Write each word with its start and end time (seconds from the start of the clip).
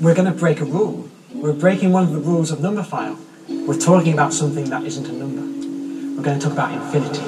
we're 0.00 0.14
going 0.14 0.32
to 0.32 0.38
break 0.38 0.60
a 0.60 0.64
rule. 0.64 1.08
We're 1.34 1.52
breaking 1.52 1.92
one 1.92 2.04
of 2.04 2.12
the 2.12 2.20
rules 2.20 2.50
of 2.50 2.60
Numberphile. 2.60 3.18
We're 3.66 3.78
talking 3.78 4.12
about 4.12 4.32
something 4.32 4.70
that 4.70 4.84
isn't 4.84 5.06
a 5.06 5.12
number. 5.12 5.42
We're 6.16 6.22
going 6.22 6.38
to 6.38 6.44
talk 6.44 6.52
about 6.52 6.72
infinity. 6.72 7.22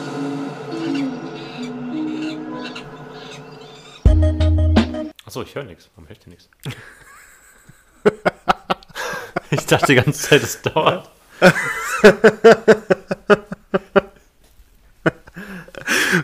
Achso, 5.27 5.43
ich 5.43 5.55
höre 5.55 5.64
nichts. 5.64 5.88
Warum 5.95 6.09
hört 6.09 6.27
ihr 6.27 6.30
nichts? 6.30 6.48
ich 9.50 9.66
dachte 9.66 9.87
die 9.87 9.95
ganze 9.95 10.12
Zeit, 10.12 10.43
es 10.43 10.62
dauert. 10.62 11.09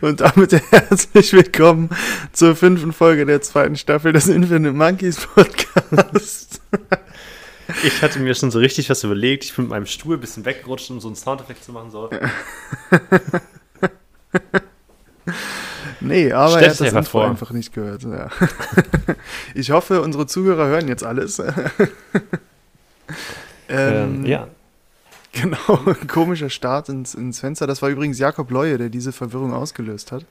Und 0.07 0.21
damit 0.21 0.53
herzlich 0.71 1.33
willkommen 1.33 1.91
zur 2.33 2.55
fünften 2.55 2.93
Folge 2.93 3.27
der 3.27 3.43
zweiten 3.43 3.75
Staffel 3.75 4.13
des 4.13 4.29
Infinite 4.29 4.73
Monkeys 4.73 5.27
Podcast. 5.27 6.61
Ich 7.83 8.01
hatte 8.01 8.21
mir 8.21 8.33
schon 8.37 8.53
so 8.53 8.61
richtig 8.61 8.89
was 8.89 9.03
überlegt. 9.03 9.43
Ich 9.43 9.53
bin 9.57 9.65
mit 9.65 9.71
meinem 9.71 9.87
Stuhl 9.87 10.17
ein 10.17 10.21
bisschen 10.21 10.45
weggerutscht, 10.45 10.89
um 10.93 11.01
so 11.01 11.09
einen 11.09 11.17
Soundeffekt 11.17 11.65
zu 11.65 11.73
machen. 11.73 11.91
So. 11.91 12.09
Nee, 16.01 16.33
aber 16.33 16.59
Stell's 16.59 16.63
er 16.63 16.71
hat 16.71 16.71
das 16.71 16.81
einfach 16.83 16.99
Intro 17.01 17.11
vor. 17.11 17.27
einfach 17.29 17.51
nicht 17.51 17.73
gehört. 17.73 18.05
Ja. 18.05 18.31
Ich 19.55 19.73
hoffe, 19.73 20.01
unsere 20.01 20.29
Zuhörer 20.29 20.69
hören 20.69 20.87
jetzt 20.87 21.03
alles. 21.03 21.43
Ähm, 23.69 24.25
ja, 24.25 24.47
Genau, 25.43 25.95
komischer 26.09 26.49
Start 26.49 26.89
ins, 26.89 27.15
ins 27.15 27.41
Fenster. 27.41 27.67
Das 27.67 27.83
war 27.83 27.91
übrigens 27.91 28.19
Jakob 28.19 28.51
Leue, 28.51 28.79
der 28.79 28.89
diese 28.89 29.13
Verwirrung 29.13 29.53
ausgelöst 29.53 30.11
hat. 30.13 30.25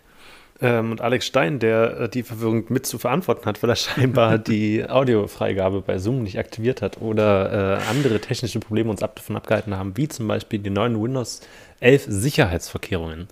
ähm, 0.61 0.91
und 0.91 1.01
Alex 1.01 1.27
Stein, 1.27 1.59
der 1.59 1.99
äh, 1.99 2.09
die 2.09 2.23
Verwirrung 2.23 2.65
mit 2.69 2.85
zu 2.87 2.97
verantworten 2.97 3.45
hat, 3.45 3.61
weil 3.61 3.69
er 3.69 3.75
scheinbar 3.75 4.37
die 4.39 4.83
Audiofreigabe 4.87 5.81
bei 5.81 5.99
Zoom 5.99 6.23
nicht 6.23 6.39
aktiviert 6.39 6.81
hat 6.81 7.01
oder 7.01 7.81
äh, 7.81 7.89
andere 7.89 8.19
technische 8.19 8.59
Probleme 8.59 8.89
uns 8.89 9.03
ab, 9.03 9.15
davon 9.15 9.35
abgehalten 9.35 9.77
haben, 9.77 9.95
wie 9.95 10.07
zum 10.07 10.27
Beispiel 10.27 10.59
die 10.59 10.69
neuen 10.71 11.01
Windows 11.01 11.41
11 11.81 12.05
Sicherheitsvorkehrungen. 12.07 13.27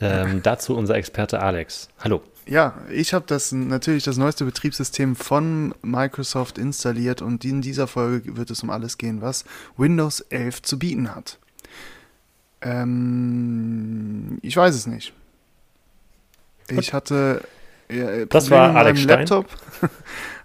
Ähm, 0.00 0.40
dazu 0.44 0.76
unser 0.76 0.94
Experte 0.94 1.40
Alex. 1.40 1.88
Hallo. 1.98 2.22
Ja, 2.50 2.74
ich 2.90 3.14
habe 3.14 3.24
das 3.28 3.52
natürlich 3.52 4.02
das 4.02 4.16
neueste 4.16 4.44
Betriebssystem 4.44 5.14
von 5.14 5.72
Microsoft 5.82 6.58
installiert 6.58 7.22
und 7.22 7.44
in 7.44 7.62
dieser 7.62 7.86
Folge 7.86 8.36
wird 8.36 8.50
es 8.50 8.64
um 8.64 8.70
alles 8.70 8.98
gehen, 8.98 9.20
was 9.22 9.44
Windows 9.76 10.18
11 10.20 10.60
zu 10.62 10.76
bieten 10.76 11.14
hat. 11.14 11.38
Ähm, 12.60 14.38
ich 14.42 14.56
weiß 14.56 14.74
es 14.74 14.86
nicht. 14.88 15.12
Ich 16.70 16.92
hatte 16.92 17.42
äh, 17.88 18.26
Das 18.26 18.44
Probleme 18.48 18.74
war 18.74 18.76
Alex 18.76 18.98
meinem 18.98 19.04
Stein. 19.04 19.18
Laptop, 19.20 19.46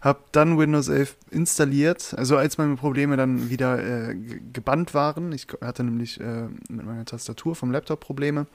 habe 0.02 0.20
dann 0.32 0.58
Windows 0.60 0.88
11 0.90 1.16
installiert, 1.32 2.14
also 2.18 2.38
als 2.38 2.58
meine 2.60 2.76
Probleme 2.76 3.18
dann 3.18 3.50
wieder 3.50 3.80
äh, 4.10 4.16
ge- 4.16 4.42
gebannt 4.54 4.94
waren. 4.94 5.32
Ich 5.32 5.48
hatte 5.62 5.84
nämlich 5.84 6.20
äh, 6.20 6.48
mit 6.70 6.86
meiner 6.86 7.06
Tastatur 7.06 7.56
vom 7.56 7.72
Laptop 7.72 8.00
Probleme. 8.00 8.46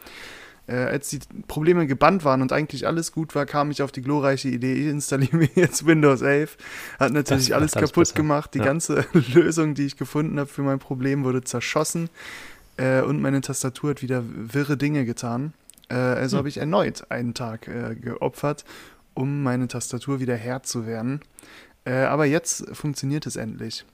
Äh, 0.71 0.85
als 0.85 1.09
die 1.11 1.19
Probleme 1.49 1.87
gebannt 1.89 2.25
waren 2.25 2.43
und 2.43 2.53
eigentlich 2.53 2.87
alles 2.87 3.11
gut 3.11 3.35
war, 3.35 3.45
kam 3.45 3.73
ich 3.73 3.83
auf 3.83 3.91
die 3.91 4.03
glorreiche 4.03 4.49
Idee, 4.49 4.75
ich 4.75 4.87
installiere 4.87 5.37
mir 5.37 5.49
jetzt 5.57 5.85
Windows 5.85 6.23
11. 6.23 6.57
Hat 7.01 7.13
natürlich 7.13 7.49
Das 7.49 7.57
alles 7.57 7.73
kaputt 7.73 7.95
besser. 7.95 8.15
gemacht. 8.15 8.55
Die 8.55 8.59
Ja. 8.59 8.65
ganze 8.67 9.05
Lösung, 9.35 9.75
die 9.75 9.87
ich 9.87 9.97
gefunden 9.97 10.39
habe 10.39 10.49
für 10.49 10.63
mein 10.63 10.79
Problem, 10.79 11.25
wurde 11.25 11.43
zerschossen. 11.43 12.09
Äh, 12.77 13.03
und 13.03 13.21
meine 13.21 13.41
Tastatur 13.41 13.91
hat 13.91 14.03
wieder 14.03 14.23
wirre 14.27 14.77
Dinge 14.77 15.05
getan. 15.05 15.55
Äh, 15.89 15.95
also 15.95 16.37
Hm. 16.37 16.39
habe 16.39 16.49
ich 16.49 16.59
erneut 16.59 17.11
einen 17.11 17.35
Tag 17.35 17.67
äh, 17.67 17.97
geopfert, 17.97 18.65
um 19.15 19.43
meine 19.43 19.67
Tastatur 19.67 20.21
wieder 20.21 20.37
Herr 20.37 20.63
zu 20.63 20.87
werden. 20.87 21.21
Äh, 21.85 21.95
aber 22.05 22.27
jetzt 22.27 22.65
funktioniert 22.77 23.27
es 23.27 23.35
endlich. 23.37 23.85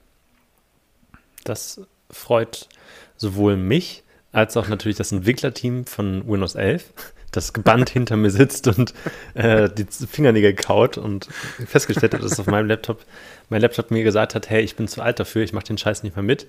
Das 1.44 1.80
freut 2.10 2.68
sowohl 3.16 3.56
mich 3.56 4.02
als 4.32 4.56
auch 4.56 4.68
natürlich 4.68 4.96
das 4.96 5.12
Entwicklerteam 5.12 5.86
von 5.86 6.26
Windows 6.28 6.54
11, 6.54 6.92
das 7.32 7.52
gebannt 7.52 7.90
hinter 7.90 8.16
mir 8.16 8.30
sitzt 8.30 8.66
und 8.68 8.94
äh, 9.34 9.68
die 9.70 9.84
Fingernägel 9.84 10.54
kaut 10.54 10.98
und 10.98 11.28
festgestellt 11.66 12.14
hat, 12.14 12.22
dass 12.22 12.38
auf 12.40 12.46
meinem 12.46 12.66
Laptop 12.66 13.04
mein 13.48 13.60
Laptop 13.60 13.90
mir 13.90 14.04
gesagt 14.04 14.34
hat, 14.34 14.50
hey, 14.50 14.62
ich 14.62 14.76
bin 14.76 14.88
zu 14.88 15.02
alt 15.02 15.20
dafür, 15.20 15.42
ich 15.42 15.52
mache 15.52 15.66
den 15.66 15.78
Scheiß 15.78 16.02
nicht 16.02 16.16
mehr 16.16 16.22
mit. 16.22 16.46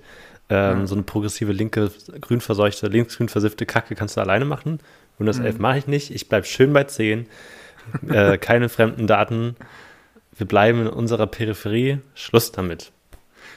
Ähm, 0.50 0.80
Ja. 0.80 0.86
So 0.86 0.94
eine 0.94 1.04
progressive 1.04 1.52
linke, 1.52 1.90
grün 2.20 2.40
verseuchte, 2.40 2.88
linksgrün 2.88 3.28
versiffte 3.28 3.66
Kacke 3.66 3.94
kannst 3.94 4.16
du 4.16 4.20
alleine 4.20 4.44
machen. 4.44 4.80
Windows 5.18 5.38
11 5.38 5.58
mache 5.58 5.78
ich 5.78 5.86
nicht. 5.86 6.10
Ich 6.10 6.28
bleibe 6.28 6.46
schön 6.46 6.72
bei 6.72 6.84
10. 6.84 7.26
äh, 8.08 8.38
keine 8.38 8.68
fremden 8.68 9.06
Daten. 9.06 9.56
Wir 10.36 10.46
bleiben 10.46 10.82
in 10.82 10.86
unserer 10.88 11.26
Peripherie. 11.26 11.98
Schluss 12.14 12.52
damit. 12.52 12.92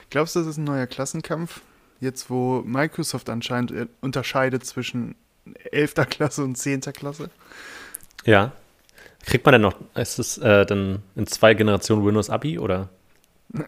Glaubst 0.09 0.35
du, 0.35 0.39
das 0.39 0.47
ist 0.49 0.57
ein 0.57 0.63
neuer 0.63 0.87
Klassenkampf? 0.87 1.61
Jetzt, 2.01 2.29
wo 2.29 2.61
Microsoft 2.65 3.29
anscheinend 3.29 3.71
äh, 3.71 3.87
unterscheidet 4.01 4.65
zwischen 4.65 5.15
11. 5.71 5.93
Klasse 6.09 6.43
und 6.43 6.57
10. 6.57 6.81
Klasse? 6.81 7.29
Ja. 8.25 8.51
Kriegt 9.25 9.45
man 9.45 9.53
denn 9.53 9.61
noch, 9.61 9.75
ist 9.95 10.19
es 10.19 10.37
äh, 10.39 10.65
dann 10.65 11.03
in 11.15 11.27
zwei 11.27 11.53
Generationen 11.53 12.05
Windows 12.05 12.29
Abi 12.29 12.59
oder? 12.59 12.89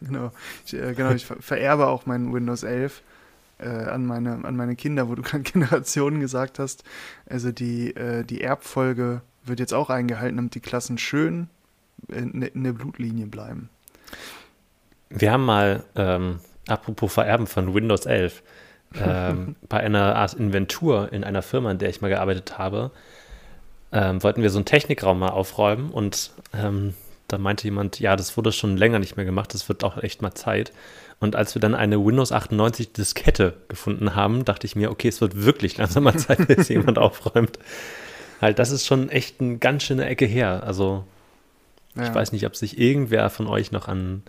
Genau. 0.00 0.32
Ich, 0.64 0.72
äh, 0.72 0.94
genau, 0.94 1.10
ich 1.10 1.26
ver 1.26 1.36
vererbe 1.40 1.88
auch 1.88 2.06
mein 2.06 2.32
Windows 2.32 2.62
11 2.62 3.02
äh, 3.58 3.68
an, 3.68 4.06
meine, 4.06 4.42
an 4.44 4.56
meine 4.56 4.76
Kinder, 4.76 5.10
wo 5.10 5.14
du 5.14 5.20
gerade 5.22 5.42
Generationen 5.42 6.20
gesagt 6.20 6.58
hast. 6.58 6.84
Also 7.28 7.52
die, 7.52 7.94
äh, 7.94 8.24
die 8.24 8.40
Erbfolge 8.40 9.20
wird 9.44 9.60
jetzt 9.60 9.74
auch 9.74 9.90
eingehalten, 9.90 10.36
damit 10.36 10.54
die 10.54 10.60
Klassen 10.60 10.96
schön 10.96 11.48
in, 12.08 12.40
in 12.40 12.64
der 12.64 12.72
Blutlinie 12.72 13.26
bleiben. 13.26 13.68
Wir 15.10 15.32
haben 15.32 15.44
mal, 15.44 15.84
ähm, 15.96 16.40
apropos 16.68 17.12
Vererben 17.12 17.46
von 17.46 17.74
Windows 17.74 18.06
11, 18.06 18.42
ähm, 19.02 19.56
bei 19.68 19.80
einer 19.80 20.16
Art 20.16 20.34
Inventur 20.34 21.12
in 21.12 21.24
einer 21.24 21.42
Firma, 21.42 21.70
in 21.70 21.78
der 21.78 21.88
ich 21.90 22.00
mal 22.00 22.08
gearbeitet 22.08 22.58
habe, 22.58 22.90
ähm, 23.92 24.22
wollten 24.22 24.42
wir 24.42 24.50
so 24.50 24.58
einen 24.58 24.64
Technikraum 24.66 25.18
mal 25.18 25.30
aufräumen 25.30 25.90
und 25.90 26.30
ähm, 26.54 26.94
da 27.26 27.36
meinte 27.38 27.64
jemand, 27.64 28.00
ja, 28.00 28.16
das 28.16 28.36
wurde 28.38 28.52
schon 28.52 28.76
länger 28.78 28.98
nicht 28.98 29.16
mehr 29.16 29.26
gemacht, 29.26 29.52
das 29.52 29.68
wird 29.68 29.84
auch 29.84 29.98
echt 30.02 30.22
mal 30.22 30.32
Zeit. 30.34 30.72
Und 31.20 31.36
als 31.36 31.54
wir 31.54 31.60
dann 31.60 31.74
eine 31.74 32.02
Windows 32.02 32.32
98 32.32 32.92
Diskette 32.92 33.54
gefunden 33.68 34.14
haben, 34.14 34.44
dachte 34.46 34.66
ich 34.66 34.76
mir, 34.76 34.90
okay, 34.90 35.08
es 35.08 35.20
wird 35.20 35.44
wirklich 35.44 35.76
langsam 35.76 36.04
mal 36.04 36.16
Zeit, 36.16 36.48
dass 36.48 36.68
jemand 36.70 36.96
aufräumt. 36.98 37.58
Halt, 38.40 38.58
das 38.58 38.70
ist 38.70 38.86
schon 38.86 39.10
echt 39.10 39.40
eine 39.40 39.58
ganz 39.58 39.82
schöne 39.82 40.06
Ecke 40.06 40.24
her. 40.26 40.62
Also, 40.64 41.04
Ja. 41.96 42.04
ich 42.04 42.14
weiß 42.14 42.32
nicht, 42.32 42.46
ob 42.46 42.56
sich 42.56 42.78
irgendwer 42.78 43.28
von 43.30 43.46
euch 43.46 43.72
noch 43.72 43.88
an 43.88 44.22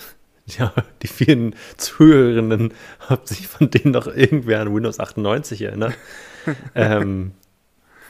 ja, 0.58 0.74
die 1.02 1.08
vielen 1.08 1.56
Zuhörenden, 1.78 2.74
ob 3.10 3.28
sich 3.28 3.48
von 3.48 3.70
denen 3.70 3.92
noch 3.92 4.08
irgendwer 4.08 4.62
an 4.62 4.74
Windows 4.74 5.00
98 5.00 5.62
erinnert. 5.62 5.94
ähm, 6.76 7.32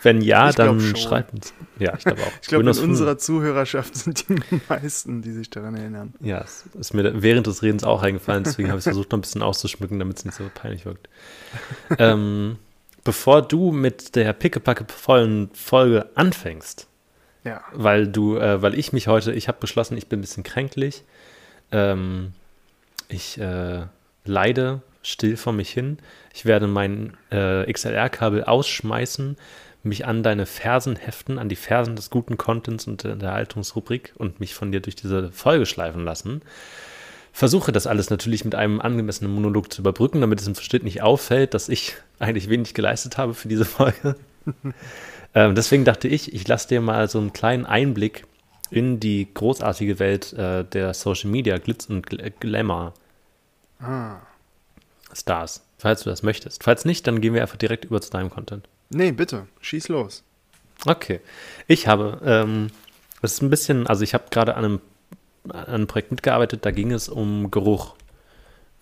wenn 0.01 0.21
ja, 0.21 0.49
Ich 0.49 0.55
dann 0.55 0.95
schreibt 0.95 1.33
uns. 1.33 1.53
Ja, 1.77 1.93
ich 1.97 2.03
glaube 2.05 2.21
auch. 2.21 2.31
Ich 2.41 2.47
glaube, 2.47 2.61
in 2.61 2.67
Windows 2.67 2.79
5 2.79 2.89
unserer 2.89 3.17
Zuhörerschaft 3.17 3.95
sind 3.95 4.29
die 4.29 4.61
meisten, 4.69 5.21
die 5.21 5.31
sich 5.31 5.49
daran 5.49 5.75
erinnern. 5.75 6.13
Ja, 6.21 6.39
es 6.41 6.65
ist 6.79 6.93
mir 6.93 7.21
während 7.21 7.47
des 7.47 7.61
Redens 7.63 7.83
auch 7.83 8.01
eingefallen, 8.01 8.43
deswegen 8.43 8.69
habe 8.69 8.77
ich 8.79 8.85
es 8.85 8.91
versucht, 8.91 9.11
noch 9.11 9.17
ein 9.17 9.21
bisschen 9.21 9.41
auszuschmücken, 9.41 9.99
damit 9.99 10.17
es 10.17 10.25
nicht 10.25 10.35
so 10.35 10.45
peinlich 10.53 10.85
wirkt. 10.85 11.09
ähm, 11.97 12.57
bevor 13.03 13.41
du 13.41 13.71
mit 13.71 14.15
der 14.15 14.31
pickepacke 14.33 14.85
vollen 14.87 15.49
Folge 15.53 16.09
anfängst, 16.15 16.87
Ja. 17.43 17.61
weil 17.73 18.07
du, 18.07 18.37
äh, 18.37 18.61
weil 18.61 18.77
ich 18.79 18.93
mich 18.93 19.07
heute, 19.07 19.33
ich 19.33 19.47
habe 19.47 19.57
beschlossen, 19.59 19.97
ich 19.97 20.07
bin 20.07 20.19
ein 20.19 20.21
bisschen 20.21 20.43
kränklich. 20.43 21.03
Ähm, 21.71 22.33
ich 23.07 23.39
äh, 23.39 23.81
leide 24.25 24.81
still 25.03 25.37
vor 25.37 25.53
mich 25.53 25.69
hin. 25.69 25.97
Ich 26.33 26.45
werde 26.45 26.67
mein 26.67 27.17
äh, 27.31 27.71
XLR-Kabel 27.71 28.43
ausschmeißen, 28.43 29.37
mich 29.83 30.05
an 30.05 30.23
deine 30.23 30.45
Fersen 30.45 30.95
heften, 30.95 31.39
an 31.39 31.49
die 31.49 31.55
Fersen 31.55 31.95
des 31.95 32.09
guten 32.09 32.37
Contents 32.37 32.87
und 32.87 33.03
der 33.03 33.17
Erhaltungsrubrik 33.19 34.13
und 34.17 34.39
mich 34.39 34.53
von 34.53 34.71
dir 34.71 34.81
durch 34.81 34.95
diese 34.95 35.31
Folge 35.31 35.65
schleifen 35.65 36.03
lassen. 36.03 36.41
Versuche 37.31 37.71
das 37.71 37.87
alles 37.87 38.09
natürlich 38.09 38.43
mit 38.43 38.55
einem 38.55 38.81
angemessenen 38.81 39.33
Monolog 39.33 39.71
zu 39.71 39.81
überbrücken, 39.81 40.19
damit 40.19 40.41
es 40.41 40.47
im 40.47 40.55
Verschnitt 40.55 40.83
nicht 40.83 41.01
auffällt, 41.01 41.53
dass 41.53 41.69
ich 41.69 41.95
eigentlich 42.19 42.49
wenig 42.49 42.73
geleistet 42.73 43.17
habe 43.17 43.33
für 43.33 43.47
diese 43.47 43.65
Folge. 43.65 44.15
ähm, 45.33 45.55
deswegen 45.55 45.85
dachte 45.85 46.07
ich, 46.07 46.33
ich 46.33 46.47
lasse 46.47 46.67
dir 46.67 46.81
mal 46.81 47.07
so 47.09 47.19
einen 47.19 47.31
kleinen 47.31 47.65
Einblick 47.65 48.25
in 48.71 48.99
die 48.99 49.27
großartige 49.33 49.99
Welt 49.99 50.33
äh, 50.33 50.63
der 50.65 50.93
Social 50.93 51.29
Media 51.29 51.57
Glitz 51.57 51.85
und 51.87 52.05
Gl 52.05 52.31
Glamour 52.39 52.93
Ah. 53.81 54.17
Stars, 55.13 55.63
falls 55.77 56.03
du 56.03 56.09
das 56.09 56.21
möchtest. 56.21 56.63
Falls 56.63 56.85
nicht, 56.85 57.07
dann 57.07 57.21
gehen 57.21 57.33
wir 57.33 57.41
einfach 57.41 57.57
direkt 57.57 57.85
über 57.85 58.01
zu 58.01 58.11
deinem 58.11 58.29
Content. 58.29 58.67
Nee, 58.89 59.11
bitte, 59.11 59.47
schieß 59.61 59.87
los. 59.87 60.23
Okay. 60.85 61.19
Ich 61.67 61.87
habe, 61.87 62.19
ähm, 62.23 62.67
das 63.21 63.33
ist 63.33 63.41
ein 63.41 63.49
bisschen, 63.49 63.87
also 63.87 64.03
ich 64.03 64.13
habe 64.13 64.25
gerade 64.31 64.55
an 64.55 64.65
einem, 64.65 64.81
an 65.49 65.65
einem 65.65 65.87
Projekt 65.87 66.11
mitgearbeitet, 66.11 66.65
da 66.65 66.71
ging 66.71 66.91
es 66.91 67.09
um 67.09 67.51
Geruch. 67.51 67.95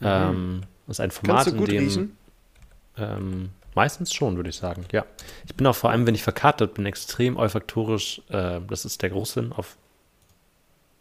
Ähm, 0.02 0.64
das 0.88 0.98
ist 0.98 1.00
ein 1.02 1.12
Format, 1.12 1.46
Kannst 1.46 1.54
du 1.54 1.58
gut 1.60 1.70
in 1.70 1.76
dem 1.76 1.84
riechen? 1.88 2.18
Ähm, 2.98 3.50
meistens 3.78 4.14
schon, 4.14 4.36
würde 4.36 4.50
ich 4.50 4.58
sagen, 4.58 4.86
ja. 4.92 5.06
Ich 5.46 5.56
bin 5.56 5.66
auch 5.68 5.76
vor 5.76 5.92
allem, 5.92 6.06
wenn 6.06 6.16
ich 6.16 6.24
verkatert 6.24 6.74
bin, 6.74 6.86
extrem 6.86 7.38
olfaktorisch. 7.38 8.22
Äh, 8.30 8.60
das 8.68 8.84
ist 8.84 9.02
der 9.02 9.10
Geruchssinn 9.10 9.54
auf 9.54 9.78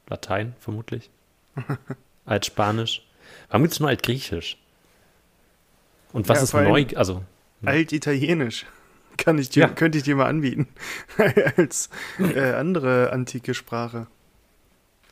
Latein, 0.09 0.55
vermutlich. 0.61 1.11
Altspanisch. 2.27 3.03
Warum 3.49 3.63
gibt 3.63 3.75
es 3.75 3.81
nur 3.81 3.89
Altgriechisch? 3.89 4.57
Und 6.13 6.29
was 6.29 6.39
Ja, 6.39 6.45
ist 6.45 6.55
neu? 6.55 6.87
Also, 6.95 7.23
Altitalienisch. 7.65 8.67
Kann 9.17 9.39
ich 9.39 9.49
dir, 9.49 9.61
Ja. 9.61 9.69
Könnte 9.69 9.99
ich 9.99 10.05
dir 10.05 10.15
mal 10.15 10.27
anbieten. 10.27 10.69
Als 11.57 11.89
äh, 12.19 12.53
andere 12.53 13.11
antike 13.13 13.55
Sprache. 13.55 14.07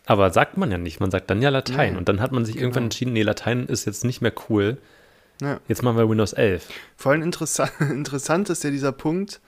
aber 0.06 0.30
sagt 0.30 0.58
man 0.58 0.70
ja 0.70 0.76
nicht. 0.78 1.00
Man 1.00 1.10
sagt 1.10 1.30
dann 1.30 1.40
ja 1.42 1.48
Latein. 1.48 1.92
Nee, 1.92 1.98
Und 1.98 2.08
dann 2.10 2.20
hat 2.20 2.30
man 2.30 2.44
sich 2.44 2.56
irgendwann 2.56 2.82
genau. 2.82 2.86
entschieden, 2.86 3.12
nee, 3.14 3.22
Latein 3.22 3.66
ist 3.66 3.86
jetzt 3.86 4.04
nicht 4.04 4.20
mehr 4.20 4.32
cool. 4.48 4.76
Ja. 5.40 5.60
Jetzt 5.68 5.82
machen 5.82 5.96
wir 5.96 6.08
Windows 6.08 6.32
11. 6.32 6.68
Vor 6.96 7.12
allem 7.12 7.22
interessa 7.22 7.68
interessant 7.80 8.50
ist 8.50 8.64
ja 8.64 8.70
dieser 8.70 8.92
Punkt, 8.92 9.40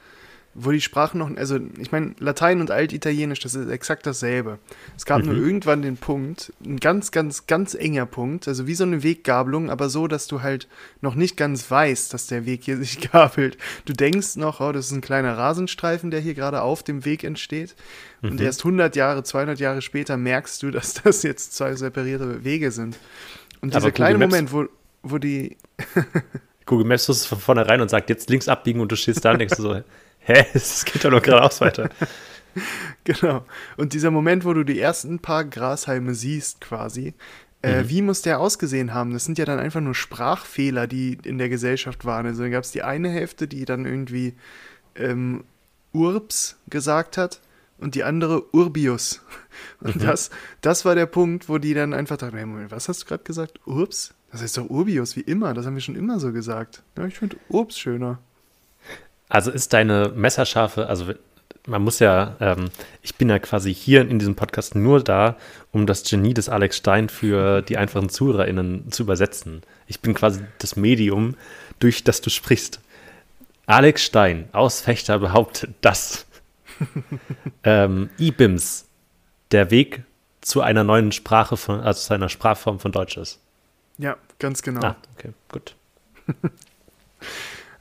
wo 0.58 0.70
die 0.70 0.80
Sprachen 0.80 1.18
noch, 1.18 1.36
also 1.36 1.58
ich 1.78 1.92
meine, 1.92 2.14
Latein 2.18 2.62
und 2.62 2.70
Altitalienisch, 2.70 3.40
das 3.40 3.54
ist 3.54 3.68
exakt 3.68 4.06
dasselbe. 4.06 4.58
Es 4.96 5.04
gab 5.04 5.22
nur 5.22 5.34
Mhm. 5.34 5.44
irgendwann 5.44 5.82
den 5.82 5.98
Punkt, 5.98 6.50
ein 6.64 6.78
ganz, 6.78 7.10
ganz, 7.10 7.46
ganz 7.46 7.74
enger 7.74 8.06
Punkt, 8.06 8.48
also 8.48 8.66
wie 8.66 8.74
so 8.74 8.84
eine 8.84 9.02
Weggabelung, 9.02 9.68
aber 9.68 9.90
so, 9.90 10.08
dass 10.08 10.28
du 10.28 10.40
halt 10.40 10.66
noch 11.02 11.14
nicht 11.14 11.36
ganz 11.36 11.70
weißt, 11.70 12.14
dass 12.14 12.26
der 12.26 12.46
Weg 12.46 12.64
hier 12.64 12.78
sich 12.82 13.12
gabelt. 13.12 13.58
Du 13.84 13.92
denkst 13.92 14.36
noch, 14.36 14.60
oh, 14.60 14.72
das 14.72 14.86
ist 14.86 14.92
ein 14.92 15.02
kleiner 15.02 15.36
Rasenstreifen, 15.36 16.10
der 16.10 16.20
hier 16.20 16.32
gerade 16.34 16.62
auf 16.62 16.82
dem 16.82 17.04
Weg 17.04 17.22
entsteht. 17.22 17.76
Und 18.22 18.34
Mhm. 18.34 18.40
erst 18.40 18.64
100 18.64 18.96
Jahre, 18.96 19.24
200 19.24 19.60
Jahre 19.60 19.82
später 19.82 20.16
merkst 20.16 20.62
du, 20.62 20.70
dass 20.70 20.94
das 20.94 21.22
jetzt 21.22 21.54
zwei 21.54 21.74
separierte 21.76 22.44
Wege 22.44 22.70
sind. 22.70 22.96
Und 23.60 23.74
dieser 23.74 23.92
kleine 23.92 24.18
Moment, 24.18 24.52
wo, 24.54 24.64
wo 25.10 25.18
die, 25.18 25.56
Google 26.66 26.86
Maps 26.86 27.08
ist 27.08 27.26
von 27.26 27.38
vornherein 27.38 27.80
und 27.80 27.88
sagt, 27.90 28.10
jetzt 28.10 28.28
links 28.30 28.48
abbiegen 28.48 28.80
und 28.80 28.90
du 28.90 28.96
stehst 28.96 29.24
da 29.24 29.32
und 29.32 29.38
denkst 29.38 29.56
du 29.56 29.62
so, 29.62 29.74
hä, 30.20 30.46
es 30.54 30.84
geht 30.84 31.04
doch 31.04 31.10
noch 31.10 31.22
geradeaus 31.22 31.60
weiter. 31.60 31.90
Genau. 33.04 33.44
Und 33.76 33.92
dieser 33.92 34.10
Moment, 34.10 34.46
wo 34.46 34.54
du 34.54 34.64
die 34.64 34.80
ersten 34.80 35.18
paar 35.18 35.44
Grashalme 35.44 36.14
siehst, 36.14 36.60
quasi, 36.62 37.12
äh, 37.60 37.82
Mhm. 37.82 37.88
wie 37.90 38.00
muss 38.02 38.22
der 38.22 38.40
ausgesehen 38.40 38.94
haben? 38.94 39.12
Das 39.12 39.26
sind 39.26 39.36
ja 39.36 39.44
dann 39.44 39.58
einfach 39.58 39.82
nur 39.82 39.94
Sprachfehler, 39.94 40.86
die 40.86 41.18
in 41.22 41.36
der 41.36 41.50
Gesellschaft 41.50 42.06
waren. 42.06 42.24
Also 42.26 42.42
dann 42.42 42.50
gab 42.52 42.64
es 42.64 42.70
die 42.70 42.82
eine 42.82 43.10
Hälfte, 43.10 43.46
die 43.46 43.66
dann 43.66 43.84
irgendwie 43.84 44.34
ähm, 44.94 45.44
Urbs 45.92 46.56
gesagt 46.68 47.18
hat 47.18 47.42
und 47.76 47.94
die 47.94 48.04
andere 48.04 48.42
Urbius. 48.54 49.22
Und 49.80 49.96
Mhm. 49.96 50.00
das, 50.00 50.30
das 50.62 50.86
war 50.86 50.94
der 50.94 51.06
Punkt, 51.06 51.50
wo 51.50 51.58
die 51.58 51.74
dann 51.74 51.92
einfach 51.92 52.16
dachten, 52.16 52.36
hey, 52.38 52.46
Moment, 52.46 52.70
was 52.70 52.88
hast 52.88 53.02
du 53.02 53.06
gerade 53.06 53.24
gesagt? 53.24 53.60
Urbs? 53.66 54.14
Das 54.32 54.42
heißt 54.42 54.58
doch 54.58 54.68
Urbius, 54.68 55.16
wie 55.16 55.20
immer. 55.20 55.54
Das 55.54 55.66
haben 55.66 55.74
wir 55.74 55.80
schon 55.80 55.96
immer 55.96 56.20
so 56.20 56.32
gesagt. 56.32 56.82
Ja, 56.96 57.06
ich 57.06 57.18
finde 57.18 57.36
Urbs 57.48 57.78
schöner. 57.78 58.18
Also 59.28 59.50
ist 59.50 59.72
deine 59.72 60.12
messerscharfe, 60.14 60.86
also 60.86 61.12
man 61.66 61.82
muss 61.82 61.98
ja, 61.98 62.36
ähm, 62.40 62.70
ich 63.02 63.16
bin 63.16 63.28
ja 63.28 63.38
quasi 63.38 63.74
hier 63.74 64.02
in 64.02 64.18
diesem 64.18 64.36
Podcast 64.36 64.74
nur 64.74 65.02
da, 65.02 65.36
um 65.72 65.86
das 65.86 66.04
Genie 66.04 66.32
des 66.32 66.48
Alex 66.48 66.76
Stein 66.76 67.08
für 67.08 67.62
die 67.62 67.76
einfachen 67.76 68.08
ZuhörerInnen 68.08 68.90
zu 68.92 69.02
übersetzen. 69.02 69.62
Ich 69.86 70.00
bin 70.00 70.14
quasi 70.14 70.40
das 70.58 70.76
Medium, 70.76 71.34
durch 71.80 72.04
das 72.04 72.20
du 72.20 72.30
sprichst. 72.30 72.80
Alex 73.66 74.04
Stein 74.04 74.48
aus 74.52 74.80
Fechter 74.80 75.18
behauptet, 75.18 75.74
dass 75.80 76.26
ähm, 77.64 78.10
IBIMS 78.18 78.86
der 79.50 79.70
Weg 79.70 80.04
zu 80.40 80.60
einer 80.60 80.84
neuen 80.84 81.10
Sprache, 81.10 81.56
von, 81.56 81.80
also 81.80 82.00
zu 82.00 82.14
einer 82.14 82.28
Sprachform 82.28 82.78
von 82.78 82.92
Deutsch 82.92 83.16
ist. 83.16 83.40
Ja, 83.98 84.16
ganz 84.38 84.62
genau. 84.62 84.82
Ah, 84.82 84.96
okay, 85.16 85.32
gut. 85.50 85.74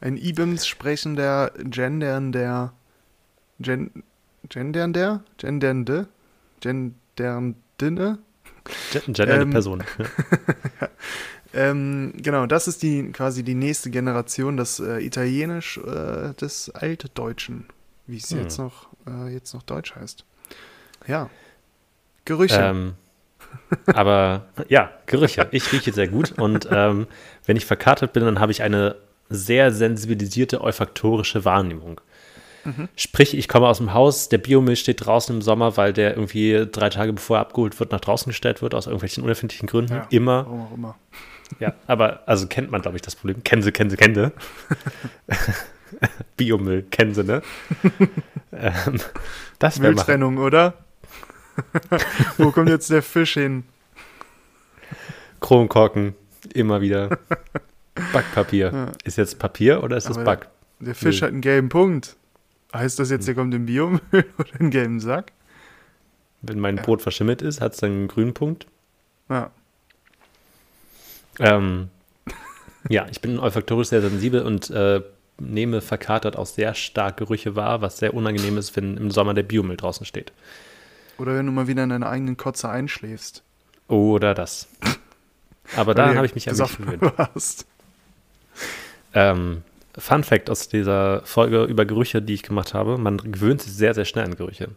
Ein 0.01 0.17
IBIMS 0.17 0.67
sprechender, 0.67 1.51
gendernder, 1.63 2.73
gen, 3.59 4.03
gendernder, 4.49 5.23
gendernde, 5.37 6.07
genderndine. 6.61 8.19
Gen- 8.91 9.13
Gendernde 9.13 9.41
Ähm, 9.43 9.49
Person. 9.51 9.83
Ja. 10.81 10.89
Ähm, 11.53 12.11
genau, 12.17 12.45
das 12.47 12.67
ist 12.67 12.83
die 12.83 13.11
quasi 13.13 13.41
die 13.43 13.55
nächste 13.55 13.89
Generation, 13.89 14.57
das 14.57 14.79
äh, 14.81 14.99
Italienisch 15.05 15.77
äh, 15.77 16.33
des 16.33 16.69
Altdeutschen, 16.71 17.67
wie 18.07 18.17
es 18.17 18.29
Hm. 18.31 18.39
jetzt 18.39 18.57
noch 18.57 18.89
äh, 19.07 19.33
jetzt 19.33 19.53
noch 19.53 19.63
Deutsch 19.63 19.95
heißt. 19.95 20.25
Ja. 21.07 21.29
Gerüche. 22.25 22.59
Ähm, 22.61 22.95
aber 23.87 24.45
ja, 24.67 24.91
Gerüche. 25.05 25.47
Ich 25.51 25.71
rieche 25.71 25.91
sehr 25.91 26.07
gut 26.07 26.33
und 26.37 26.67
ähm, 26.71 27.07
wenn 27.45 27.57
ich 27.57 27.65
verkartet 27.65 28.13
bin, 28.13 28.23
dann 28.23 28.39
habe 28.39 28.51
ich 28.51 28.61
eine 28.61 28.95
sehr 29.29 29.71
sensibilisierte 29.71 30.61
olfaktorische 30.61 31.45
Wahrnehmung. 31.45 32.01
Mhm. 32.63 32.89
Sprich, 32.95 33.37
ich 33.37 33.47
komme 33.47 33.67
aus 33.67 33.77
dem 33.77 33.93
Haus, 33.93 34.29
der 34.29 34.39
Biomüll 34.39 34.75
steht 34.75 35.05
draußen 35.05 35.35
im 35.35 35.41
Sommer, 35.41 35.77
weil 35.77 35.93
der 35.93 36.11
irgendwie 36.11 36.67
drei 36.71 36.89
Tage 36.89 37.13
bevor 37.13 37.37
er 37.37 37.41
abgeholt 37.41 37.79
wird, 37.79 37.91
nach 37.91 38.01
draußen 38.01 38.29
gestellt 38.29 38.61
wird, 38.61 38.73
aus 38.73 38.87
irgendwelchen 38.87 39.23
unerfindlichen 39.23 39.67
Gründen. 39.67 39.93
Ja. 39.93 40.07
Immer. 40.09 40.45
Warum 40.45 40.61
auch 40.61 40.73
immer. 40.73 40.95
Ja, 41.59 41.73
aber 41.85 42.23
also 42.25 42.47
kennt 42.47 42.71
man, 42.71 42.81
glaube 42.81 42.97
ich, 42.97 43.03
das 43.03 43.15
Problem. 43.15 43.43
Kennen 43.43 43.61
Sie, 43.61 43.71
kennen 43.71 43.91
Sie, 43.91 43.97
kennen 43.97 44.15
Sie. 44.15 44.31
Biomüll, 46.37 46.83
kennen 46.83 47.13
Sie, 47.13 47.23
ne? 47.23 47.43
ähm, 48.51 48.99
das 49.59 49.79
Mülltrennung, 49.79 50.37
oder? 50.37 50.73
Wo 52.37 52.51
kommt 52.51 52.69
jetzt 52.69 52.89
der 52.89 53.01
Fisch 53.01 53.33
hin? 53.33 53.63
Kronkorken, 55.39 56.15
immer 56.53 56.81
wieder. 56.81 57.17
Backpapier. 58.13 58.71
Ja. 58.73 58.91
Ist 59.03 59.17
jetzt 59.17 59.39
Papier 59.39 59.83
oder 59.83 59.97
ist 59.97 60.09
es 60.09 60.17
Aber 60.17 60.25
Back? 60.25 60.49
Der 60.79 60.95
Fisch 60.95 61.21
Müll. 61.21 61.27
hat 61.27 61.33
einen 61.33 61.41
gelben 61.41 61.69
Punkt. 61.69 62.15
Heißt 62.73 62.99
das 62.99 63.09
jetzt, 63.09 63.27
der 63.27 63.35
kommt 63.35 63.53
im 63.53 63.65
Biomüll 63.65 63.99
oder 64.37 64.59
einen 64.59 64.69
gelben 64.69 64.99
Sack? 64.99 65.31
Wenn 66.41 66.59
mein 66.59 66.75
Brot 66.75 67.01
verschimmelt 67.01 67.41
ist, 67.41 67.61
hat 67.61 67.73
es 67.73 67.79
dann 67.79 67.91
einen 67.91 68.07
grünen 68.07 68.33
Punkt. 68.33 68.67
Ja. 69.29 69.49
Ähm, 71.39 71.89
ja, 72.89 73.07
ich 73.09 73.21
bin 73.21 73.39
olfaktorisch 73.39 73.87
sehr 73.87 74.01
sensibel 74.01 74.41
und 74.43 74.69
äh, 74.69 75.01
nehme 75.39 75.81
verkatert 75.81 76.37
auch 76.37 76.45
sehr 76.45 76.73
stark 76.75 77.17
Gerüche 77.17 77.55
wahr, 77.55 77.81
was 77.81 77.97
sehr 77.97 78.13
unangenehm 78.13 78.57
ist, 78.57 78.75
wenn 78.75 78.97
im 78.97 79.11
Sommer 79.11 79.33
der 79.33 79.43
Biomüll 79.43 79.77
draußen 79.77 80.05
steht. 80.05 80.31
Oder 81.17 81.35
wenn 81.35 81.45
du 81.45 81.51
mal 81.51 81.67
wieder 81.67 81.83
in 81.83 81.89
deiner 81.89 82.09
eigenen 82.09 82.37
Kotze 82.37 82.69
einschläfst. 82.69 83.43
Oder 83.87 84.33
das. 84.33 84.67
Aber 85.75 85.93
du 85.93 86.03
habe 86.15 86.25
ich 86.25 86.35
mich 86.35 86.45
gewöhnt. 86.45 87.01
warst. 87.17 87.65
Ähm, 89.13 89.63
Fun 89.97 90.23
Fact 90.23 90.49
aus 90.49 90.67
dieser 90.67 91.21
Folge 91.25 91.63
über 91.63 91.85
Gerüche, 91.85 92.21
die 92.21 92.33
ich 92.33 92.43
gemacht 92.43 92.73
habe: 92.73 92.97
Man 92.97 93.17
gewöhnt 93.17 93.61
sich 93.61 93.73
sehr, 93.73 93.93
sehr 93.93 94.05
schnell 94.05 94.25
an 94.25 94.35
Gerüche. 94.35 94.69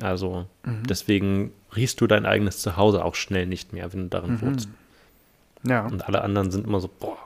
Also, 0.00 0.46
Mhm. 0.64 0.84
deswegen 0.86 1.52
riechst 1.74 2.00
du 2.00 2.06
dein 2.06 2.24
eigenes 2.24 2.60
Zuhause 2.60 3.04
auch 3.04 3.16
schnell 3.16 3.46
nicht 3.46 3.72
mehr, 3.72 3.92
wenn 3.92 4.02
du 4.04 4.08
darin 4.08 4.34
Mhm. 4.34 4.40
wohnst. 4.42 4.68
Ja. 5.64 5.86
Und 5.86 6.06
alle 6.06 6.22
anderen 6.22 6.52
sind 6.52 6.66
immer 6.68 6.78
so, 6.80 6.88
boah. 6.88 7.18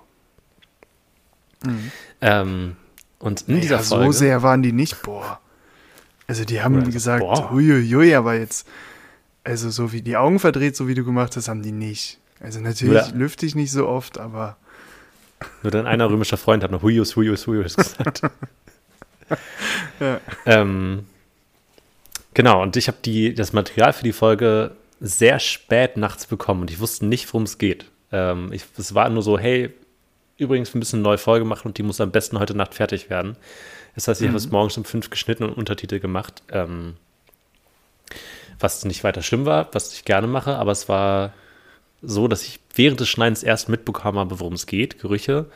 Mhm. 1.65 1.93
Ähm, 2.23 2.77
und 3.19 3.43
in 3.43 3.61
dieser 3.61 3.77
ja, 3.77 3.83
Folge. 3.83 4.07
so 4.07 4.12
sehr 4.12 4.43
waren 4.43 4.62
die 4.62 4.73
nicht, 4.73 5.03
boah. 5.03 5.39
Also 6.33 6.47
die 6.47 6.62
haben 6.62 6.77
Oder 6.77 6.87
so, 6.87 6.93
gesagt, 6.93 7.21
boah. 7.21 7.51
huiuiui, 7.51 8.15
aber 8.15 8.33
jetzt, 8.39 8.67
also 9.45 9.69
so 9.69 9.93
wie 9.93 10.01
die 10.01 10.17
Augen 10.17 10.39
verdreht, 10.39 10.75
so 10.75 10.89
wie 10.89 10.95
du 10.95 11.05
gemacht 11.05 11.37
hast, 11.37 11.47
haben 11.49 11.61
die 11.62 11.73
nicht. 11.73 12.17
Also 12.41 12.59
natürlich 12.59 13.03
Oder- 13.09 13.15
lüfte 13.15 13.45
ich 13.45 13.55
nicht 13.55 13.71
so 13.71 13.87
oft, 13.87 14.17
aber 14.17 14.57
Nur 15.62 15.71
dein 15.71 15.87
einer 15.87 16.09
römischer 16.09 16.39
Freund 16.39 16.65
hat 16.65 16.71
noch 16.71 16.83
Huius, 16.83 17.17
Huius, 17.17 17.47
Huius 17.47 17.77
gesagt. 17.77 18.23
Ja. 20.01 20.21
ähm, 20.47 21.05
genau, 22.33 22.62
und 22.62 22.77
ich 22.79 22.89
habe 22.89 22.97
die- 23.05 23.35
das 23.35 23.53
Material 23.53 23.93
für 23.93 24.05
die 24.05 24.12
Folge 24.15 24.71
sehr 25.01 25.39
spät 25.39 25.99
nachts 25.99 26.27
bekommen 26.27 26.62
und 26.62 26.71
ich 26.71 26.81
wusste 26.81 27.05
nicht, 27.05 27.31
worum 27.35 27.43
es 27.43 27.59
geht. 27.59 27.91
Ähm, 28.11 28.53
ich, 28.55 28.65
es 28.79 28.95
war 28.95 29.11
nur 29.11 29.23
so, 29.23 29.39
hey, 29.39 29.71
übrigens, 30.43 30.73
wir 30.75 30.79
müssen 30.79 30.97
eine 30.97 31.03
neue 31.05 31.19
Folge 31.19 31.45
machen 31.45 31.69
und 31.69 31.79
die 31.79 31.83
muss 31.83 32.01
am 32.01 32.11
besten 32.11 32.39
heute 32.39 32.55
Nacht 32.55 32.75
fertig 32.75 33.11
werden. 33.11 33.37
Das 33.95 34.09
heißt, 34.09 34.21
ich 34.23 34.29
habe 34.29 34.37
es 34.37 34.51
morgens 34.51 34.77
um 34.77 34.85
fünf 34.85 35.11
geschnitten 35.11 35.45
und 35.45 35.53
Untertitel 35.53 35.99
gemacht. 36.01 36.43
Ähm, 36.51 36.97
was 38.59 38.85
nicht 38.85 39.05
weiter 39.05 39.23
schlimm 39.23 39.45
war, 39.45 39.69
was 39.73 39.93
ich 39.93 40.05
gerne 40.05 40.27
mache, 40.27 40.57
aber 40.57 40.73
es 40.73 40.89
war 40.89 41.33
so, 42.01 42.29
dass 42.29 42.43
ich 42.43 42.61
während 42.75 43.01
des 43.01 43.09
Schneidens 43.09 43.43
erst 43.43 43.69
mitbekommen 43.69 44.19
habe, 44.19 44.41
worum 44.41 44.55
es 44.55 44.67
geht, 44.67 45.01
Gerüche. 45.01 45.47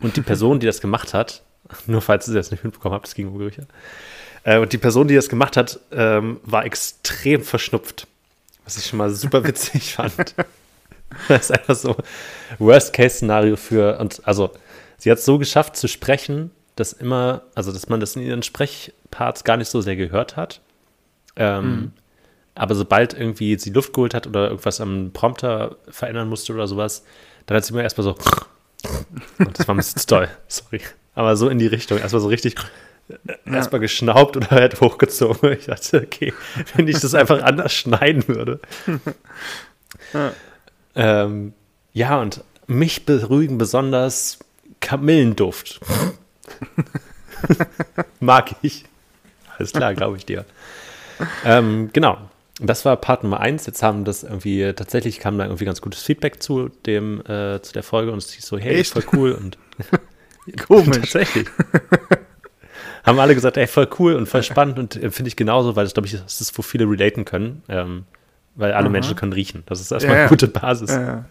Und 0.00 0.16
die 0.16 0.22
Person, 0.22 0.60
die 0.60 0.66
das 0.66 0.80
gemacht 0.80 1.14
hat, 1.14 1.42
nur 1.86 2.02
falls 2.02 2.28
ihr 2.28 2.34
das 2.34 2.50
nicht 2.50 2.64
mitbekommen 2.64 2.94
habt, 2.94 3.08
es 3.08 3.14
ging 3.14 3.28
um 3.28 3.38
Gerüche. 3.38 3.66
Äh, 4.44 4.58
und 4.58 4.72
die 4.72 4.78
Person, 4.78 5.08
die 5.08 5.14
das 5.14 5.28
gemacht 5.28 5.56
hat, 5.56 5.80
ähm, 5.92 6.40
war 6.44 6.64
extrem 6.64 7.42
verschnupft. 7.42 8.06
Was 8.64 8.76
ich 8.76 8.86
schon 8.86 8.98
mal 8.98 9.10
super 9.10 9.44
witzig 9.44 9.94
fand. 9.94 10.34
Das 11.28 11.50
ist 11.50 11.50
einfach 11.52 11.76
so 11.76 11.96
Worst-Case-Szenario 12.58 13.56
für, 13.56 13.98
und 13.98 14.20
also 14.26 14.50
sie 14.98 15.10
hat 15.10 15.18
es 15.18 15.24
so 15.24 15.38
geschafft 15.38 15.76
zu 15.76 15.86
sprechen, 15.88 16.50
dass 16.76 16.92
immer, 16.92 17.42
also 17.54 17.72
dass 17.72 17.88
man 17.88 18.00
das 18.00 18.16
in 18.16 18.22
ihren 18.22 18.42
Sprechparts 18.42 19.44
gar 19.44 19.56
nicht 19.56 19.68
so 19.68 19.80
sehr 19.80 19.96
gehört 19.96 20.36
hat. 20.36 20.60
Ähm, 21.36 21.92
Aber 22.56 22.74
sobald 22.74 23.14
irgendwie 23.14 23.58
sie 23.58 23.70
Luft 23.70 23.92
geholt 23.92 24.14
hat 24.14 24.26
oder 24.26 24.48
irgendwas 24.48 24.80
am 24.80 25.10
Prompter 25.12 25.76
verändern 25.88 26.28
musste 26.28 26.52
oder 26.52 26.66
sowas, 26.66 27.04
dann 27.46 27.56
hat 27.56 27.64
sie 27.64 27.74
mir 27.74 27.82
erstmal 27.82 28.04
so. 28.04 28.16
Und 29.38 29.58
das 29.58 29.66
war 29.66 29.74
ein 29.74 29.78
bisschen 29.78 30.00
zu 30.00 30.06
doll, 30.06 30.28
sorry. 30.48 30.80
Aber 31.14 31.36
so 31.36 31.48
in 31.48 31.58
die 31.58 31.66
Richtung, 31.66 31.98
erstmal 31.98 32.22
so 32.22 32.28
richtig 32.28 32.56
erstmal 33.44 33.80
geschnaubt 33.80 34.36
oder 34.36 34.50
halt 34.50 34.80
hochgezogen. 34.80 35.52
Ich 35.58 35.66
dachte, 35.66 36.02
okay, 36.02 36.32
wenn 36.74 36.88
ich 36.88 37.00
das 37.00 37.14
einfach 37.14 37.42
anders 37.42 37.72
schneiden 37.72 38.26
würde. 38.28 38.60
Ähm, 40.94 41.52
ja, 41.92 42.20
und 42.20 42.42
mich 42.66 43.04
beruhigen 43.06 43.58
besonders 43.58 44.38
Kamillenduft. 44.80 45.80
Mag 48.20 48.56
ich. 48.62 48.84
Alles 49.56 49.72
klar, 49.72 49.94
glaube 49.94 50.16
ich 50.16 50.26
dir. 50.26 50.44
Ähm, 51.44 51.90
genau. 51.92 52.18
Das 52.60 52.84
war 52.84 52.96
Part 52.96 53.24
Nummer 53.24 53.40
1. 53.40 53.66
Jetzt 53.66 53.82
haben 53.82 54.04
das 54.04 54.22
irgendwie, 54.22 54.72
tatsächlich 54.74 55.18
kam 55.18 55.38
da 55.38 55.44
irgendwie 55.44 55.64
ganz 55.64 55.80
gutes 55.80 56.02
Feedback 56.02 56.42
zu 56.42 56.68
dem, 56.86 57.20
äh, 57.22 57.60
zu 57.60 57.72
der 57.72 57.82
Folge 57.82 58.12
und 58.12 58.18
es 58.18 58.30
hieß 58.32 58.46
so, 58.46 58.58
hey, 58.58 58.76
Echt? 58.80 58.92
voll 58.92 59.04
cool 59.12 59.32
und 59.32 59.58
Komisch. 60.68 60.96
tatsächlich. 60.96 61.48
haben 63.02 63.18
alle 63.18 63.34
gesagt, 63.34 63.56
ey, 63.56 63.66
voll 63.66 63.88
cool 63.98 64.14
und 64.14 64.28
voll 64.28 64.42
spannend 64.44 64.78
und 64.78 64.96
äh, 64.96 65.10
finde 65.10 65.28
ich 65.28 65.36
genauso, 65.36 65.74
weil 65.74 65.84
das 65.84 65.94
glaube 65.94 66.06
ich, 66.06 66.12
das 66.12 66.40
ist, 66.40 66.56
wo 66.56 66.62
viele 66.62 66.84
relaten 66.84 67.24
können. 67.24 67.62
Ähm, 67.68 68.04
weil 68.54 68.72
alle 68.72 68.86
Aha. 68.86 68.92
Menschen 68.92 69.16
können 69.16 69.32
riechen. 69.32 69.62
Das 69.66 69.80
ist 69.80 69.90
erstmal 69.90 70.16
Ja, 70.16 70.20
eine 70.22 70.28
gute 70.28 70.48
Basis. 70.48 70.90
Ja. 70.90 71.24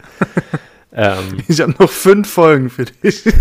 Ähm, 0.91 1.43
Ich 1.47 1.59
habe 1.61 1.73
noch 1.79 1.89
fünf 1.89 2.29
Folgen 2.31 2.69
für 2.69 2.85
dich. 2.85 3.23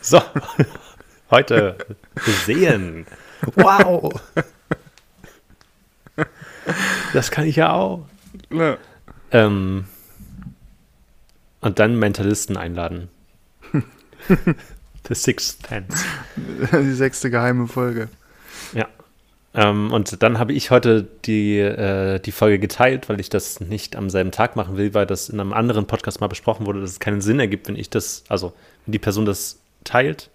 so, 0.00 0.20
heute 1.30 1.76
sehen. 2.46 3.06
Wow. 3.54 4.20
Das 7.12 7.30
kann 7.30 7.46
ich 7.46 7.56
ja 7.56 7.72
auch. 7.72 8.06
Ja. 8.52 8.76
Ähm, 9.30 9.86
und 11.60 11.78
dann 11.78 11.98
Mentalisten 11.98 12.56
einladen. 12.56 13.08
The 15.08 15.14
Sixth 15.14 15.66
Sense. 15.66 16.04
Die 16.72 16.92
sechste 16.92 17.30
geheime 17.30 17.66
Folge. 17.66 18.08
Ähm, 19.52 19.92
und 19.92 20.22
dann 20.22 20.38
habe 20.38 20.52
ich 20.52 20.70
heute 20.70 21.08
die, 21.24 21.58
äh, 21.58 22.20
die 22.20 22.30
Folge 22.32 22.58
geteilt, 22.60 23.08
weil 23.08 23.18
ich 23.18 23.28
das 23.30 23.60
nicht 23.60 23.96
am 23.96 24.08
selben 24.08 24.30
Tag 24.30 24.54
machen 24.54 24.76
will, 24.76 24.94
weil 24.94 25.06
das 25.06 25.28
in 25.28 25.40
einem 25.40 25.52
anderen 25.52 25.86
Podcast 25.86 26.20
mal 26.20 26.28
besprochen 26.28 26.66
wurde, 26.66 26.80
dass 26.80 26.90
es 26.90 27.00
keinen 27.00 27.20
Sinn 27.20 27.40
ergibt, 27.40 27.66
wenn 27.68 27.76
ich 27.76 27.90
das, 27.90 28.22
also 28.28 28.52
wenn 28.86 28.92
die 28.92 28.98
Person 29.00 29.24
das 29.24 29.58
teilt. 29.82 30.30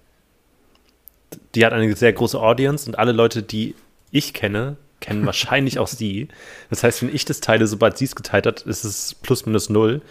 Die 1.56 1.66
hat 1.66 1.72
eine 1.72 1.96
sehr 1.96 2.12
große 2.12 2.40
Audience 2.40 2.88
und 2.90 3.00
alle 3.00 3.14
Leute, 3.14 3.42
die 3.42 3.76
ich 4.12 4.34
kenne, 4.34 4.76
kennen 5.00 5.26
wahrscheinlich 5.26 5.80
auch 5.80 5.88
sie. 5.88 6.28
Das 6.70 6.84
heißt, 6.84 7.02
wenn 7.02 7.14
ich 7.16 7.24
das 7.24 7.40
teile, 7.40 7.68
sobald 7.68 7.98
sie 7.98 8.06
es 8.06 8.16
geteilt 8.18 8.46
hat, 8.46 8.62
ist 8.64 8.84
es 8.84 9.16
plus 9.16 9.46
minus 9.46 9.70
null. 9.70 10.02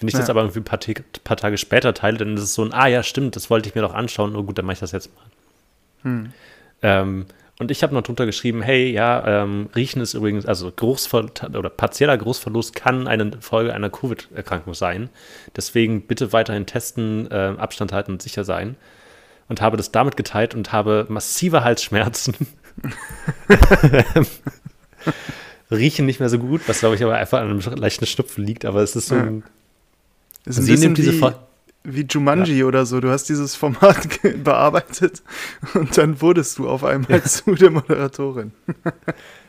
Wenn 0.00 0.08
ich 0.08 0.14
das 0.14 0.28
Ja. 0.28 0.34
aber 0.34 0.42
irgendwie 0.42 0.60
ein 0.60 0.64
paar, 0.64 0.78
paar 1.24 1.36
Tage 1.36 1.56
später 1.58 1.94
teile, 1.94 2.18
dann 2.18 2.34
ist 2.36 2.42
es 2.42 2.54
so 2.54 2.62
ein, 2.62 2.72
ah 2.72 2.86
ja, 2.88 3.02
stimmt, 3.02 3.36
das 3.36 3.48
wollte 3.48 3.68
ich 3.68 3.74
mir 3.74 3.82
doch 3.82 3.94
anschauen. 3.94 4.36
Oh 4.36 4.42
gut, 4.42 4.58
dann 4.58 4.66
mache 4.66 4.74
ich 4.74 4.80
das 4.80 4.92
jetzt 4.92 5.10
mal. 5.14 5.24
Hm. 6.02 6.32
Ähm, 6.82 7.26
und 7.60 7.70
ich 7.70 7.82
habe 7.84 7.94
noch 7.94 8.02
drunter 8.02 8.26
geschrieben, 8.26 8.62
hey, 8.62 8.90
ja, 8.90 9.42
ähm, 9.44 9.68
Riechen 9.76 10.02
ist 10.02 10.14
übrigens, 10.14 10.46
also 10.46 10.72
Geruchsver 10.74 11.26
oder 11.56 11.70
partieller 11.70 12.18
Geruchsverlust 12.18 12.74
kann 12.74 13.06
eine 13.06 13.30
Folge 13.40 13.72
einer 13.72 13.90
Covid-Erkrankung 13.90 14.74
sein. 14.74 15.08
Deswegen 15.54 16.02
bitte 16.02 16.32
weiterhin 16.32 16.66
testen, 16.66 17.28
ähm, 17.30 17.58
Abstand 17.58 17.92
halten 17.92 18.12
und 18.12 18.22
sicher 18.22 18.42
sein. 18.44 18.76
Und 19.48 19.60
habe 19.60 19.76
das 19.76 19.92
damit 19.92 20.16
geteilt 20.16 20.54
und 20.54 20.72
habe 20.72 21.06
massive 21.08 21.62
Halsschmerzen. 21.64 22.34
Riechen 25.70 26.06
nicht 26.06 26.20
mehr 26.20 26.28
so 26.28 26.38
gut, 26.38 26.62
was 26.66 26.80
glaube 26.80 26.96
ich 26.96 27.02
aber 27.04 27.16
einfach 27.16 27.40
an 27.40 27.50
einem 27.50 27.60
leichten 27.76 28.06
Schnupfen 28.06 28.44
liegt, 28.44 28.64
aber 28.64 28.80
es 28.82 28.96
ist 28.96 29.08
so 29.08 29.14
Ja. 29.16 29.22
ein. 29.22 29.42
Das 30.44 30.56
ist 30.56 30.62
ein 30.62 30.64
Sie 30.64 30.70
bisschen 30.72 30.84
nimmt 30.86 30.98
diese 30.98 31.12
wie, 31.14 31.18
Fol- 31.20 31.36
wie 31.84 32.02
Jumanji 32.08 32.64
oder 32.64 32.84
so. 32.86 33.00
Du 33.00 33.10
hast 33.10 33.28
dieses 33.28 33.54
Format 33.56 34.08
bearbeitet 34.44 35.22
und 35.74 35.96
dann 35.96 36.20
wurdest 36.20 36.58
du 36.58 36.68
auf 36.68 36.84
einmal 36.84 37.22
zu 37.24 37.54
der 37.54 37.70
Moderatorin. 37.70 38.52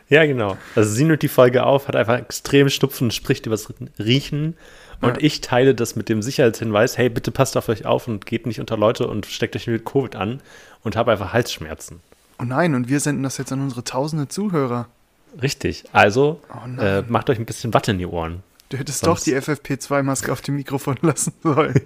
Ja, 0.09 0.25
genau. 0.25 0.57
Also 0.75 0.93
sie 0.93 1.03
nimmt 1.05 1.21
die 1.21 1.27
Folge 1.27 1.63
auf, 1.63 1.87
hat 1.87 1.95
einfach 1.95 2.17
extrem 2.17 2.69
Schnupfen, 2.69 3.11
spricht 3.11 3.45
über 3.45 3.55
das 3.55 3.73
Riechen. 3.99 4.55
Und 5.01 5.17
Ja. 5.17 5.23
ich 5.23 5.41
teile 5.41 5.73
das 5.73 5.95
mit 5.95 6.09
dem 6.09 6.21
Sicherheitshinweis, 6.21 6.97
hey, 6.97 7.09
bitte 7.09 7.31
passt 7.31 7.57
auf 7.57 7.69
euch 7.69 7.85
auf 7.85 8.07
und 8.07 8.25
geht 8.25 8.45
nicht 8.45 8.59
unter 8.59 8.77
Leute 8.77 9.07
und 9.07 9.25
steckt 9.25 9.55
euch 9.55 9.67
mit 9.67 9.83
Covid 9.85 10.15
an 10.15 10.41
und 10.83 10.95
habe 10.95 11.11
einfach 11.11 11.33
Halsschmerzen. 11.33 12.01
Oh 12.39 12.43
nein, 12.43 12.75
und 12.75 12.87
wir 12.87 12.99
senden 12.99 13.23
das 13.23 13.37
jetzt 13.37 13.51
an 13.51 13.61
unsere 13.61 13.83
tausende 13.83 14.27
Zuhörer. 14.27 14.87
Richtig. 15.41 15.85
Also 15.91 16.41
Oh 16.53 16.81
äh, 16.81 17.03
macht 17.07 17.29
euch 17.29 17.39
ein 17.39 17.45
bisschen 17.45 17.73
Watte 17.73 17.91
in 17.91 17.97
die 17.97 18.05
Ohren. 18.05 18.43
Du 18.71 18.77
hättest 18.77 18.99
sonst- 19.03 19.19
doch 19.19 19.23
die 19.25 19.35
FFP2-Maske 19.35 20.31
auf 20.31 20.41
dem 20.41 20.55
Mikrofon 20.55 20.97
lassen 21.01 21.33
sollen. 21.43 21.81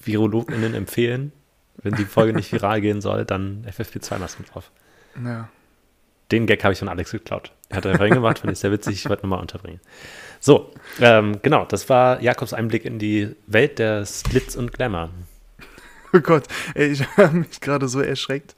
VirologInnen 0.00 0.74
empfehlen, 0.74 1.32
wenn 1.82 1.94
die 1.94 2.04
Folge 2.04 2.32
nicht 2.32 2.50
viral 2.52 2.80
gehen 2.80 3.00
soll, 3.00 3.24
dann 3.24 3.64
FFP2-Masken 3.66 4.44
drauf. 4.46 4.70
Ja. 5.22 5.48
Den 6.32 6.46
Gag 6.46 6.64
habe 6.64 6.72
ich 6.72 6.78
von 6.78 6.88
Alex 6.88 7.10
geklaut. 7.12 7.52
Er 7.68 7.76
hat 7.78 7.86
einfach 7.86 8.06
hingemacht, 8.06 8.38
fand 8.38 8.52
ich 8.52 8.58
sehr 8.58 8.72
witzig, 8.72 8.94
ich 8.96 9.08
wollte 9.08 9.22
nochmal 9.22 9.40
unterbringen. 9.40 9.80
So, 10.40 10.72
ähm, 11.00 11.38
genau, 11.42 11.64
das 11.66 11.88
war 11.90 12.20
Jakobs 12.22 12.52
Einblick 12.54 12.84
in 12.86 12.98
die 12.98 13.34
Welt 13.46 13.78
der 13.78 14.04
Splits 14.06 14.56
und 14.56 14.72
Glamour. 14.72 15.10
Oh 16.14 16.20
Gott, 16.20 16.44
ey, 16.74 16.86
ich 16.88 17.06
habe 17.18 17.36
mich 17.36 17.60
gerade 17.60 17.88
so 17.88 18.00
erschreckt, 18.00 18.54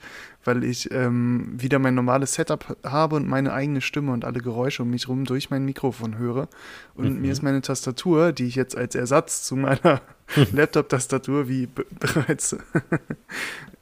weil 0.46 0.64
ich 0.64 0.90
ähm, 0.92 1.52
wieder 1.56 1.78
mein 1.78 1.94
normales 1.94 2.34
Setup 2.34 2.76
habe 2.84 3.16
und 3.16 3.26
meine 3.28 3.52
eigene 3.52 3.80
Stimme 3.80 4.12
und 4.12 4.24
alle 4.24 4.40
Geräusche 4.40 4.82
um 4.82 4.90
mich 4.90 5.08
rum 5.08 5.24
durch 5.24 5.50
mein 5.50 5.64
Mikrofon 5.64 6.18
höre. 6.18 6.48
Und 6.94 7.14
Mhm. 7.16 7.20
mir 7.22 7.32
ist 7.32 7.42
meine 7.42 7.60
Tastatur, 7.62 8.32
die 8.32 8.44
ich 8.46 8.54
jetzt 8.54 8.76
als 8.76 8.94
Ersatz 8.94 9.42
zu 9.44 9.56
meiner 9.56 10.00
Laptop-Tastatur, 10.52 11.48
wie 11.48 11.66
be 11.66 11.84
bereits, 12.00 12.56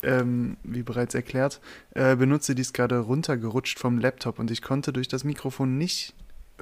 ähm, 0.03 0.57
wie 0.63 0.83
bereits 0.83 1.15
erklärt, 1.15 1.61
äh, 1.95 2.17
benutze, 2.17 2.55
die 2.55 2.63
ist 2.63 2.75
gerade 2.75 2.99
runtergerutscht 2.99 3.79
vom 3.79 3.99
Laptop 3.99 4.39
und 4.39 4.51
ich 4.51 4.63
konnte 4.63 4.93
durch 4.93 5.09
das 5.09 5.25
Mikrofon 5.25 5.79
nicht 5.79 6.15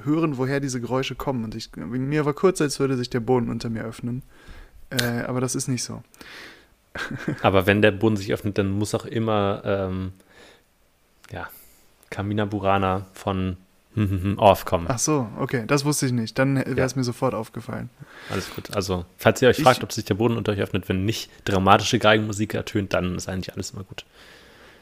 hören, 0.03 0.37
woher 0.37 0.59
diese 0.59 0.81
Geräusche 0.81 1.15
kommen. 1.15 1.43
Und 1.43 1.55
ich, 1.55 1.69
mir 1.75 2.25
war 2.25 2.33
kurz, 2.33 2.61
als 2.61 2.79
würde 2.79 2.97
sich 2.97 3.09
der 3.09 3.19
Boden 3.19 3.49
unter 3.49 3.69
mir 3.69 3.83
öffnen. 3.83 4.23
Äh, 4.89 5.21
aber 5.27 5.39
das 5.41 5.55
ist 5.55 5.67
nicht 5.67 5.83
so. 5.83 6.01
Aber 7.41 7.65
wenn 7.65 7.81
der 7.81 7.91
Boden 7.91 8.17
sich 8.17 8.31
öffnet, 8.33 8.57
dann 8.57 8.69
muss 8.71 8.93
auch 8.95 9.05
immer, 9.05 9.61
ähm, 9.65 10.13
ja, 11.31 11.47
Kamina 12.09 12.45
Burana 12.45 13.05
von 13.13 13.57
Off 14.37 14.65
kommen. 14.65 14.87
Ach 14.89 14.97
so, 14.97 15.27
okay, 15.37 15.65
das 15.67 15.85
wusste 15.85 16.07
ich 16.07 16.11
nicht. 16.11 16.39
Dann 16.39 16.55
wäre 16.55 16.81
es 16.81 16.95
mir 16.95 17.03
sofort 17.03 17.35
aufgefallen. 17.35 17.89
Alles 18.31 18.49
gut. 18.55 18.75
Also, 18.75 19.05
falls 19.17 19.39
ihr 19.41 19.49
euch 19.49 19.59
Ich- 19.59 19.63
fragt, 19.63 19.83
ob 19.83 19.91
sich 19.91 20.03
der 20.05 20.15
Boden 20.15 20.35
unter 20.35 20.51
euch 20.51 20.59
öffnet, 20.59 20.89
wenn 20.89 21.05
nicht 21.05 21.29
dramatische 21.45 21.99
Geigenmusik 21.99 22.55
ertönt, 22.55 22.93
dann 22.93 23.15
ist 23.15 23.29
eigentlich 23.29 23.53
alles 23.53 23.71
immer 23.71 23.83
gut. 23.83 24.03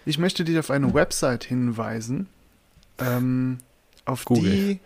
Ich 0.06 0.18
möchte 0.18 0.44
dich 0.46 0.58
auf 0.58 0.72
eine 0.72 0.94
Website 0.94 1.44
hinweisen, 1.44 2.27
ähm, 3.00 3.58
auf 4.06 4.24
Google. 4.25 4.51
die 4.51 4.80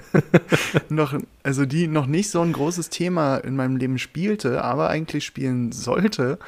noch, 0.88 1.14
also 1.42 1.66
die 1.66 1.86
noch 1.86 2.06
nicht 2.06 2.30
so 2.30 2.40
ein 2.40 2.52
großes 2.52 2.90
Thema 2.90 3.36
in 3.36 3.56
meinem 3.56 3.76
Leben 3.76 3.98
spielte, 3.98 4.62
aber 4.62 4.88
eigentlich 4.88 5.24
spielen 5.24 5.72
sollte. 5.72 6.38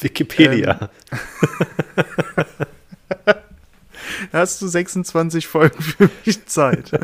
Wikipedia. 0.00 0.90
Da 3.24 3.38
hast 4.32 4.62
du 4.62 4.68
26 4.68 5.46
Folgen 5.46 5.82
für 5.82 6.10
mich 6.24 6.46
Zeit. 6.46 6.90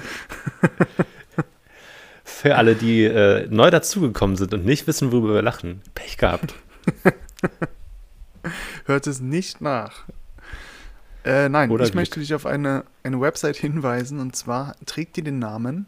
Für 2.25 2.55
alle, 2.55 2.77
die 2.77 3.03
äh, 3.03 3.49
neu 3.51 3.69
dazugekommen 3.69 4.37
sind 4.37 4.55
und 4.55 4.65
nicht 4.65 4.87
wissen, 4.87 5.11
worüber 5.11 5.35
wir 5.35 5.43
lachen. 5.43 5.81
Pech 5.97 6.19
gehabt. 6.19 6.55
Hört 8.85 9.09
es 9.09 9.21
nicht 9.21 9.61
nach. 9.61 10.05
Äh, 11.29 11.49
nein, 11.49 11.71
Oder 11.71 11.85
ich 11.85 11.91
Glück. 11.91 12.01
möchte 12.01 12.21
dich 12.21 12.35
auf 12.35 12.47
eine, 12.47 12.85
eine 13.03 13.21
Website 13.21 13.57
hinweisen 13.57 14.19
und 14.21 14.35
zwar 14.35 14.75
trägt 14.87 15.17
die 15.17 15.23
den 15.23 15.39
Namen 15.39 15.87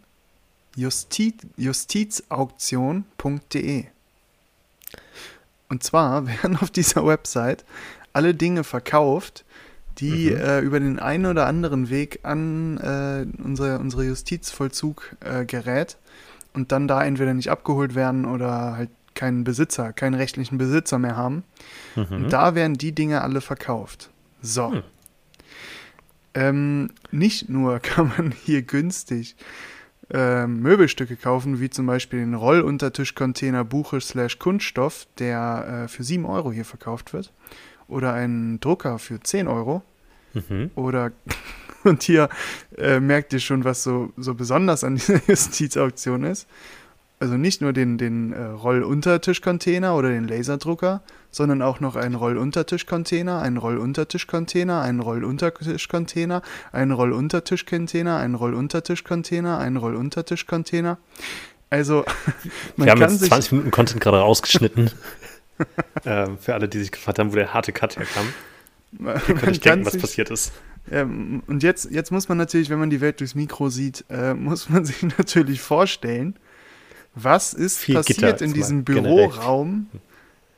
Justi 0.77 1.35
justizauktion.de. 1.57 3.85
Und 5.69 5.83
zwar 5.83 6.27
werden 6.27 6.57
auf 6.59 6.71
dieser 6.71 7.07
Website 7.07 7.65
alle 8.13 8.35
Dinge 8.35 8.65
verkauft, 8.65 9.45
die 9.99 10.31
Mhm. 10.31 10.37
äh, 10.37 10.61
über 10.61 10.81
den 10.81 10.99
einen 10.99 11.27
oder 11.27 11.47
anderen 11.47 11.91
Weg 11.91 12.21
an 12.23 12.79
äh, 12.79 13.27
unsere, 13.43 13.79
unsere 13.79 14.05
Justizvollzug 14.05 15.17
äh, 15.21 15.45
gerät 15.45 15.97
und 16.55 16.73
dann 16.73 16.89
da 16.89 17.05
entweder 17.05 17.35
nicht 17.35 17.51
abgeholt 17.51 17.95
werden 17.95 18.25
oder 18.25 18.77
halt 18.77 18.91
keinen 19.15 19.45
Besitzer, 19.45 19.93
keinen 19.93 20.15
rechtlichen 20.15 20.57
Besitzer 20.59 20.99
mehr 20.99 21.17
haben. 21.17 21.45
Mhm. 21.97 22.07
Und 22.11 22.33
da 22.33 22.55
werden 22.55 22.75
die 22.75 22.93
Dinge 22.93 23.23
alle 23.23 23.41
verkauft. 23.41 24.11
So. 24.41 24.73
Hm. 24.73 24.83
Ähm, 26.35 26.91
nicht 27.11 27.49
nur 27.49 27.79
kann 27.81 28.13
man 28.17 28.33
hier 28.33 28.63
günstig 28.63 29.37
ähm, 30.13 30.61
Möbelstücke 30.61 31.17
kaufen, 31.17 31.61
wie 31.61 31.71
zum 31.71 31.87
Beispiel 31.87 32.21
den 32.21 32.35
Rolluntertischcontainer 32.35 33.65
Buche 33.65 34.01
slash 34.01 34.39
Kunststoff, 34.39 35.07
der 35.19 35.85
äh, 35.85 35.89
für 35.89 36.03
7 36.03 36.25
Euro 36.25 36.53
hier 36.53 36.65
verkauft 36.65 37.13
wird. 37.13 37.33
Oder 37.87 38.13
einen 38.13 38.61
Drucker 38.61 38.99
für 38.99 39.21
10 39.21 39.49
Euro. 39.49 39.83
Mhm. 40.35 40.71
Oder, 40.75 41.13
und 41.85 42.03
hier 42.03 42.29
äh, 42.77 43.01
merkt 43.01 43.33
ihr 43.33 43.41
schon, 43.41 43.65
was 43.65 43.83
so, 43.83 44.13
so 44.17 44.35
besonders 44.35 44.85
an 44.85 44.97
dieser 44.97 45.21
Justizauktion 45.29 46.25
ist. 46.25 46.49
Also 47.23 47.37
nicht 47.37 47.61
nur 47.61 47.75
den, 47.75 47.99
den 47.99 48.33
äh, 48.33 48.43
Rolluntertischcontainer 48.43 49.95
oder 49.95 50.09
den 50.09 50.27
Laserdrucker, 50.27 51.03
sondern 51.31 51.61
auch 51.61 51.79
noch 51.79 51.95
einen 51.95 52.15
Rolluntertischcontainer, 52.15 53.43
einen 53.43 53.59
Rolluntertischcontainer, 53.59 54.81
einen 54.81 55.01
Rolluntertischcontainer, 55.01 56.43
einen 56.73 56.93
Rolluntertischcontainer, 56.93 58.17
einen 58.17 58.35
Rolluntertischcontainer, 58.35 59.59
einen 59.59 59.77
Rolluntertischcontainer. 59.77 60.97
Also, 61.69 62.07
man 62.77 62.87
Wir 62.87 62.93
haben 62.93 63.03
jetzt 63.03 63.27
20 63.27 63.53
Minuten 63.53 63.71
Content 63.71 64.01
gerade 64.01 64.19
rausgeschnitten. 64.19 64.91
ähm, 66.07 66.39
für 66.39 66.55
alle, 66.55 66.69
die 66.69 66.79
sich 66.79 66.91
gefragt 66.91 67.19
haben, 67.19 67.33
wo 67.33 67.37
der 67.37 67.53
harte 67.53 67.73
Cut 67.73 67.99
herkam. 67.99 68.27
Man 68.93 69.21
könnte 69.21 69.51
ich 69.51 69.61
denken, 69.61 69.85
was 69.85 69.99
passiert 69.99 70.31
ist. 70.31 70.53
Ähm, 70.91 71.43
und 71.47 71.63
jetzt, 71.63 71.91
jetzt 71.91 72.11
muss 72.11 72.31
man 72.31 72.39
natürlich, 72.39 72.71
wenn 72.71 72.79
man 72.79 72.89
die 72.89 73.03
Welt 73.03 73.21
durchs 73.21 73.35
Mikro 73.35 73.69
sieht, 73.69 74.05
äh, 74.09 74.33
muss 74.33 74.71
man 74.71 74.85
sich 74.87 75.03
natürlich 75.03 75.61
vorstellen, 75.61 76.39
was 77.15 77.53
ist 77.53 77.79
Viel 77.79 77.97
passiert 77.97 78.41
in 78.41 78.53
diesem 78.53 78.85
Büroraum, 78.85 79.89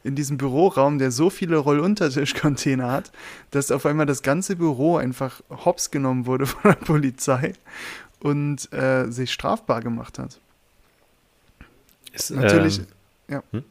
in 0.04 0.14
diesem 0.14 0.36
Büroraum, 0.36 0.98
der 0.98 1.10
so 1.10 1.30
viele 1.30 1.56
Rolluntertischcontainer 1.56 2.90
hat, 2.90 3.12
dass 3.50 3.70
auf 3.70 3.86
einmal 3.86 4.06
das 4.06 4.22
ganze 4.22 4.56
Büro 4.56 4.96
einfach 4.96 5.40
hops 5.64 5.90
genommen 5.90 6.26
wurde 6.26 6.46
von 6.46 6.72
der 6.72 6.78
Polizei 6.78 7.54
und 8.20 8.72
äh, 8.72 9.10
sich 9.10 9.32
strafbar 9.32 9.80
gemacht 9.80 10.18
hat. 10.18 10.38
Ist, 12.12 12.30
natürlich, 12.30 12.78
ähm, 12.78 12.86
ja. 13.28 13.42
Hm? 13.52 13.64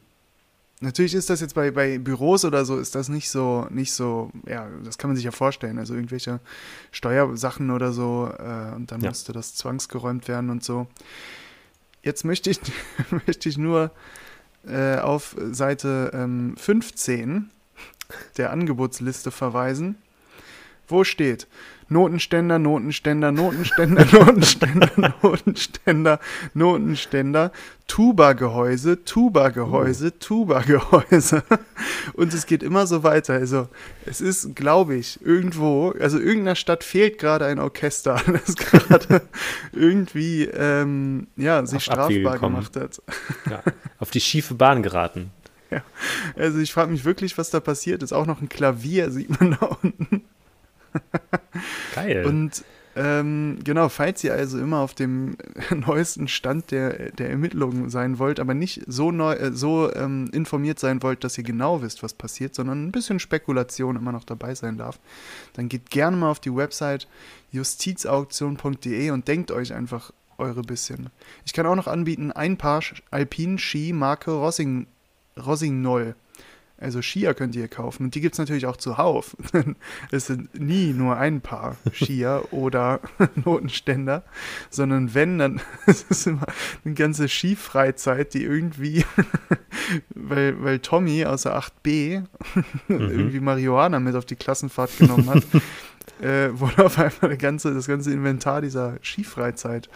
Natürlich 0.80 1.14
ist 1.14 1.30
das 1.30 1.40
jetzt 1.40 1.54
bei, 1.54 1.70
bei 1.70 1.98
Büros 1.98 2.44
oder 2.44 2.64
so, 2.64 2.76
ist 2.76 2.96
das 2.96 3.08
nicht 3.08 3.30
so, 3.30 3.68
nicht 3.70 3.92
so, 3.92 4.32
ja, 4.48 4.66
das 4.82 4.98
kann 4.98 5.10
man 5.10 5.16
sich 5.16 5.24
ja 5.24 5.30
vorstellen. 5.30 5.78
Also 5.78 5.94
irgendwelche 5.94 6.40
Steuersachen 6.90 7.70
oder 7.70 7.92
so, 7.92 8.28
äh, 8.36 8.74
und 8.74 8.90
dann 8.90 9.00
ja. 9.00 9.10
musste 9.10 9.32
das 9.32 9.54
zwangsgeräumt 9.54 10.26
werden 10.26 10.50
und 10.50 10.64
so. 10.64 10.88
Jetzt 12.02 12.24
möchte 12.24 12.50
ich, 12.50 12.60
möchte 13.26 13.48
ich 13.48 13.58
nur 13.58 13.90
äh, 14.66 14.96
auf 14.98 15.36
Seite 15.50 16.10
ähm, 16.14 16.56
15 16.56 17.50
der 18.36 18.50
Angebotsliste 18.50 19.30
verweisen, 19.30 19.96
wo 20.88 21.04
steht, 21.04 21.46
Notenständer, 21.92 22.58
Notenständer, 22.58 23.32
Notenständer, 23.32 24.06
Notenständer, 24.12 25.14
Notenständer, 25.22 26.20
Notenständer, 26.54 27.52
Tuba-Gehäuse, 27.86 29.04
Tuba-Gehäuse, 29.04 30.18
Tuba-Gehäuse. 30.18 31.42
Und 32.14 32.32
es 32.32 32.46
geht 32.46 32.62
immer 32.62 32.86
so 32.86 33.02
weiter. 33.02 33.34
Also 33.34 33.68
es 34.06 34.20
ist, 34.20 34.56
glaube 34.56 34.94
ich, 34.94 35.20
irgendwo, 35.24 35.94
also 36.00 36.18
irgendeiner 36.18 36.56
Stadt 36.56 36.84
fehlt 36.84 37.18
gerade 37.18 37.46
ein 37.46 37.58
Orchester, 37.58 38.20
das 38.46 38.56
gerade 38.56 39.22
irgendwie 39.72 40.44
ähm, 40.44 41.26
ja, 41.36 41.64
sich 41.66 41.76
auf 41.76 41.82
strafbar 41.82 42.38
gemacht 42.38 42.76
hat. 42.76 43.02
Ja, 43.50 43.62
auf 43.98 44.10
die 44.10 44.20
schiefe 44.20 44.54
Bahn 44.54 44.82
geraten. 44.82 45.30
Ja, 45.70 45.82
also 46.36 46.58
ich 46.58 46.72
frage 46.72 46.90
mich 46.90 47.04
wirklich, 47.04 47.38
was 47.38 47.50
da 47.50 47.60
passiert 47.60 48.02
ist. 48.02 48.12
Auch 48.12 48.26
noch 48.26 48.42
ein 48.42 48.48
Klavier 48.48 49.10
sieht 49.10 49.40
man 49.40 49.56
da 49.58 49.66
unten. 49.82 50.21
Geil. 51.94 52.24
Und 52.26 52.64
ähm, 52.94 53.58
genau, 53.64 53.88
falls 53.88 54.22
ihr 54.22 54.34
also 54.34 54.58
immer 54.58 54.80
auf 54.80 54.92
dem 54.92 55.36
neuesten 55.70 56.28
Stand 56.28 56.70
der, 56.70 57.10
der 57.12 57.30
Ermittlungen 57.30 57.88
sein 57.88 58.18
wollt, 58.18 58.38
aber 58.38 58.52
nicht 58.52 58.82
so, 58.86 59.10
neu, 59.10 59.32
äh, 59.32 59.52
so 59.52 59.92
ähm, 59.94 60.28
informiert 60.32 60.78
sein 60.78 61.02
wollt, 61.02 61.24
dass 61.24 61.38
ihr 61.38 61.44
genau 61.44 61.80
wisst, 61.80 62.02
was 62.02 62.12
passiert, 62.12 62.54
sondern 62.54 62.84
ein 62.84 62.92
bisschen 62.92 63.18
Spekulation 63.18 63.96
immer 63.96 64.12
noch 64.12 64.24
dabei 64.24 64.54
sein 64.54 64.76
darf, 64.76 64.98
dann 65.54 65.70
geht 65.70 65.90
gerne 65.90 66.18
mal 66.18 66.30
auf 66.30 66.40
die 66.40 66.54
Website 66.54 67.08
justizauktion.de 67.50 69.10
und 69.10 69.26
denkt 69.26 69.52
euch 69.52 69.72
einfach 69.72 70.12
eure 70.36 70.62
bisschen. 70.62 71.08
Ich 71.46 71.54
kann 71.54 71.66
auch 71.66 71.76
noch 71.76 71.86
anbieten, 71.86 72.30
ein 72.32 72.58
Paar 72.58 72.82
Alpin-Ski 73.10 73.92
Marke 73.94 74.32
Rossing, 74.32 74.86
Rossignol. 75.38 76.14
Also 76.82 77.00
Skier 77.00 77.34
könnt 77.34 77.54
ihr 77.54 77.68
kaufen 77.68 78.04
und 78.04 78.14
die 78.14 78.20
gibt 78.20 78.34
es 78.34 78.38
natürlich 78.38 78.66
auch 78.66 78.76
zuhauf. 78.76 79.36
es 80.10 80.26
sind 80.26 80.58
nie 80.58 80.92
nur 80.92 81.16
ein 81.16 81.40
Paar 81.40 81.76
Skier 81.92 82.44
oder 82.50 83.00
Notenständer, 83.44 84.24
sondern 84.70 85.14
wenn, 85.14 85.38
dann 85.38 85.60
ist 85.86 86.10
es 86.10 86.26
immer 86.26 86.46
eine 86.84 86.94
ganze 86.94 87.28
Skifreizeit, 87.28 88.34
die 88.34 88.44
irgendwie, 88.44 89.04
weil, 90.10 90.62
weil 90.62 90.78
Tommy 90.80 91.24
aus 91.24 91.42
der 91.42 91.58
8b 91.58 92.24
mhm. 92.88 93.00
irgendwie 93.00 93.40
Marihuana 93.40 94.00
mit 94.00 94.16
auf 94.16 94.24
die 94.24 94.36
Klassenfahrt 94.36 94.98
genommen 94.98 95.30
hat, 95.30 95.44
äh, 96.20 96.50
wurde 96.58 96.84
auf 96.84 96.98
einmal 96.98 97.36
ganze, 97.36 97.72
das 97.72 97.86
ganze 97.86 98.12
Inventar 98.12 98.60
dieser 98.60 98.98
Skifreizeit 99.02 99.88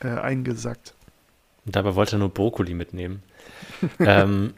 äh, 0.00 0.08
eingesackt. 0.08 0.94
Und 1.66 1.76
dabei 1.76 1.94
wollte 1.94 2.16
er 2.16 2.20
nur 2.20 2.30
Brokkoli 2.30 2.74
mitnehmen. 2.74 3.22
ähm, 3.98 4.54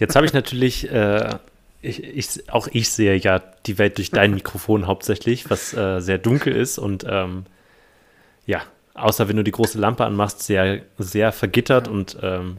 Jetzt 0.00 0.16
habe 0.16 0.24
ich 0.26 0.32
natürlich, 0.32 0.90
äh, 0.90 1.38
ich, 1.82 2.02
ich, 2.02 2.50
auch 2.50 2.68
ich 2.72 2.90
sehe 2.90 3.16
ja 3.16 3.38
die 3.38 3.78
Welt 3.78 3.98
durch 3.98 4.10
dein 4.10 4.32
Mikrofon 4.32 4.86
hauptsächlich, 4.86 5.50
was 5.50 5.74
äh, 5.74 6.00
sehr 6.00 6.18
dunkel 6.18 6.56
ist 6.56 6.78
und 6.78 7.04
ähm, 7.06 7.44
ja, 8.46 8.62
außer 8.94 9.28
wenn 9.28 9.36
du 9.36 9.44
die 9.44 9.50
große 9.50 9.78
Lampe 9.78 10.04
anmachst, 10.04 10.42
sehr, 10.42 10.80
sehr 10.98 11.32
vergittert 11.32 11.86
ja. 11.86 11.92
und 11.92 12.16
ähm, 12.22 12.56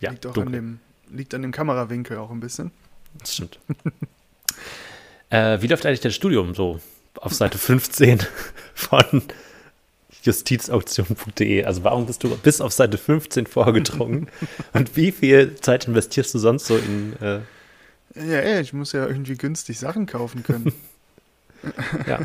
ja, 0.00 0.10
liegt, 0.12 0.26
auch 0.26 0.36
an 0.36 0.52
dem, 0.52 0.78
liegt 1.10 1.34
an 1.34 1.42
dem 1.42 1.52
Kamerawinkel 1.52 2.18
auch 2.18 2.30
ein 2.30 2.40
bisschen. 2.40 2.70
Das 3.18 3.34
stimmt. 3.34 3.58
äh, 5.30 5.60
wie 5.60 5.66
läuft 5.66 5.86
eigentlich 5.86 6.00
dein 6.00 6.12
Studium 6.12 6.54
so 6.54 6.80
auf 7.16 7.34
Seite 7.34 7.58
15 7.58 8.20
von 8.74 9.22
justizauktion.de. 10.26 11.64
Also 11.64 11.84
warum 11.84 12.06
bist 12.06 12.22
du 12.24 12.36
bis 12.36 12.60
auf 12.60 12.72
Seite 12.72 12.98
15 12.98 13.46
vorgedrungen? 13.46 14.28
und 14.72 14.96
wie 14.96 15.12
viel 15.12 15.56
Zeit 15.56 15.86
investierst 15.86 16.34
du 16.34 16.38
sonst 16.38 16.66
so 16.66 16.76
in... 16.76 17.14
Äh 17.20 17.40
ja, 18.14 18.38
ey, 18.38 18.60
ich 18.60 18.72
muss 18.72 18.92
ja 18.92 19.06
irgendwie 19.06 19.34
günstig 19.34 19.78
Sachen 19.78 20.06
kaufen 20.06 20.42
können. 20.42 20.72
ja, 22.06 22.20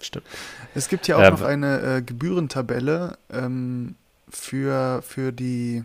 stimmt. 0.00 0.26
Es 0.74 0.88
gibt 0.88 1.08
ja 1.08 1.16
auch 1.16 1.22
äh, 1.22 1.30
noch 1.30 1.42
eine 1.42 1.96
äh, 1.96 2.02
Gebührentabelle 2.02 3.18
ähm, 3.30 3.96
für, 4.28 5.02
für 5.02 5.32
die 5.32 5.84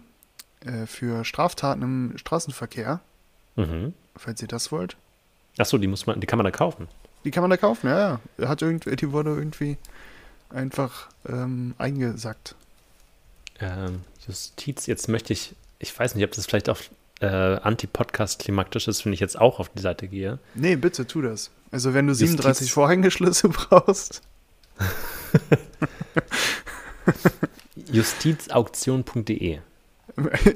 äh, 0.65 0.85
für 0.85 1.25
Straftaten 1.25 1.81
im 1.81 2.17
Straßenverkehr. 2.17 3.01
Mhm. 3.55 3.93
Falls 4.15 4.41
ihr 4.41 4.47
das 4.47 4.71
wollt. 4.71 4.95
Achso, 5.57 5.77
die 5.77 5.87
muss 5.87 6.05
man, 6.05 6.19
die 6.19 6.27
kann 6.27 6.37
man 6.37 6.45
da 6.45 6.51
kaufen. 6.51 6.87
Die 7.25 7.31
kann 7.31 7.41
man 7.41 7.49
da 7.49 7.57
kaufen, 7.57 7.87
ja, 7.87 8.19
ja. 8.37 8.47
Hat 8.47 8.61
irgendwie, 8.61 8.95
die 8.95 9.11
wurde 9.11 9.31
irgendwie 9.31 9.77
einfach 10.53 11.09
ähm, 11.27 11.73
eingesackt. 11.77 12.55
Ähm, 13.59 14.01
Justiz, 14.27 14.85
jetzt 14.85 15.09
möchte 15.09 15.33
ich, 15.33 15.55
ich 15.79 15.97
weiß 15.97 16.15
nicht, 16.15 16.23
ob 16.23 16.31
das 16.31 16.45
vielleicht 16.45 16.69
auch 16.69 16.79
äh, 17.19 17.27
anti-Podcast-klimaktisch 17.27 18.87
ist, 18.87 19.05
wenn 19.05 19.13
ich 19.13 19.19
jetzt 19.19 19.39
auch 19.39 19.59
auf 19.59 19.69
die 19.69 19.81
Seite 19.81 20.07
gehe. 20.07 20.39
Nee, 20.55 20.75
bitte 20.75 21.07
tu 21.07 21.21
das. 21.21 21.51
Also 21.71 21.93
wenn 21.93 22.07
du 22.07 22.11
Justiz. 22.11 22.29
37 22.29 22.71
Vorhängeschlüsse 22.71 23.49
brauchst. 23.49 24.21
Justizauktion.de 27.91 29.59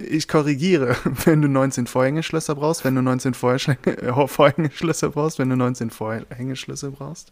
ich 0.10 0.28
korrigiere, 0.28 0.96
wenn 1.26 1.42
du 1.42 1.48
19 1.48 1.88
Vorhängeschlösser 1.88 2.56
brauchst, 2.56 2.86
wenn 2.86 2.96
du 2.96 3.02
19 3.02 3.34
Vorhängeschlösser 3.34 5.10
brauchst, 5.10 5.40
wenn 5.40 5.50
du 5.50 5.56
19 5.56 5.90
Vorhängeschlösser 5.90 6.92
brauchst. 6.92 7.32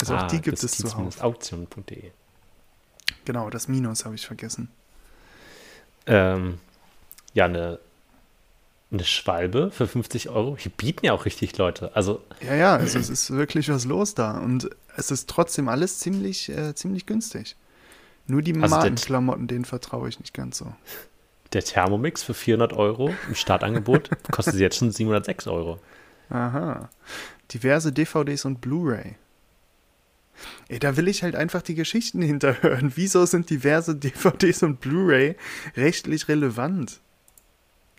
Also 0.00 0.14
ah, 0.14 0.24
auch 0.24 0.26
die 0.28 0.40
gibt 0.40 0.62
es 0.62 0.76
zuhauf. 0.76 1.20
Auktion.de. 1.20 2.10
Genau, 3.24 3.50
das 3.50 3.68
Minus 3.68 4.04
habe 4.04 4.14
ich 4.14 4.26
vergessen. 4.26 4.68
Ähm, 6.06 6.58
ja, 7.32 7.46
eine, 7.46 7.78
eine 8.90 9.04
Schwalbe 9.04 9.70
für 9.70 9.86
50 9.86 10.28
Euro. 10.28 10.56
Hier 10.58 10.72
bieten 10.72 11.06
ja 11.06 11.12
auch 11.12 11.24
richtig 11.24 11.56
Leute. 11.58 11.94
Also, 11.94 12.22
ja, 12.40 12.54
ja, 12.54 12.76
also 12.76 12.98
es 12.98 13.08
ist 13.08 13.30
wirklich 13.30 13.68
was 13.68 13.84
los 13.84 14.14
da. 14.14 14.38
Und 14.38 14.70
es 14.96 15.10
ist 15.10 15.28
trotzdem 15.28 15.68
alles 15.68 15.98
ziemlich, 15.98 16.48
äh, 16.48 16.74
ziemlich 16.74 17.06
günstig. 17.06 17.56
Nur 18.26 18.42
die 18.42 18.54
also 18.54 18.74
Markenklamotten, 18.74 19.46
denen 19.46 19.64
vertraue 19.64 20.08
ich 20.08 20.18
nicht 20.18 20.34
ganz 20.34 20.58
so. 20.58 20.72
Der 21.52 21.62
Thermomix 21.62 22.22
für 22.22 22.34
400 22.34 22.72
Euro 22.72 23.14
im 23.28 23.34
Startangebot 23.34 24.10
kostet 24.32 24.56
jetzt 24.56 24.78
schon 24.78 24.90
706 24.90 25.46
Euro. 25.46 25.78
Aha. 26.30 26.88
Diverse 27.52 27.92
DVDs 27.92 28.44
und 28.44 28.60
Blu-ray. 28.60 29.16
Ey, 30.68 30.78
da 30.78 30.96
will 30.96 31.08
ich 31.08 31.22
halt 31.22 31.36
einfach 31.36 31.62
die 31.62 31.74
Geschichten 31.74 32.22
hinterhören. 32.22 32.92
Wieso 32.94 33.26
sind 33.26 33.50
diverse 33.50 33.94
DVDs 33.96 34.62
und 34.62 34.80
Blu-ray 34.80 35.36
rechtlich 35.76 36.28
relevant? 36.28 37.00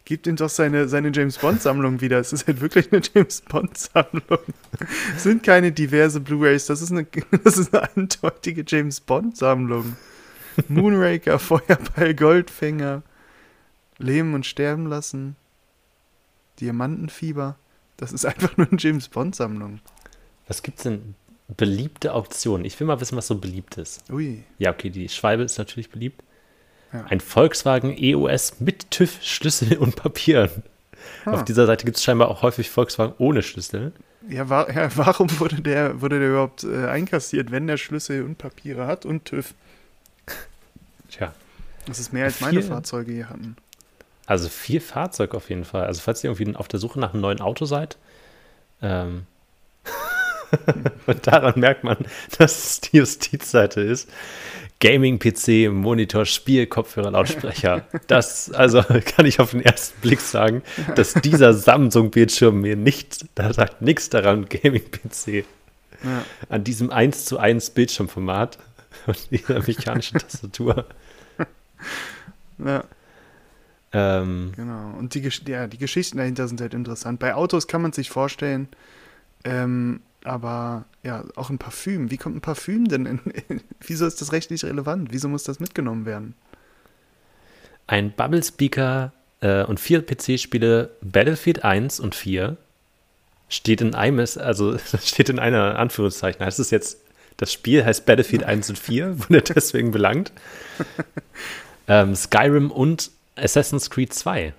Gib 0.07 0.27
ihm 0.27 0.35
doch 0.35 0.49
seine, 0.49 0.87
seine 0.87 1.09
James 1.11 1.39
Bond-Sammlung 1.39 1.99
wieder. 1.99 2.19
Es 2.19 2.31
ist 2.31 2.45
halt 2.45 2.61
wirklich 2.61 2.91
eine 2.93 3.01
James 3.01 3.41
Bond-Sammlung. 3.41 4.39
Es 5.15 5.23
sind 5.23 5.41
keine 5.41 5.71
diverse 5.71 6.19
Blu-rays, 6.19 6.67
das, 6.67 6.83
ist 6.83 6.91
eine, 6.91 7.07
das 7.43 7.57
ist 7.57 7.73
eine 7.73 7.89
eindeutige 7.95 8.63
James 8.67 8.99
Bond-Sammlung. 8.99 9.95
Moonraker, 10.67 11.39
Feuerball, 11.39 12.13
Goldfinger, 12.13 13.01
Leben 13.97 14.35
und 14.35 14.45
Sterben 14.45 14.85
lassen, 14.85 15.35
Diamantenfieber. 16.59 17.57
Das 17.97 18.13
ist 18.13 18.25
einfach 18.25 18.55
nur 18.57 18.67
eine 18.67 18.79
James 18.79 19.07
Bond-Sammlung. 19.07 19.79
Was 20.47 20.61
gibt's 20.61 20.83
denn 20.83 21.15
Beliebte 21.47 22.13
Auktionen. 22.13 22.65
Ich 22.65 22.79
will 22.79 22.87
mal 22.87 22.99
wissen, 22.99 23.15
was 23.17 23.27
so 23.27 23.37
beliebt 23.37 23.77
ist. 23.77 24.09
Ui. 24.11 24.43
Ja, 24.57 24.71
okay, 24.71 24.89
die 24.89 25.07
Schwalbe 25.09 25.43
ist 25.43 25.57
natürlich 25.57 25.89
beliebt. 25.89 26.23
Ja. 26.91 27.05
Ein 27.05 27.19
Volkswagen 27.19 27.95
EOS 27.97 28.59
mit 28.59 28.89
TÜV, 28.89 29.19
Schlüssel 29.21 29.77
und 29.77 29.95
Papieren. 29.95 30.63
Ah. 31.25 31.33
Auf 31.33 31.43
dieser 31.45 31.65
Seite 31.67 31.85
gibt 31.85 31.97
es 31.97 32.03
scheinbar 32.03 32.29
auch 32.29 32.41
häufig 32.41 32.69
Volkswagen 32.71 33.13
ohne 33.19 33.43
Schlüssel. 33.43 33.91
Ja, 34.27 34.49
wa 34.49 34.67
ja 34.71 34.89
warum 34.97 35.39
wurde 35.39 35.61
der, 35.61 36.01
wurde 36.01 36.19
der 36.19 36.29
überhaupt 36.29 36.63
äh, 36.63 36.87
einkassiert, 36.87 37.51
wenn 37.51 37.67
der 37.67 37.77
Schlüssel 37.77 38.23
und 38.23 38.37
Papiere 38.39 38.87
hat 38.87 39.05
und 39.05 39.25
TÜV? 39.25 39.53
Tja, 41.09 41.33
Das 41.85 41.99
ist 41.99 42.11
mehr 42.11 42.25
als 42.25 42.41
meine 42.41 42.61
Vier. 42.61 42.69
Fahrzeuge 42.69 43.11
hier 43.11 43.29
hatten. 43.29 43.55
also 44.25 44.49
viel 44.49 44.79
Fahrzeug 44.79 45.35
auf 45.35 45.49
jeden 45.51 45.65
Fall. 45.65 45.85
Also 45.85 46.01
falls 46.01 46.23
ihr 46.23 46.31
irgendwie 46.31 46.55
auf 46.55 46.67
der 46.67 46.79
Suche 46.79 46.99
nach 46.99 47.13
einem 47.13 47.21
neuen 47.21 47.39
Auto 47.41 47.65
seid, 47.65 47.97
ähm, 48.81 49.27
und 51.07 51.27
daran 51.27 51.59
merkt 51.59 51.83
man, 51.83 51.97
dass 52.37 52.65
es 52.65 52.81
die 52.81 52.97
Justizseite 52.97 53.81
ist. 53.81 54.09
Gaming, 54.81 55.19
PC, 55.19 55.71
Monitor, 55.71 56.25
Spiel, 56.25 56.67
Kopfhörer, 56.67 57.11
Lautsprecher. 57.11 57.85
Das, 58.07 58.51
also 58.51 58.83
kann 58.83 59.25
ich 59.25 59.39
auf 59.39 59.51
den 59.51 59.61
ersten 59.61 59.99
Blick 60.01 60.19
sagen, 60.19 60.61
dass 60.95 61.13
dieser 61.13 61.53
Samsung-Bildschirm 61.53 62.61
mir 62.61 62.75
nicht, 62.75 63.25
da 63.35 63.53
sagt 63.53 63.81
nichts 63.81 64.09
daran, 64.09 64.47
Gaming-PC. 64.49 65.45
Ja. 66.03 66.25
An 66.49 66.63
diesem 66.63 66.91
1 66.91 67.25
zu 67.25 67.39
1 67.39 67.71
Bildschirmformat 67.71 68.59
und 69.07 69.31
dieser 69.31 69.61
mechanischen 69.65 70.19
Tastatur. 70.19 70.85
ja, 72.59 72.83
Ähm, 73.93 74.51
genau. 74.55 74.93
Und 74.99 75.13
die, 75.13 75.29
ja, 75.47 75.67
die 75.67 75.77
Geschichten 75.77 76.17
dahinter 76.17 76.47
sind 76.49 76.59
halt 76.59 76.73
interessant. 76.73 77.19
Bei 77.19 77.33
Autos 77.33 77.67
kann 77.67 77.81
man 77.81 77.93
sich 77.93 78.09
vorstellen, 78.09 78.67
ähm, 79.45 80.01
aber 80.25 80.85
ja, 81.03 81.23
auch 81.35 81.49
ein 81.49 81.57
Parfüm. 81.57 82.11
Wie 82.11 82.17
kommt 82.17 82.35
ein 82.35 82.41
Parfüm 82.41 82.87
denn 82.87 83.05
in, 83.05 83.19
wieso 83.79 84.05
ist 84.05 84.21
das 84.21 84.31
rechtlich 84.31 84.63
relevant? 84.65 85.09
Wieso 85.11 85.29
muss 85.29 85.43
das 85.43 85.59
mitgenommen 85.59 86.05
werden? 86.05 86.35
ein 87.87 88.11
Bubble 88.11 88.43
Speaker 88.43 89.13
äh, 89.41 89.63
und 89.63 89.79
vier 89.79 90.05
PC-Spiele 90.05 90.91
Battlefield 91.01 91.63
1 91.63 91.99
und 91.99 92.15
4 92.15 92.57
steht 93.49 93.81
in 93.81 93.95
einem, 93.95 94.25
also 94.37 94.77
steht 95.03 95.29
in 95.29 95.39
einer 95.39 95.77
Anführungszeichen. 95.77 96.45
Heißt 96.45 96.59
es 96.59 96.71
jetzt, 96.71 96.99
das 97.37 97.51
Spiel 97.51 97.85
heißt 97.85 98.05
Battlefield 98.05 98.43
1 98.45 98.69
und 98.69 98.79
4, 98.79 99.19
wurde 99.29 99.41
deswegen 99.41 99.91
belangt. 99.91 100.31
ähm, 101.87 102.15
Skyrim 102.15 102.71
und 102.71 103.11
Assassin's 103.35 103.89
Creed 103.89 104.13
2. 104.13 104.53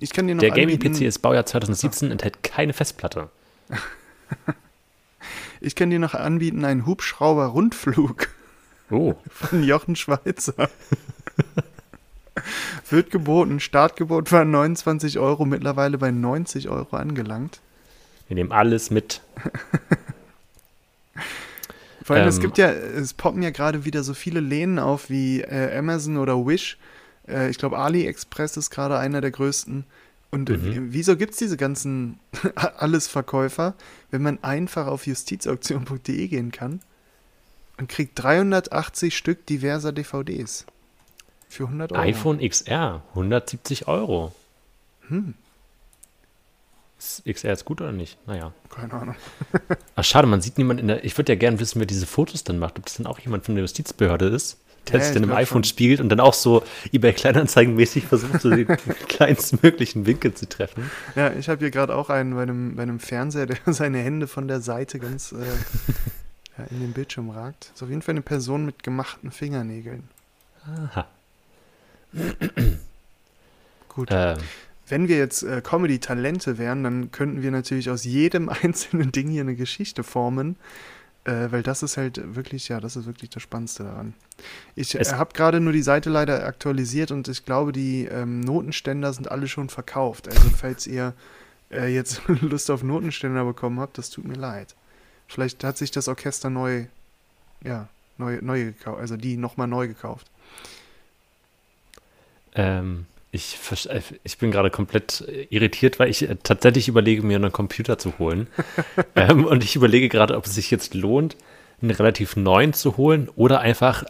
Ich 0.00 0.10
kann 0.10 0.26
dir 0.26 0.34
noch 0.34 0.40
Der 0.40 0.50
Gaming-PC 0.50 1.02
ist 1.02 1.20
Baujahr 1.20 1.46
2017, 1.46 2.10
enthält 2.10 2.42
keine 2.42 2.72
Festplatte. 2.72 3.30
ich 5.60 5.74
kann 5.74 5.90
dir 5.90 5.98
noch 5.98 6.14
anbieten 6.14 6.64
einen 6.64 6.86
Hubschrauber-Rundflug 6.86 8.28
Oh, 8.90 9.14
von 9.30 9.62
Jochen 9.62 9.96
Schweizer. 9.96 10.68
Wird 12.90 13.10
geboten. 13.10 13.60
Startgebot 13.60 14.30
war 14.32 14.44
29 14.44 15.18
Euro, 15.18 15.44
mittlerweile 15.46 15.98
bei 15.98 16.10
90 16.10 16.68
Euro 16.68 16.96
angelangt. 16.96 17.60
wir 18.28 18.34
nehmen 18.34 18.52
alles 18.52 18.90
mit. 18.90 19.22
Vor 22.04 22.16
allem, 22.16 22.28
es 22.28 22.36
Ähm, 22.36 22.42
gibt 22.42 22.58
ja, 22.58 22.70
es 22.70 23.14
poppen 23.14 23.42
ja 23.42 23.50
gerade 23.50 23.84
wieder 23.86 24.02
so 24.02 24.12
viele 24.12 24.40
Läden 24.40 24.78
auf 24.78 25.08
wie 25.08 25.40
äh, 25.40 25.76
Amazon 25.78 26.18
oder 26.18 26.46
Wish. 26.46 26.76
Äh, 27.26 27.48
ich 27.48 27.56
glaube, 27.56 27.78
AliExpress 27.78 28.58
ist 28.58 28.70
gerade 28.70 28.98
einer 28.98 29.22
der 29.22 29.30
größten. 29.30 29.84
Und 30.34 30.48
Mhm. 30.48 30.92
wieso 30.92 31.16
gibt 31.16 31.32
es 31.32 31.38
diese 31.38 31.56
ganzen 31.56 32.18
Allesverkäufer, 32.56 33.74
wenn 34.10 34.22
man 34.22 34.42
einfach 34.42 34.86
auf 34.88 35.06
justizauktion.de 35.06 36.28
gehen 36.28 36.50
kann 36.52 36.80
und 37.78 37.88
kriegt 37.88 38.20
380 38.22 39.16
Stück 39.16 39.46
diverser 39.46 39.92
DVDs 39.92 40.66
für 41.48 41.64
100 41.64 41.92
Euro? 41.92 42.00
iPhone 42.02 42.40
XR, 42.40 43.02
170 43.10 43.86
Euro. 43.88 44.34
Hm, 45.08 45.34
Ist 46.98 47.22
XR 47.26 47.50
jetzt 47.50 47.64
gut 47.64 47.80
oder 47.80 47.92
nicht? 47.92 48.16
Naja. 48.26 48.52
keine 48.70 48.92
Ahnung. 48.94 49.14
Ach, 49.94 50.04
schade, 50.04 50.26
man 50.26 50.40
sieht 50.40 50.56
niemanden 50.58 50.80
in 50.82 50.88
der. 50.88 51.04
Ich 51.04 51.16
würde 51.18 51.32
ja 51.32 51.38
gerne 51.38 51.60
wissen, 51.60 51.78
wer 51.78 51.86
diese 51.86 52.06
Fotos 52.06 52.42
dann 52.44 52.58
macht. 52.58 52.78
Ob 52.78 52.86
das 52.86 52.94
dann 52.96 53.06
auch 53.06 53.18
jemand 53.18 53.44
von 53.44 53.54
der 53.54 53.62
Justizbehörde 53.62 54.26
ist, 54.28 54.58
der 54.92 55.00
sich 55.00 55.08
ich 55.08 55.14
dann 55.14 55.24
im 55.24 55.32
iPhone 55.32 55.64
schon. 55.64 55.70
spiegelt 55.70 56.00
und 56.00 56.08
dann 56.08 56.20
auch 56.20 56.34
so 56.34 56.62
eBay 56.92 57.12
Kleinanzeigen-mäßig 57.12 58.04
versucht, 58.06 58.40
so 58.40 58.50
den 58.50 58.66
kleinstmöglichen 59.08 60.06
Winkel 60.06 60.34
zu 60.34 60.48
treffen. 60.48 60.90
Ja, 61.14 61.32
ich 61.32 61.48
habe 61.48 61.60
hier 61.60 61.70
gerade 61.70 61.94
auch 61.94 62.10
einen 62.10 62.34
bei 62.34 62.42
einem, 62.42 62.76
bei 62.76 62.82
einem 62.82 63.00
Fernseher, 63.00 63.46
der 63.46 63.56
seine 63.72 63.98
Hände 63.98 64.26
von 64.26 64.48
der 64.48 64.60
Seite 64.60 64.98
ganz 64.98 65.32
äh, 65.32 65.36
ja, 66.58 66.64
in 66.70 66.80
den 66.80 66.92
Bildschirm 66.92 67.30
ragt. 67.30 67.70
Ist 67.74 67.82
auf 67.82 67.88
jeden 67.88 68.02
Fall 68.02 68.12
eine 68.14 68.22
Person 68.22 68.66
mit 68.66 68.82
gemachten 68.82 69.30
Fingernägeln. 69.30 70.04
Aha. 70.66 71.06
Gut. 73.88 74.08
Ähm, 74.10 74.38
Wenn 74.88 75.08
wir 75.08 75.18
jetzt 75.18 75.42
äh, 75.42 75.60
Comedy-Talente 75.62 76.58
wären, 76.58 76.84
dann 76.84 77.10
könnten 77.10 77.42
wir 77.42 77.50
natürlich 77.50 77.90
aus 77.90 78.04
jedem 78.04 78.48
einzelnen 78.48 79.12
Ding 79.12 79.28
hier 79.28 79.42
eine 79.42 79.54
Geschichte 79.56 80.02
formen. 80.02 80.56
Äh, 81.24 81.50
weil 81.50 81.62
das 81.62 81.82
ist 81.82 81.96
halt 81.96 82.34
wirklich, 82.34 82.68
ja, 82.68 82.80
das 82.80 82.96
ist 82.96 83.06
wirklich 83.06 83.30
das 83.30 83.42
Spannendste 83.42 83.84
daran. 83.84 84.12
Ich 84.74 84.94
äh, 84.94 85.04
habe 85.04 85.32
gerade 85.32 85.58
nur 85.58 85.72
die 85.72 85.82
Seite 85.82 86.10
leider 86.10 86.44
aktualisiert 86.44 87.10
und 87.10 87.28
ich 87.28 87.46
glaube, 87.46 87.72
die 87.72 88.04
ähm, 88.04 88.40
Notenständer 88.40 89.12
sind 89.12 89.30
alle 89.30 89.48
schon 89.48 89.70
verkauft. 89.70 90.28
Also 90.28 90.50
falls 90.50 90.86
ihr 90.86 91.14
äh, 91.70 91.86
jetzt 91.86 92.20
Lust 92.28 92.70
auf 92.70 92.82
Notenständer 92.82 93.44
bekommen 93.44 93.80
habt, 93.80 93.96
das 93.96 94.10
tut 94.10 94.26
mir 94.26 94.34
leid. 94.34 94.74
Vielleicht 95.26 95.64
hat 95.64 95.78
sich 95.78 95.90
das 95.90 96.08
Orchester 96.08 96.50
neu, 96.50 96.86
ja, 97.62 97.88
neu, 98.18 98.38
neu 98.42 98.64
gekauft, 98.66 99.00
also 99.00 99.16
die 99.16 99.38
nochmal 99.38 99.66
neu 99.66 99.88
gekauft. 99.88 100.30
ähm, 102.54 103.06
ich, 103.34 103.58
äh, 103.88 104.00
ich 104.22 104.38
bin 104.38 104.50
gerade 104.50 104.70
komplett 104.70 105.22
äh, 105.22 105.46
irritiert, 105.50 105.98
weil 105.98 106.08
ich 106.08 106.28
äh, 106.28 106.36
tatsächlich 106.42 106.88
überlege, 106.88 107.22
mir 107.22 107.36
einen 107.36 107.52
Computer 107.52 107.98
zu 107.98 108.18
holen. 108.18 108.46
ähm, 109.16 109.44
und 109.44 109.64
ich 109.64 109.74
überlege 109.74 110.08
gerade, 110.08 110.36
ob 110.36 110.46
es 110.46 110.54
sich 110.54 110.70
jetzt 110.70 110.94
lohnt, 110.94 111.36
einen 111.82 111.90
relativ 111.90 112.36
neuen 112.36 112.72
zu 112.72 112.96
holen 112.96 113.28
oder 113.34 113.60
einfach 113.60 114.04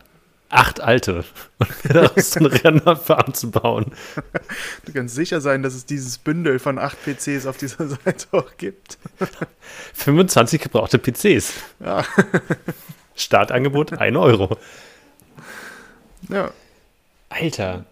acht 0.50 0.80
alte 0.80 1.24
und 1.58 1.84
mir 1.84 1.94
daraus 1.94 2.36
einen 2.36 2.46
Rennerfarm 2.46 3.32
zu 3.34 3.50
bauen. 3.50 3.92
Du 4.84 4.92
kannst 4.92 5.14
sicher 5.14 5.40
sein, 5.40 5.62
dass 5.62 5.74
es 5.74 5.86
dieses 5.86 6.18
Bündel 6.18 6.58
von 6.58 6.78
acht 6.78 6.98
PCs 7.02 7.46
auf 7.46 7.56
dieser 7.56 7.88
Seite 7.88 8.26
auch 8.32 8.56
gibt. 8.58 8.98
25 9.94 10.60
gebrauchte 10.60 10.98
PCs. 10.98 11.54
Ja. 11.80 12.04
Startangebot 13.16 13.94
1 13.94 14.16
Euro. 14.16 14.58
Ja, 16.28 16.50
Alter. 17.30 17.86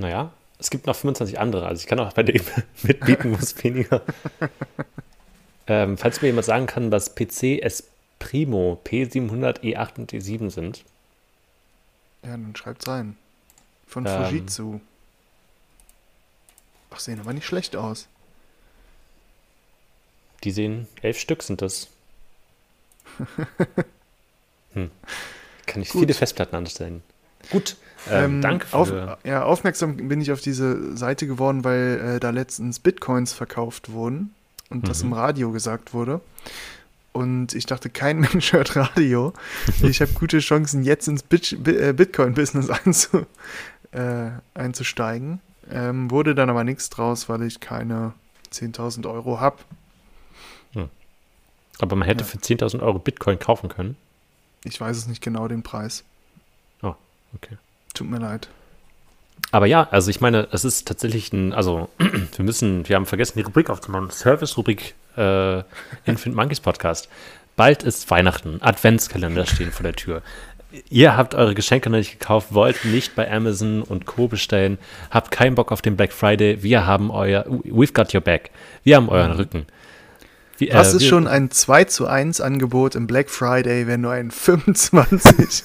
Naja, 0.00 0.32
es 0.58 0.70
gibt 0.70 0.86
noch 0.86 0.96
25 0.96 1.38
andere. 1.38 1.66
Also 1.66 1.80
ich 1.80 1.86
kann 1.86 2.00
auch 2.00 2.12
bei 2.14 2.22
dem 2.22 2.42
mitbieten, 2.82 3.30
muss 3.32 3.62
weniger. 3.62 4.02
ähm, 5.66 5.98
falls 5.98 6.22
mir 6.22 6.28
jemand 6.28 6.46
sagen 6.46 6.66
kann, 6.66 6.90
was 6.90 7.14
PC 7.14 7.60
S 7.62 7.84
Primo 8.18 8.80
P700 8.84 9.60
E8 9.60 9.98
und 9.98 10.12
E7 10.12 10.50
sind. 10.50 10.84
ja, 12.24 12.30
dann 12.30 12.54
schreibt's 12.56 12.88
rein. 12.88 13.16
Von 13.86 14.06
Ähm. 14.06 14.24
Fujitsu. 14.24 14.80
Ach, 16.90 16.98
sehen 17.00 17.20
aber 17.20 17.32
nicht 17.32 17.46
schlecht 17.46 17.76
aus. 17.76 18.08
Die 20.44 20.50
sehen, 20.50 20.88
elf 21.02 21.18
Stück 21.18 21.42
sind 21.42 21.60
das. 21.62 21.88
Hm. 24.72 24.88
Kann 25.66 25.82
ich 25.82 25.88
Gut. 25.88 26.02
viele 26.02 26.14
Festplatten 26.14 26.54
anstellen. 26.54 27.02
Gut, 27.50 27.76
ähm, 28.08 28.24
Ähm, 28.36 28.40
danke 28.42 28.66
für. 28.66 28.76
auf, 28.76 28.92
ja, 29.24 29.42
aufmerksam 29.44 29.96
bin 29.96 30.20
ich 30.20 30.32
auf 30.32 30.40
diese 30.40 30.96
Seite 30.96 31.26
geworden, 31.26 31.64
weil 31.64 32.16
äh, 32.16 32.20
da 32.20 32.30
letztens 32.30 32.78
Bitcoins 32.78 33.32
verkauft 33.32 33.92
wurden 33.92 34.34
und 34.70 34.88
das 34.88 35.02
Mhm. 35.02 35.08
im 35.08 35.12
Radio 35.14 35.50
gesagt 35.52 35.92
wurde. 35.94 36.20
Und 37.12 37.54
ich 37.54 37.66
dachte, 37.66 37.90
kein 37.90 38.20
Mensch 38.20 38.52
hört 38.52 38.76
Radio. 38.76 39.32
Ich 39.82 40.00
habe 40.00 40.12
gute 40.12 40.38
Chancen, 40.38 40.84
jetzt 40.84 41.08
ins 41.08 41.22
Bit 41.24 41.62
Bi- 41.64 41.76
äh, 41.76 41.92
Bitcoin-Business 41.92 42.70
einzu 42.84 43.26
äh, 43.92 44.30
einzusteigen. 44.54 45.40
Ähm, 45.70 46.10
wurde 46.10 46.34
dann 46.34 46.48
aber 46.50 46.64
nichts 46.64 46.88
draus, 46.90 47.28
weil 47.28 47.42
ich 47.42 47.60
keine 47.60 48.12
10.000 48.52 49.08
Euro 49.10 49.40
habe. 49.40 49.58
Aber 51.82 51.96
man 51.96 52.06
hätte 52.06 52.24
ja. 52.24 52.28
für 52.28 52.36
10.000 52.38 52.80
Euro 52.82 52.98
Bitcoin 52.98 53.38
kaufen 53.38 53.70
können. 53.70 53.96
Ich 54.64 54.78
weiß 54.78 54.96
es 54.98 55.06
nicht 55.06 55.22
genau, 55.22 55.48
den 55.48 55.62
Preis. 55.62 56.04
Okay. 57.32 57.56
Tut 58.00 58.08
mir 58.08 58.18
leid. 58.18 58.48
Aber 59.52 59.66
ja, 59.66 59.86
also 59.90 60.08
ich 60.08 60.22
meine, 60.22 60.48
es 60.52 60.64
ist 60.64 60.88
tatsächlich 60.88 61.34
ein, 61.34 61.52
also 61.52 61.90
wir 61.98 62.44
müssen, 62.46 62.88
wir 62.88 62.96
haben 62.96 63.04
vergessen, 63.04 63.34
die 63.36 63.42
Rubrik 63.42 63.68
aufzumachen, 63.68 64.08
Service-Rubrik 64.08 64.94
äh, 65.18 65.58
Infinite 66.06 66.30
Monkeys 66.30 66.60
Podcast. 66.60 67.10
Bald 67.56 67.82
ist 67.82 68.10
Weihnachten, 68.10 68.62
Adventskalender 68.62 69.44
stehen 69.44 69.70
vor 69.70 69.82
der 69.82 69.92
Tür. 69.92 70.22
Ihr 70.88 71.14
habt 71.14 71.34
eure 71.34 71.54
Geschenke 71.54 71.90
noch 71.90 71.98
nicht 71.98 72.18
gekauft, 72.18 72.54
wollt 72.54 72.86
nicht 72.86 73.14
bei 73.16 73.30
Amazon 73.30 73.82
und 73.82 74.06
Co. 74.06 74.28
bestellen, 74.28 74.78
habt 75.10 75.30
keinen 75.30 75.54
Bock 75.56 75.70
auf 75.70 75.82
den 75.82 75.94
Black 75.94 76.14
Friday, 76.14 76.62
wir 76.62 76.86
haben 76.86 77.10
euer, 77.10 77.44
we've 77.48 77.92
got 77.92 78.14
your 78.14 78.22
back, 78.22 78.50
wir 78.82 78.96
haben 78.96 79.10
euren 79.10 79.32
Rücken. 79.32 79.66
Wie, 80.56 80.68
äh, 80.68 80.74
Was 80.74 80.94
ist 80.94 81.06
schon 81.06 81.26
ein 81.26 81.50
2 81.50 81.84
zu 81.84 82.06
1 82.06 82.40
Angebot 82.40 82.94
im 82.94 83.06
Black 83.06 83.28
Friday, 83.28 83.86
wenn 83.86 84.02
du 84.02 84.08
ein 84.08 84.30
25 84.30 85.64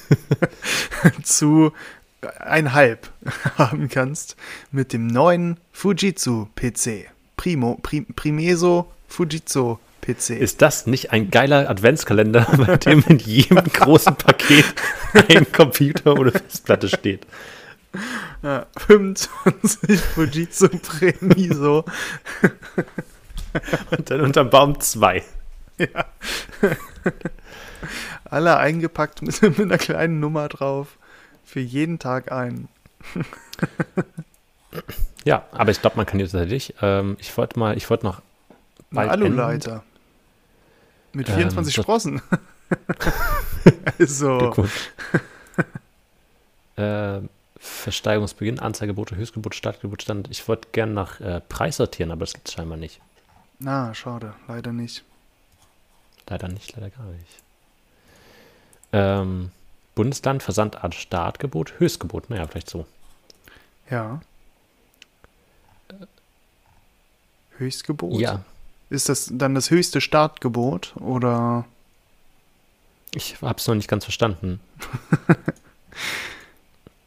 zu 1.22 1.72
einhalb 2.38 3.10
haben 3.58 3.88
kannst 3.88 4.36
mit 4.70 4.92
dem 4.92 5.06
neuen 5.06 5.58
Fujitsu 5.72 6.46
PC? 6.54 7.06
Primo, 7.36 7.78
Pri, 7.82 8.02
Primeso 8.14 8.90
Fujitsu 9.08 9.78
PC. 10.00 10.30
Ist 10.30 10.62
das 10.62 10.86
nicht 10.86 11.12
ein 11.12 11.30
geiler 11.30 11.68
Adventskalender, 11.68 12.46
bei 12.56 12.76
dem 12.76 13.04
in 13.08 13.18
jedem 13.18 13.62
großen 13.72 14.16
Paket 14.16 14.64
ein 15.28 15.50
Computer 15.52 16.18
oder 16.18 16.32
Festplatte 16.32 16.88
steht? 16.88 17.26
Ja, 18.42 18.66
25 18.76 20.00
Fujitsu 20.00 20.68
Premiso. 20.68 21.84
Und 23.90 24.10
dann 24.10 24.20
unterm 24.20 24.50
Baum 24.50 24.78
zwei. 24.80 25.24
Alle 28.24 28.58
eingepackt 28.58 29.22
mit, 29.22 29.40
mit 29.42 29.58
einer 29.58 29.78
kleinen 29.78 30.20
Nummer 30.20 30.48
drauf. 30.48 30.98
Für 31.46 31.60
jeden 31.60 31.98
Tag 31.98 32.30
ein. 32.32 32.68
Ja, 35.24 35.44
aber 35.52 35.70
ich 35.72 35.80
glaube, 35.80 35.96
man 35.96 36.04
kann 36.06 36.20
jetzt 36.20 36.32
tatsächlich. 36.32 36.74
Ähm, 36.82 37.16
ich 37.18 37.36
wollte 37.36 37.58
mal, 37.58 37.76
ich 37.76 37.88
wollte 37.90 38.04
noch. 38.04 38.18
Ein 38.18 38.22
bald 38.92 39.10
Aluleiter. 39.10 39.82
Mit 41.14 41.28
Ähm, 41.30 41.34
24 41.36 41.74
das- 41.74 41.82
Sprossen. 41.84 42.20
also, 43.98 44.54
äh, 46.76 47.20
Versteigerungsbeginn, 47.58 48.60
Anzeigebote, 48.60 49.16
Höchstgebot, 49.16 49.54
Startgebot, 49.54 50.02
Stand. 50.02 50.28
Ich 50.30 50.46
wollte 50.46 50.68
gerne 50.72 50.92
nach 50.92 51.20
äh, 51.20 51.40
Preis 51.48 51.78
sortieren, 51.78 52.10
aber 52.12 52.20
das 52.20 52.34
gibt 52.34 52.48
es 52.48 52.54
scheinbar 52.54 52.76
nicht. 52.76 53.00
na, 53.58 53.94
schade, 53.94 54.34
leider 54.46 54.72
nicht. 54.72 55.02
Leider 56.28 56.48
nicht, 56.48 56.72
leider 56.76 56.90
gar 56.90 57.06
nicht. 57.06 57.42
Ähm, 58.92 59.50
Bundesland, 59.96 60.44
Versandart, 60.44 60.94
Startgebot, 60.94 61.72
Höchstgebot. 61.80 62.30
Naja, 62.30 62.46
vielleicht 62.46 62.70
so. 62.70 62.86
Ja. 63.90 64.20
Höchstgebot? 67.58 68.20
Ja, 68.20 68.44
Ist 68.90 69.08
das 69.08 69.30
dann 69.32 69.54
das 69.54 69.70
höchste 69.70 70.00
Startgebot 70.00 70.94
oder? 70.96 71.64
ich 73.14 73.40
habe 73.40 73.58
es 73.58 73.66
noch 73.66 73.74
nicht 73.74 73.88
ganz 73.88 74.04
verstanden. 74.04 74.60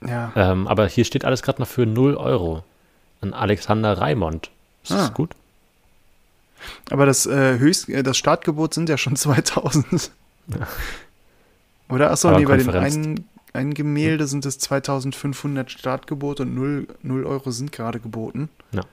Ja. 0.02 0.32
Ähm, 0.38 0.65
aber 0.69 0.88
hier 0.88 1.04
steht 1.04 1.25
alles 1.25 1.41
gerade 1.43 1.62
noch 1.62 1.67
für 1.67 1.86
0 1.86 2.15
Euro. 2.15 2.63
An 3.19 3.34
Alexander 3.34 3.97
Raimond. 3.97 4.49
Ist 4.82 4.91
das 4.93 5.10
Ah. 5.10 5.13
gut? 5.13 5.32
Aber 6.89 7.06
das 7.06 7.25
äh, 7.25 7.60
Höchst, 7.60 7.89
äh, 7.89 8.02
das 8.02 8.17
Startgebot 8.17 8.73
sind 8.73 8.88
ja 8.88 8.97
schon 8.97 9.15
2000. 9.17 10.10
Oder? 11.89 12.12
Achso, 12.12 12.32
nee, 12.38 12.45
bei 12.45 12.58
dem 12.58 12.69
einen, 12.69 13.30
einen 13.54 13.73
Gemälde 13.73 14.28
sind 14.28 14.45
es 14.45 14.60
2500 14.60 15.71
Startgebot 15.71 16.39
und 16.39 16.54
0, 16.54 16.88
0 17.02 17.25
Euro 17.25 17.52
sind 17.52 17.71
gerade 17.71 17.99
geboten. 17.99 18.49
Ja. 18.71 18.84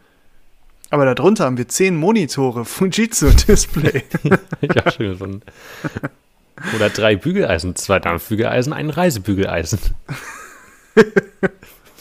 Aber 0.90 1.04
darunter 1.04 1.44
haben 1.44 1.58
wir 1.58 1.68
10 1.68 1.96
Monitore, 1.96 2.64
Fujitsu-Display. 2.64 4.04
ja, 4.62 4.90
schön 4.90 5.12
gefunden. 5.12 5.42
Oder 6.74 6.88
drei 6.88 7.16
Bügeleisen, 7.16 7.76
zwei 7.76 7.98
Dampfbügeleisen, 7.98 8.72
ein 8.72 8.88
Reisebügeleisen. 8.88 9.78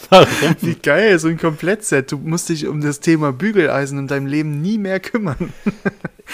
Warum? 0.09 0.55
Wie 0.61 0.75
geil, 0.75 1.19
so 1.19 1.27
ein 1.27 1.37
Komplettset. 1.37 2.09
Du 2.09 2.17
musst 2.17 2.47
dich 2.47 2.65
um 2.65 2.79
das 2.79 3.01
Thema 3.01 3.33
Bügeleisen 3.33 3.99
in 3.99 4.07
deinem 4.07 4.27
Leben 4.27 4.61
nie 4.61 4.77
mehr 4.77 5.01
kümmern. 5.01 5.51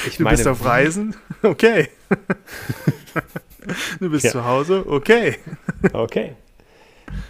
Ich 0.08 0.18
Du 0.18 0.26
bist 0.26 0.46
auf 0.46 0.64
Reisen? 0.64 1.16
Okay. 1.42 1.90
Du 4.00 4.10
bist 4.10 4.26
Ja. 4.26 4.32
zu 4.32 4.46
Hause? 4.46 4.86
Okay. 4.88 5.38
Okay. 5.94 6.34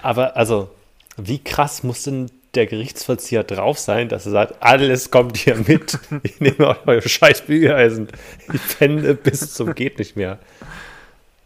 Aber 0.02 0.38
also, 0.38 0.70
wie 1.18 1.40
krass 1.44 1.84
muss 1.84 2.04
denn 2.04 2.30
der 2.54 2.68
Gerichtsvollzieher 2.68 3.44
drauf 3.44 3.80
sein, 3.80 4.10
dass 4.10 4.26
er 4.26 4.32
sagt, 4.34 4.62
alles 4.62 5.10
kommt 5.10 5.38
hier 5.38 5.56
mit. 5.56 5.98
Ich 6.24 6.40
nehme 6.42 6.68
auch 6.68 6.86
eure 6.86 7.08
scheiß 7.08 7.44
Bügeleisen. 7.44 8.10
Ich 8.54 8.78
penne 8.78 9.14
bis 9.14 9.54
zum 9.54 9.74
geht 9.74 10.00
nicht 10.00 10.16
mehr. 10.18 10.38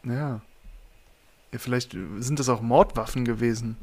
Ja. 0.03 0.13
ja. 1.51 1.59
Vielleicht 1.59 1.95
sind 2.19 2.39
das 2.39 2.49
auch 2.49 2.61
Mordwaffen 2.61 3.23
gewesen. 3.23 3.77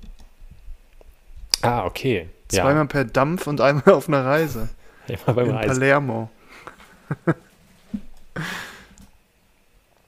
Ah, 1.63 1.85
okay. 1.87 2.29
Zweimal 2.49 2.87
per 2.87 3.05
Dampf 3.05 3.47
und 3.47 3.61
einmal 3.61 3.95
auf 3.95 4.09
einer 4.09 4.25
Reise. 4.25 4.69
Ja, 5.07 5.17
immer 5.25 5.35
beim 5.35 5.47
In 5.47 5.55
Reisen. 5.55 5.69
Palermo. 5.69 6.31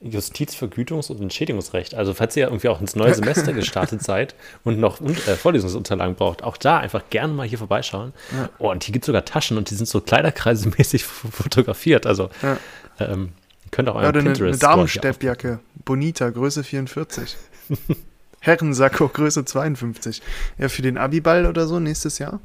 Justizvergütungs- 0.04 1.10
und 1.10 1.20
Entschädigungsrecht. 1.20 1.94
Also 1.94 2.12
falls 2.14 2.36
ihr 2.36 2.44
irgendwie 2.44 2.68
auch 2.68 2.80
ins 2.80 2.94
neue 2.94 3.14
Semester 3.14 3.52
gestartet 3.54 4.02
seid 4.02 4.34
und 4.62 4.78
noch 4.78 5.00
äh, 5.00 5.14
Vorlesungsunterlagen 5.36 6.14
braucht, 6.14 6.42
auch 6.44 6.56
da 6.56 6.78
einfach 6.78 7.02
gerne 7.10 7.32
mal 7.32 7.46
hier 7.46 7.58
vorbeischauen. 7.58 8.12
Ja. 8.32 8.50
Oh, 8.58 8.70
und 8.70 8.84
hier 8.84 8.92
gibt 8.92 9.04
es 9.04 9.06
sogar 9.06 9.24
Taschen 9.24 9.56
und 9.56 9.70
die 9.70 9.74
sind 9.74 9.86
so 9.86 10.00
kleiderkreisemäßig 10.00 11.04
fotografiert. 11.04 12.06
Also 12.06 12.28
Ja. 12.42 12.58
ähm, 13.00 13.30
ihr 13.64 13.70
könnt 13.70 13.88
auch 13.88 13.94
Ja, 13.94 14.02
euren 14.02 14.10
oder 14.28 14.30
eine, 14.30 14.44
eine 14.48 14.56
Damensteppjacke. 14.58 15.60
Bonita, 15.84 16.28
Größe 16.30 16.64
44. 16.64 17.36
Herrensacko, 18.40 19.08
Größe 19.08 19.44
52. 19.46 20.20
Ja, 20.58 20.68
für 20.68 20.82
den 20.82 20.98
Abiball 20.98 21.46
oder 21.46 21.66
so 21.66 21.80
nächstes 21.80 22.18
Jahr. 22.18 22.40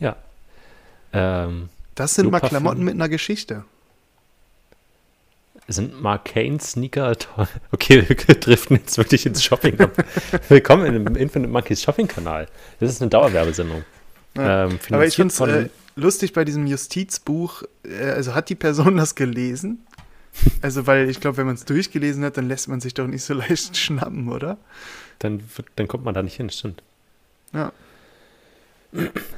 Ja. 0.00 0.16
Ähm, 1.12 1.68
Das 1.94 2.14
sind 2.14 2.30
mal 2.30 2.40
Klamotten 2.40 2.82
mit 2.84 2.94
einer 2.94 3.08
Geschichte. 3.08 3.64
Sind 5.68 6.00
Marcane 6.00 6.60
Sneaker 6.60 7.16
toll? 7.16 7.48
Okay, 7.70 8.04
wir 8.08 8.16
driften 8.16 8.76
jetzt 8.76 8.98
wirklich 8.98 9.26
ins 9.26 9.42
Shopping 9.42 9.78
ab. 9.80 9.92
Willkommen 10.48 10.94
im 10.94 11.16
Infinite 11.16 11.50
Monkeys 11.50 11.82
Shopping-Kanal. 11.82 12.48
Das 12.80 12.90
ist 12.90 13.00
eine 13.00 13.10
Dauerwerbesendung. 13.10 13.84
Ja. 14.36 14.64
Ähm, 14.66 14.78
Aber 14.90 15.06
ich 15.06 15.16
finde 15.16 15.32
es 15.32 15.40
äh, 15.40 15.68
lustig 15.94 16.32
bei 16.32 16.44
diesem 16.44 16.66
Justizbuch. 16.66 17.62
Äh, 17.84 18.10
also 18.10 18.34
hat 18.34 18.48
die 18.48 18.54
Person 18.54 18.96
das 18.96 19.14
gelesen? 19.14 19.86
Also, 20.62 20.86
weil 20.86 21.10
ich 21.10 21.20
glaube, 21.20 21.36
wenn 21.36 21.46
man 21.46 21.56
es 21.56 21.64
durchgelesen 21.66 22.24
hat, 22.24 22.38
dann 22.38 22.48
lässt 22.48 22.68
man 22.68 22.80
sich 22.80 22.94
doch 22.94 23.06
nicht 23.06 23.22
so 23.22 23.34
leicht 23.34 23.76
schnappen, 23.76 24.28
oder? 24.28 24.58
dann, 25.22 25.42
dann 25.76 25.88
kommt 25.88 26.04
man 26.04 26.14
da 26.14 26.22
nicht 26.22 26.36
hin, 26.36 26.50
stimmt. 26.50 26.82
Ja. 27.52 27.72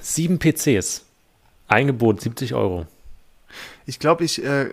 Sieben 0.00 0.38
PCs. 0.38 1.04
Eingebot 1.68 2.20
70 2.20 2.54
Euro. 2.54 2.86
Ich 3.86 3.98
glaube, 3.98 4.24
ich 4.24 4.42
äh, 4.44 4.70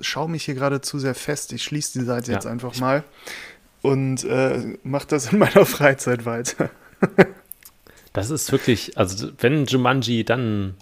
schaue 0.00 0.28
mich 0.28 0.44
hier 0.44 0.54
gerade 0.54 0.80
zu 0.80 0.98
sehr 0.98 1.14
fest. 1.14 1.52
Ich 1.52 1.62
schließe 1.64 1.98
die 1.98 2.04
Seite 2.04 2.30
Ja, 2.30 2.38
jetzt 2.38 2.46
einfach 2.46 2.76
mal 2.78 3.04
und 3.82 4.24
äh, 4.24 4.76
mache 4.82 5.06
das 5.08 5.32
in 5.32 5.38
meiner 5.38 5.66
Freizeit 5.66 6.24
weiter. 6.24 6.70
Das 8.12 8.30
ist 8.30 8.50
wirklich, 8.52 8.96
also 8.96 9.30
wenn 9.38 9.66
Jumanji, 9.66 10.24
dann 10.24 10.74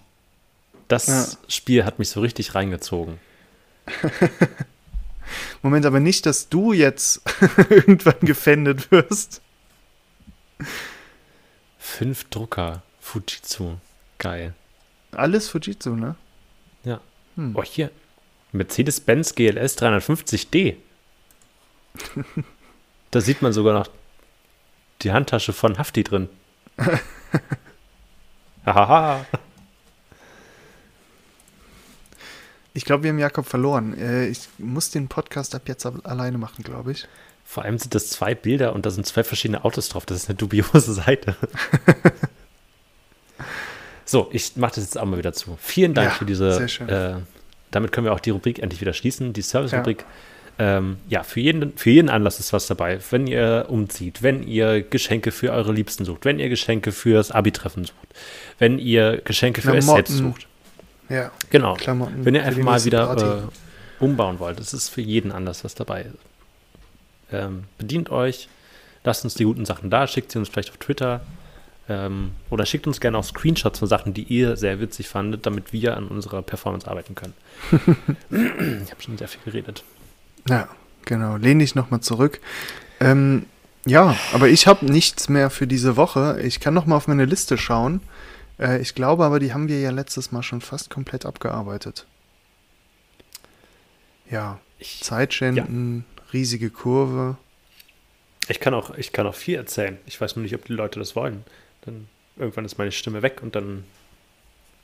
das 0.88 1.06
Ja. 1.06 1.26
Spiel 1.48 1.84
hat 1.84 1.98
mich 1.98 2.10
so 2.10 2.20
richtig 2.20 2.54
reingezogen. 2.54 3.18
Moment, 5.62 5.86
aber 5.86 6.00
nicht, 6.00 6.26
dass 6.26 6.48
du 6.48 6.72
jetzt 6.72 7.22
irgendwann 7.70 8.20
gefändet 8.20 8.90
wirst. 8.90 9.40
Fünf 11.78 12.24
Drucker, 12.24 12.82
Fujitsu, 13.00 13.76
geil. 14.18 14.54
Alles 15.12 15.48
Fujitsu, 15.48 15.96
ne? 15.96 16.14
Ja. 16.84 17.00
Hm. 17.36 17.56
Oh, 17.56 17.62
hier, 17.62 17.90
Mercedes-Benz 18.52 19.34
GLS 19.34 19.78
350D. 19.78 20.76
da 23.10 23.20
sieht 23.20 23.42
man 23.42 23.52
sogar 23.52 23.74
noch 23.78 23.88
die 25.02 25.12
Handtasche 25.12 25.52
von 25.52 25.78
Hafti 25.78 26.04
drin. 26.04 26.28
Hahaha. 28.66 29.26
Ich 32.74 32.84
glaube, 32.84 33.02
wir 33.02 33.10
haben 33.10 33.18
Jakob 33.18 33.46
verloren. 33.46 33.98
Äh, 33.98 34.28
ich 34.28 34.48
muss 34.58 34.90
den 34.90 35.08
Podcast 35.08 35.54
ab 35.54 35.62
jetzt 35.66 35.84
alleine 35.84 36.38
machen, 36.38 36.62
glaube 36.62 36.92
ich. 36.92 37.06
Vor 37.44 37.64
allem 37.64 37.76
sind 37.78 37.94
das 37.94 38.08
zwei 38.08 38.34
Bilder 38.34 38.72
und 38.72 38.86
da 38.86 38.90
sind 38.90 39.06
zwei 39.06 39.24
verschiedene 39.24 39.64
Autos 39.64 39.88
drauf. 39.90 40.06
Das 40.06 40.16
ist 40.18 40.28
eine 40.30 40.36
dubiose 40.36 40.80
Seite. 40.94 41.36
so, 44.06 44.30
ich 44.32 44.56
mache 44.56 44.76
das 44.76 44.84
jetzt 44.84 44.98
auch 44.98 45.04
mal 45.04 45.18
wieder 45.18 45.34
zu. 45.34 45.58
Vielen 45.60 45.92
Dank 45.92 46.12
Ja, 46.12 46.14
für 46.14 46.24
diese. 46.24 46.54
sehr 46.54 46.68
schön. 46.68 46.88
Äh, 46.88 47.16
damit 47.72 47.92
können 47.92 48.06
wir 48.06 48.12
auch 48.12 48.20
die 48.20 48.30
Rubrik 48.30 48.60
endlich 48.60 48.80
wieder 48.80 48.92
schließen, 48.92 49.32
die 49.32 49.42
Service-Rubrik. 49.42 50.04
Ja, 50.58 50.78
ähm, 50.78 50.98
ja 51.08 51.22
für, 51.22 51.40
jeden, 51.40 51.76
für 51.76 51.90
jeden 51.90 52.08
Anlass 52.08 52.38
ist 52.38 52.52
was 52.52 52.66
dabei. 52.66 52.98
Wenn 53.10 53.26
ihr 53.26 53.66
umzieht, 53.68 54.22
wenn 54.22 54.46
ihr 54.46 54.82
Geschenke 54.82 55.32
für 55.32 55.52
eure 55.52 55.72
Liebsten 55.72 56.04
sucht, 56.04 56.24
wenn 56.24 56.38
ihr 56.38 56.48
Geschenke 56.48 56.92
fürs 56.92 57.30
Abi-Treffen 57.30 57.84
sucht, 57.84 57.96
wenn 58.58 58.78
ihr 58.78 59.20
Geschenke 59.24 59.62
für 59.62 59.72
euch 59.72 59.84
selbst 59.84 60.16
sucht. 60.16 60.46
Ja, 61.08 61.30
Genau. 61.50 61.74
Klamotten. 61.74 62.24
Wenn 62.24 62.34
ihr 62.34 62.44
einfach 62.44 62.62
mal 62.62 62.84
wieder 62.84 63.42
äh, 63.42 64.02
umbauen 64.02 64.38
wollt, 64.38 64.60
es 64.60 64.72
ist 64.72 64.88
für 64.88 65.02
jeden 65.02 65.32
anders 65.32 65.64
was 65.64 65.74
dabei. 65.74 66.06
Ähm, 67.30 67.64
bedient 67.78 68.10
euch, 68.10 68.48
lasst 69.04 69.24
uns 69.24 69.34
die 69.34 69.44
guten 69.44 69.64
Sachen 69.64 69.90
da, 69.90 70.06
schickt 70.06 70.32
sie 70.32 70.38
uns 70.38 70.48
vielleicht 70.48 70.70
auf 70.70 70.76
Twitter. 70.76 71.22
Ähm, 71.88 72.32
oder 72.48 72.64
schickt 72.64 72.86
uns 72.86 73.00
gerne 73.00 73.18
auch 73.18 73.24
Screenshots 73.24 73.78
von 73.80 73.88
Sachen, 73.88 74.14
die 74.14 74.22
ihr 74.22 74.56
sehr 74.56 74.80
witzig 74.80 75.08
fandet, 75.08 75.46
damit 75.46 75.72
wir 75.72 75.96
an 75.96 76.08
unserer 76.08 76.42
Performance 76.42 76.88
arbeiten 76.88 77.14
können. 77.14 77.34
ich 78.84 78.90
habe 78.90 79.02
schon 79.02 79.18
sehr 79.18 79.28
viel 79.28 79.40
geredet. 79.44 79.82
Ja, 80.48 80.68
genau. 81.04 81.36
Lehn 81.36 81.58
dich 81.58 81.74
nochmal 81.74 82.00
zurück. 82.00 82.40
Ähm, 83.00 83.46
ja, 83.84 84.16
aber 84.32 84.48
ich 84.48 84.66
habe 84.66 84.86
nichts 84.86 85.28
mehr 85.28 85.50
für 85.50 85.66
diese 85.66 85.96
Woche. 85.96 86.40
Ich 86.42 86.60
kann 86.60 86.72
nochmal 86.72 86.98
auf 86.98 87.08
meine 87.08 87.24
Liste 87.24 87.58
schauen. 87.58 88.00
Äh, 88.58 88.80
ich 88.80 88.94
glaube 88.94 89.24
aber, 89.24 89.40
die 89.40 89.52
haben 89.52 89.68
wir 89.68 89.80
ja 89.80 89.90
letztes 89.90 90.30
Mal 90.30 90.42
schon 90.42 90.60
fast 90.60 90.88
komplett 90.88 91.26
abgearbeitet. 91.26 92.06
Ja, 94.30 94.60
Ich, 94.78 95.02
Zeitschänden, 95.02 96.04
riesige 96.32 96.70
Kurve. 96.70 97.36
ich, 98.48 98.60
kann 98.60 98.72
auch, 98.72 98.96
ich 98.96 99.12
kann 99.12 99.26
auch 99.26 99.34
viel 99.34 99.56
erzählen. 99.56 99.98
Ich 100.06 100.20
weiß 100.20 100.36
nur 100.36 100.44
nicht, 100.44 100.54
ob 100.54 100.64
die 100.64 100.72
Leute 100.72 100.98
das 101.00 101.16
wollen. 101.16 101.44
Dann 101.82 102.08
irgendwann 102.36 102.64
ist 102.64 102.78
meine 102.78 102.92
Stimme 102.92 103.22
weg 103.22 103.40
und 103.42 103.54
dann 103.54 103.84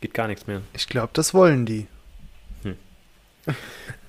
geht 0.00 0.14
gar 0.14 0.28
nichts 0.28 0.46
mehr. 0.46 0.62
Ich 0.74 0.88
glaube, 0.88 1.10
das 1.12 1.34
wollen 1.34 1.66
die. 1.66 1.86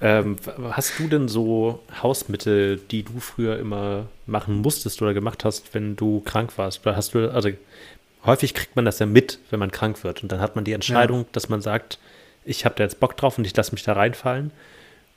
Ähm, 0.02 0.38
hast 0.71 0.97
du 0.97 1.08
denn 1.08 1.28
so 1.28 1.84
Hausmittel, 2.02 2.78
die 2.78 3.04
du 3.04 3.19
früher 3.19 3.60
immer 3.60 4.06
machen 4.25 4.62
musstest 4.62 5.02
oder 5.02 5.13
gemacht 5.13 5.43
hast, 5.43 5.73
wenn 5.73 5.95
du 5.97 6.21
krank 6.21 6.58
warst? 6.58 6.86
Oder 6.86 6.95
hast 6.95 7.13
du, 7.13 7.32
also 7.32 7.49
häufig 8.25 8.54
kriegt 8.54 8.75
man 8.75 8.86
das 8.86 8.99
ja 8.99 9.06
mit, 9.06 9.39
wenn 9.49 9.60
man 9.60 9.71
krank 9.71 10.04
wird. 10.04 10.23
Und 10.23 10.32
dann 10.32 10.39
hat 10.39 10.56
man 10.56 10.63
die 10.63 10.71
Entscheidung, 10.73 11.25
dass 11.34 11.49
man 11.49 11.62
sagt, 11.62 11.99
ich 12.45 12.63
habe 12.63 12.75
da 12.75 12.84
jetzt 12.84 12.99
Bock 12.99 13.17
drauf 13.17 13.38
und 13.38 13.45
ich 13.45 13.56
lasse 13.56 13.73
mich 13.73 13.84
da 13.84 13.93
reinfallen. 13.93 14.52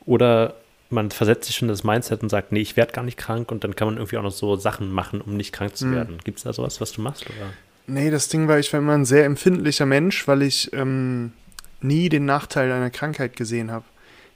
Oder 0.04 0.56
man 0.92 1.10
versetzt 1.10 1.46
sich 1.46 1.56
schon 1.56 1.68
das 1.68 1.84
Mindset 1.84 2.22
und 2.22 2.28
sagt, 2.28 2.52
nee, 2.52 2.60
ich 2.60 2.76
werde 2.76 2.92
gar 2.92 3.02
nicht 3.04 3.18
krank 3.18 3.50
und 3.50 3.64
dann 3.64 3.74
kann 3.76 3.88
man 3.88 3.96
irgendwie 3.96 4.18
auch 4.18 4.22
noch 4.22 4.30
so 4.32 4.56
Sachen 4.56 4.92
machen, 4.92 5.20
um 5.20 5.36
nicht 5.36 5.52
krank 5.52 5.76
zu 5.76 5.86
Mhm. 5.86 5.92
werden. 5.94 6.18
Gibt 6.24 6.38
es 6.38 6.44
da 6.44 6.52
sowas, 6.52 6.80
was 6.80 6.92
du 6.92 7.00
machst? 7.02 7.28
Oder? 7.30 7.52
Nee, 7.86 8.10
das 8.10 8.28
Ding 8.28 8.46
war, 8.48 8.58
ich 8.58 8.72
war 8.72 8.80
immer 8.80 8.94
ein 8.94 9.04
sehr 9.04 9.24
empfindlicher 9.24 9.86
Mensch, 9.86 10.28
weil 10.28 10.42
ich 10.42 10.72
ähm, 10.72 11.32
nie 11.80 12.08
den 12.08 12.24
Nachteil 12.24 12.70
einer 12.70 12.90
Krankheit 12.90 13.34
gesehen 13.36 13.70
habe. 13.72 13.84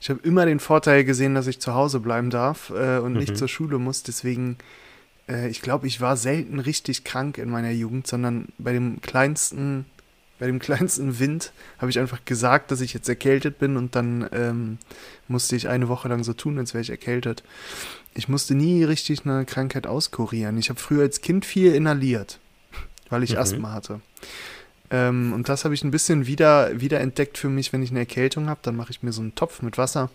Ich 0.00 0.10
habe 0.10 0.20
immer 0.24 0.44
den 0.46 0.60
Vorteil 0.60 1.04
gesehen, 1.04 1.34
dass 1.34 1.46
ich 1.46 1.60
zu 1.60 1.72
Hause 1.74 2.00
bleiben 2.00 2.30
darf 2.30 2.70
äh, 2.70 2.98
und 2.98 3.12
Mhm. 3.12 3.18
nicht 3.18 3.36
zur 3.36 3.48
Schule 3.48 3.78
muss. 3.78 4.02
Deswegen, 4.02 4.58
äh, 5.28 5.48
ich 5.48 5.62
glaube, 5.62 5.86
ich 5.86 6.00
war 6.00 6.16
selten 6.16 6.58
richtig 6.58 7.04
krank 7.04 7.38
in 7.38 7.48
meiner 7.48 7.70
Jugend, 7.70 8.06
sondern 8.06 8.48
bei 8.58 8.72
dem 8.72 9.00
kleinsten, 9.00 9.86
bei 10.38 10.46
dem 10.46 10.58
kleinsten 10.58 11.18
Wind 11.18 11.52
habe 11.78 11.90
ich 11.90 11.98
einfach 11.98 12.24
gesagt, 12.24 12.70
dass 12.70 12.80
ich 12.80 12.92
jetzt 12.92 13.08
erkältet 13.08 13.58
bin 13.58 13.76
und 13.76 13.94
dann 13.96 14.28
ähm, 14.32 14.78
musste 15.28 15.56
ich 15.56 15.68
eine 15.68 15.88
Woche 15.88 16.08
lang 16.08 16.24
so 16.24 16.32
tun, 16.32 16.58
als 16.58 16.74
wäre 16.74 16.82
ich 16.82 16.90
erkältet. 16.90 17.42
Ich 18.14 18.28
musste 18.28 18.54
nie 18.54 18.84
richtig 18.84 19.24
eine 19.24 19.44
Krankheit 19.44 19.86
auskurieren. 19.86 20.58
Ich 20.58 20.68
habe 20.70 20.80
früher 20.80 21.02
als 21.02 21.20
Kind 21.20 21.44
viel 21.44 21.74
inhaliert, 21.74 22.38
weil 23.08 23.22
ich 23.22 23.32
Mhm. 23.32 23.38
Asthma 23.38 23.72
hatte. 23.72 24.00
Ähm, 24.90 25.32
und 25.32 25.48
das 25.48 25.64
habe 25.64 25.74
ich 25.74 25.82
ein 25.84 25.90
bisschen 25.90 26.26
wieder, 26.26 26.80
wieder 26.80 27.00
entdeckt 27.00 27.38
für 27.38 27.48
mich, 27.48 27.72
wenn 27.72 27.82
ich 27.82 27.90
eine 27.90 28.00
Erkältung 28.00 28.48
habe. 28.48 28.60
Dann 28.62 28.76
mache 28.76 28.90
ich 28.90 29.02
mir 29.02 29.12
so 29.12 29.20
einen 29.20 29.34
Topf 29.34 29.62
mit 29.62 29.78
Wasser 29.78 30.10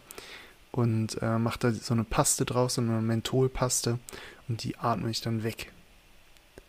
und 0.72 1.22
äh, 1.22 1.38
mache 1.38 1.60
da 1.60 1.72
so 1.72 1.94
eine 1.94 2.06
Paste 2.06 2.46
draus, 2.46 2.76
so 2.76 2.82
eine 2.82 3.02
Mentholpaste 3.02 4.00
und 4.48 4.64
die 4.64 4.78
atme 4.78 5.10
ich 5.10 5.22
dann 5.22 5.44
weg. 5.44 5.72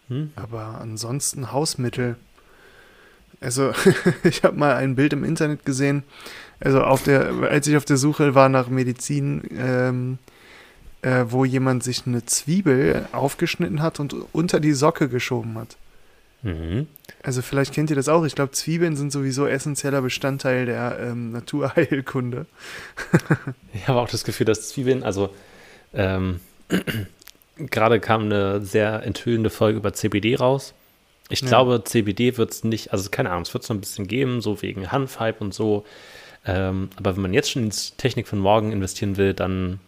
Hm? 0.08 0.32
Aber 0.36 0.80
ansonsten 0.80 1.52
Hausmittel. 1.52 2.16
Also, 3.42 3.72
ich 4.24 4.44
habe 4.44 4.57
mal 4.57 4.76
ein 4.76 4.94
Bild 4.94 5.12
im 5.12 5.24
Internet 5.24 5.64
gesehen. 5.64 6.05
Also, 6.61 6.83
auf 6.83 7.02
der, 7.02 7.33
als 7.50 7.66
ich 7.66 7.76
auf 7.76 7.85
der 7.85 7.96
Suche 7.96 8.35
war 8.35 8.48
nach 8.48 8.68
Medizin, 8.68 9.42
ähm, 9.57 10.18
äh, 11.02 11.24
wo 11.28 11.44
jemand 11.44 11.83
sich 11.83 12.07
eine 12.07 12.24
Zwiebel 12.24 13.07
aufgeschnitten 13.12 13.83
hat 13.83 14.00
und 14.00 14.14
unter 14.33 14.61
die 14.61 14.72
Socke 14.72 15.09
geschoben 15.09 15.59
hat. 15.59 15.76
Mhm. 16.42 16.87
Also, 17.22 17.42
vielleicht 17.42 17.74
kennt 17.74 17.90
ihr 17.90 17.96
das 17.96 18.09
auch. 18.09 18.24
Ich 18.24 18.35
glaube, 18.35 18.52
Zwiebeln 18.52 18.96
sind 18.96 19.12
sowieso 19.12 19.46
essentieller 19.46 20.02
Bestandteil 20.02 20.66
der 20.66 20.98
ähm, 21.00 21.33
Naturheilkunde. 21.33 22.46
Ich 23.74 23.88
habe 23.88 23.98
auch 24.00 24.09
das 24.09 24.22
Gefühl, 24.22 24.46
dass 24.46 24.68
Zwiebeln, 24.68 25.02
also 25.02 25.35
ähm, 25.94 26.40
gerade 27.57 28.00
kam 28.00 28.24
eine 28.24 28.64
sehr 28.64 29.02
enthüllende 29.02 29.50
Folge 29.50 29.78
über 29.78 29.92
CBD 29.92 30.37
raus. 30.37 30.74
Ich 31.32 31.40
Ja. 31.40 31.48
glaube, 31.48 31.82
CBD 31.84 32.36
wird 32.36 32.50
es 32.52 32.62
nicht, 32.64 32.92
also 32.92 33.08
keine 33.10 33.30
Ahnung, 33.30 33.42
es 33.42 33.54
wird 33.54 33.62
es 33.64 33.68
noch 33.70 33.76
ein 33.76 33.80
bisschen 33.80 34.06
geben, 34.06 34.40
so 34.40 34.60
wegen 34.62 34.92
Hanfhype 34.92 35.42
und 35.42 35.54
so. 35.54 35.84
Ähm, 36.44 36.90
aber 36.96 37.14
wenn 37.14 37.22
man 37.22 37.32
jetzt 37.32 37.50
schon 37.50 37.62
in 37.64 37.70
die 37.70 37.76
Technik 37.96 38.26
von 38.28 38.38
morgen 38.38 38.72
investieren 38.72 39.16
will, 39.16 39.32
dann 39.32 39.80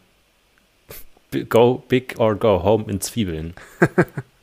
go 1.48 1.82
big 1.88 2.14
or 2.18 2.36
go 2.36 2.62
home 2.62 2.84
in 2.90 3.00
Zwiebeln. 3.00 3.54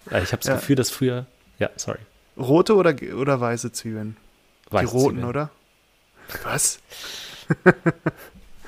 Ich 0.07 0.33
habe 0.33 0.37
das 0.41 0.47
Ja. 0.47 0.55
Gefühl, 0.55 0.75
dass 0.75 0.89
früher, 0.89 1.25
ja, 1.57 1.69
sorry, 1.77 1.99
Rote 2.37 2.75
oder, 2.75 2.93
oder 3.17 3.39
weiße 3.39 3.71
Zwiebeln? 3.71 4.17
weiße 4.69 4.87
die 4.87 4.91
roten, 4.91 5.09
Zwiebeln. 5.15 5.29
oder? 5.29 5.49
Was? 6.43 6.79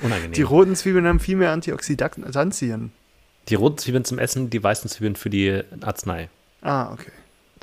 Unangenehm. 0.01 0.31
Die 0.31 0.41
roten 0.41 0.75
Zwiebeln 0.77 1.05
haben 1.05 1.19
viel 1.19 1.35
mehr 1.35 1.51
Antioxidantien. 1.51 2.93
die 3.49 3.55
roten 3.55 3.77
Zwiebeln 3.77 4.05
zum 4.05 4.19
Essen, 4.19 4.49
die 4.49 4.63
weißen 4.63 4.89
Zwiebeln 4.89 5.17
für 5.17 5.29
die 5.29 5.61
Arznei. 5.81 6.29
Ah, 6.61 6.93
okay. 6.93 7.11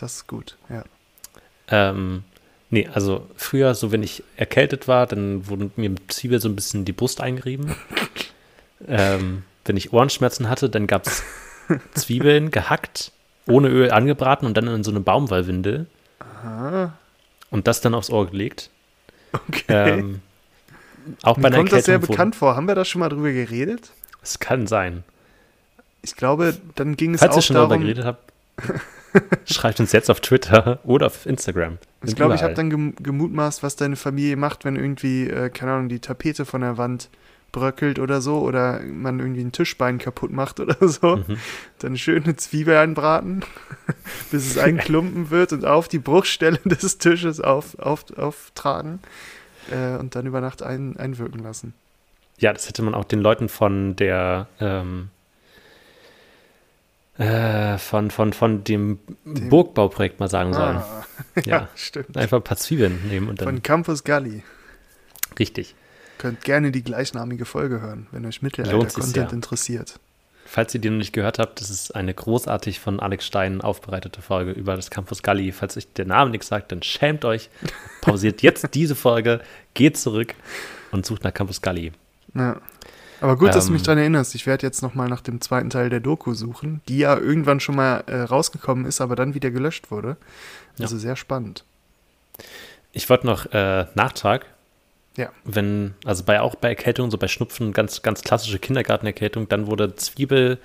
Das 0.01 0.15
ist 0.15 0.27
gut, 0.27 0.57
ja. 0.71 0.83
Ähm, 1.69 2.25
nee, 2.71 2.89
also 2.95 3.27
früher, 3.37 3.75
so 3.75 3.93
wenn 3.93 4.03
ich 4.03 4.25
erkältet 4.37 4.89
war, 4.89 5.07
dann 5.07 5.47
wurden 5.47 5.71
mir 5.77 5.91
mit 5.91 6.11
Zwiebel 6.11 6.41
so 6.41 6.49
ein 6.49 6.57
bisschen 6.57 6.87
die 6.87 6.93
Brust 6.93 7.21
eingerieben. 7.21 7.77
ähm, 8.89 9.43
wenn 9.67 9.77
ich 9.77 9.93
Ohrenschmerzen 9.93 10.49
hatte, 10.49 10.71
dann 10.71 10.87
gab 10.87 11.07
es 11.07 11.23
Zwiebeln 11.95 12.51
gehackt, 12.51 13.13
ohne 13.47 13.69
Öl 13.69 13.91
angebraten 13.91 14.47
und 14.47 14.57
dann 14.57 14.67
in 14.69 14.85
so 14.85 14.91
eine 14.91 15.01
Baumwollwindel 15.01 15.85
Aha, 16.19 16.95
und 17.51 17.67
das 17.67 17.83
dann 17.83 17.95
aufs 17.95 18.09
Ohr 18.09 18.27
gelegt. 18.31 18.71
okay. 19.33 19.99
Ähm, 19.99 20.23
auch 21.23 21.37
bei 21.39 21.51
Mir 21.51 21.57
kommt 21.57 21.73
das 21.73 21.85
sehr 21.85 21.99
bekannt 21.99 22.37
vor. 22.37 22.57
Haben 22.57 22.69
wir 22.69 22.75
da 22.75 22.87
schon 22.87 23.01
mal 23.01 23.11
drüber 23.11 23.33
geredet? 23.33 23.91
Es 24.23 24.39
kann 24.39 24.67
sein. 24.67 25.05
Ich 26.01 26.17
glaube, 26.17 26.57
dann 26.75 26.97
ging 26.97 27.13
es 27.13 27.21
Falls 27.21 27.37
auch 27.37 27.43
schon 27.43 27.55
darüber 27.55 27.75
darum, 27.75 27.83
geredet 27.83 28.07
habt, 28.07 28.33
schreibt 29.45 29.81
uns 29.81 29.93
jetzt 29.93 30.11
auf 30.11 30.21
Twitter 30.21 30.81
oder 30.85 31.07
auf 31.07 31.27
Instagram. 31.27 31.79
ich 32.03 32.11
Sind 32.11 32.17
glaube, 32.17 32.35
ich 32.35 32.43
habe 32.43 32.55
dann 32.55 32.71
gem 32.71 32.95
gemutmaßt, 32.97 33.63
was 33.63 33.77
deine 33.77 33.97
Familie 33.97 34.37
macht, 34.37 34.65
wenn 34.65 34.77
irgendwie, 34.77 35.29
äh, 35.29 35.51
keine 35.51 35.73
Ahnung, 35.73 35.89
die 35.89 36.01
Tapete 36.01 36.45
von 36.45 36.61
der 36.61 36.77
Wand 36.79 37.09
bröckelt 37.53 37.99
oder 37.99 38.21
so 38.21 38.39
oder 38.41 38.81
man 38.81 39.19
irgendwie 39.19 39.43
ein 39.43 39.53
Tischbein 39.53 39.99
kaputt 39.99 40.31
macht 40.31 40.61
oder 40.61 40.77
so. 40.89 41.17
Mhm. 41.17 41.37
Dann 41.79 41.97
schöne 41.97 42.37
Zwiebel 42.37 42.77
anbraten, 42.77 43.45
bis 44.31 44.47
es 44.47 44.59
ein 44.59 44.79
Klumpen 44.79 45.31
wird 45.31 45.53
und 45.53 45.65
auf 45.65 45.89
die 45.89 45.99
Bruchstelle 45.99 46.59
des 46.65 46.99
Tisches 46.99 47.41
auf, 47.41 47.79
auf, 47.79 48.05
auftragen 48.17 49.01
äh, 49.71 49.97
und 49.99 50.15
dann 50.15 50.27
über 50.27 50.41
Nacht 50.41 50.63
ein, 50.63 50.97
einwirken 50.97 51.43
lassen. 51.43 51.75
Ja, 52.39 52.53
das 52.53 52.69
hätte 52.69 52.83
man 52.83 52.95
auch 52.95 53.05
den 53.05 53.21
Leuten 53.21 53.49
von 53.49 53.97
der 53.97 54.49
ähm, 54.61 55.11
äh, 57.21 57.79
von, 57.79 58.11
von, 58.11 58.33
von 58.33 58.65
dem, 58.65 58.99
Dem- 59.25 59.49
Burgbauprojekt 59.51 60.21
mal 60.21 60.29
sagen 60.29 60.53
sollen. 60.55 60.77
Ah, 60.79 61.05
Ja. 61.45 61.59
ja, 61.59 61.69
stimmt. 61.77 62.17
Einfach 62.17 62.39
ein 62.39 62.43
paar 62.45 62.57
Zwiebeln 62.57 63.07
nehmen 63.09 63.29
und 63.29 63.41
dann 63.41 63.47
Von 63.49 63.63
Campus 63.63 64.05
Galli. 64.05 64.43
richtig. 65.39 65.75
Könnt 66.19 66.43
gerne 66.45 66.71
die 66.73 66.83
gleichnamige 66.83 67.45
Folge 67.45 67.81
hören, 67.81 68.07
wenn 68.11 68.27
euch 68.27 68.43
Mittelalter-Content 68.43 69.07
sehr. 69.15 69.33
interessiert. 69.33 69.99
Falls 70.45 70.75
ihr 70.75 70.81
die 70.81 70.91
noch 70.91 70.97
nicht 70.99 71.13
gehört 71.13 71.39
habt, 71.39 71.61
das 71.61 71.71
ist 71.71 71.95
eine 71.95 72.13
großartig 72.13 72.81
von 72.81 72.99
Alex 73.01 73.25
Stein 73.27 73.61
aufbereitete 73.61 74.21
Folge 74.21 74.51
über 74.51 74.75
das 74.77 74.91
Campus 74.91 75.23
Galli. 75.23 75.53
Falls 75.53 75.77
euch 75.77 75.93
der 75.93 76.07
Name 76.07 76.31
nichts 76.31 76.49
sagt, 76.49 76.73
dann 76.73 76.83
schämt 76.83 77.25
euch. 77.25 77.49
Pausiert 78.01 78.43
jetzt 78.43 78.75
diese 78.75 78.97
Folge, 78.97 79.41
geht 79.75 79.97
zurück 79.97 80.35
und 80.91 81.07
sucht 81.07 81.23
nach 81.25 81.33
Campus 81.33 81.63
Galli. 81.63 81.93
Ja. 82.35 82.61
Aber 83.21 83.37
gut, 83.37 83.55
dass 83.55 83.67
du 83.67 83.73
mich 83.73 83.83
Ähm. 83.83 83.87
daran 83.87 83.99
erinnerst. 83.99 84.35
Ich 84.35 84.47
werde 84.47 84.67
jetzt 84.67 84.83
nochmal 84.83 85.09
nach 85.09 85.21
dem 85.21 85.41
zweiten 85.41 85.71
Teil 85.71 85.91
der 85.91 86.01
Doku 86.01 86.33
suchen, 86.35 86.81
die 86.89 86.99
ja 86.99 87.17
irgendwann 87.19 87.61
schon 87.61 87.77
mal 87.77 88.03
äh, 88.07 88.23
rausgekommen 88.23 88.87
ist, 88.87 89.01
aber 89.01 89.17
dann 89.17 89.35
wieder 89.35 89.51
gelöscht 89.51 89.91
wurde. 89.91 90.17
Also 90.79 90.97
sehr 90.97 91.17
spannend. 91.17 91.65
Ich 92.93 93.09
wollte 93.11 93.27
noch 93.27 93.47
äh, 93.53 93.87
Nachtrag. 93.95 94.47
Ja. 95.17 95.31
Wenn, 95.45 95.95
also 96.05 96.25
bei 96.25 96.41
auch 96.41 96.55
bei 96.55 96.69
Erkältung, 96.69 97.11
so 97.11 97.19
bei 97.19 97.29
Schnupfen, 97.29 97.73
ganz, 97.73 98.03
ganz 98.03 98.23
klassische 98.23 98.59
Kindergartenerkältung, 98.59 99.49
dann 99.49 99.67
wurde 99.67 99.95
Zwiebel 99.97 100.59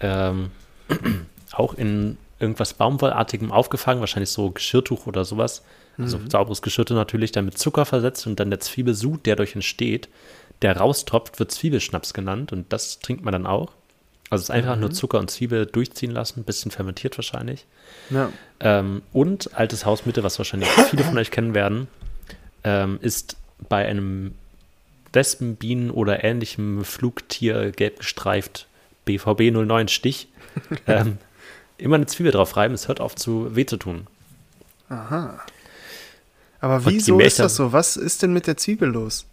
ähm, 0.00 0.50
auch 1.52 1.74
in 1.74 2.16
irgendwas 2.40 2.74
Baumwollartigem 2.74 3.52
aufgefangen, 3.52 4.00
wahrscheinlich 4.00 4.30
so 4.30 4.50
Geschirrtuch 4.50 5.06
oder 5.06 5.24
sowas. 5.24 5.62
Also 5.98 6.18
Mhm. 6.18 6.28
sauberes 6.28 6.60
Geschirrte 6.60 6.92
natürlich, 6.92 7.32
dann 7.32 7.46
mit 7.46 7.56
Zucker 7.56 7.86
versetzt 7.86 8.26
und 8.26 8.38
dann 8.38 8.50
der 8.50 8.60
Zwiebelsud, 8.60 9.24
der 9.24 9.36
dadurch 9.36 9.54
entsteht, 9.54 10.08
der 10.62 10.76
raustropft, 10.76 11.38
wird 11.38 11.50
Zwiebelschnaps 11.52 12.14
genannt 12.14 12.52
und 12.52 12.72
das 12.72 12.98
trinkt 13.00 13.24
man 13.24 13.32
dann 13.32 13.46
auch. 13.46 13.72
Also 14.30 14.42
es 14.42 14.48
ist 14.48 14.50
einfach 14.54 14.74
Mhm. 14.74 14.80
nur 14.80 14.90
Zucker 14.90 15.18
und 15.18 15.30
Zwiebel 15.30 15.66
durchziehen 15.66 16.10
lassen, 16.10 16.40
ein 16.40 16.44
bisschen 16.44 16.70
fermentiert 16.70 17.16
wahrscheinlich. 17.18 17.66
Ja. 18.10 18.30
Ähm, 18.60 19.02
und 19.12 19.54
altes 19.54 19.84
Hausmittel, 19.86 20.22
was 20.24 20.38
wahrscheinlich 20.38 20.68
viele 20.90 21.04
von 21.04 21.16
euch 21.18 21.30
kennen 21.30 21.54
werden, 21.54 21.86
ähm, 22.64 22.98
ist 23.02 23.36
bei 23.68 23.86
einem 23.86 24.34
Wespen, 25.12 25.56
Bienen 25.56 25.90
oder 25.90 26.24
ähnlichem 26.24 26.84
Flugtier 26.84 27.70
gelb 27.70 27.98
gestreift 28.00 28.66
BVB 29.04 29.50
09 29.52 29.88
Stich 29.88 30.28
ähm, 30.86 31.18
immer 31.78 31.96
eine 31.96 32.06
Zwiebel 32.06 32.32
drauf 32.32 32.56
reiben. 32.56 32.74
Es 32.74 32.88
hört 32.88 33.00
auf 33.00 33.14
zu 33.14 33.54
weh 33.54 33.64
zu 33.66 33.76
tun. 33.76 34.06
Aha. 34.88 35.40
Aber 36.60 36.84
wieso 36.86 37.20
ist 37.20 37.38
das 37.38 37.56
so? 37.56 37.72
Was 37.72 37.96
ist 37.96 38.22
denn 38.22 38.32
mit 38.32 38.46
der 38.46 38.56
Zwiebel 38.56 38.88
los? 38.88 39.26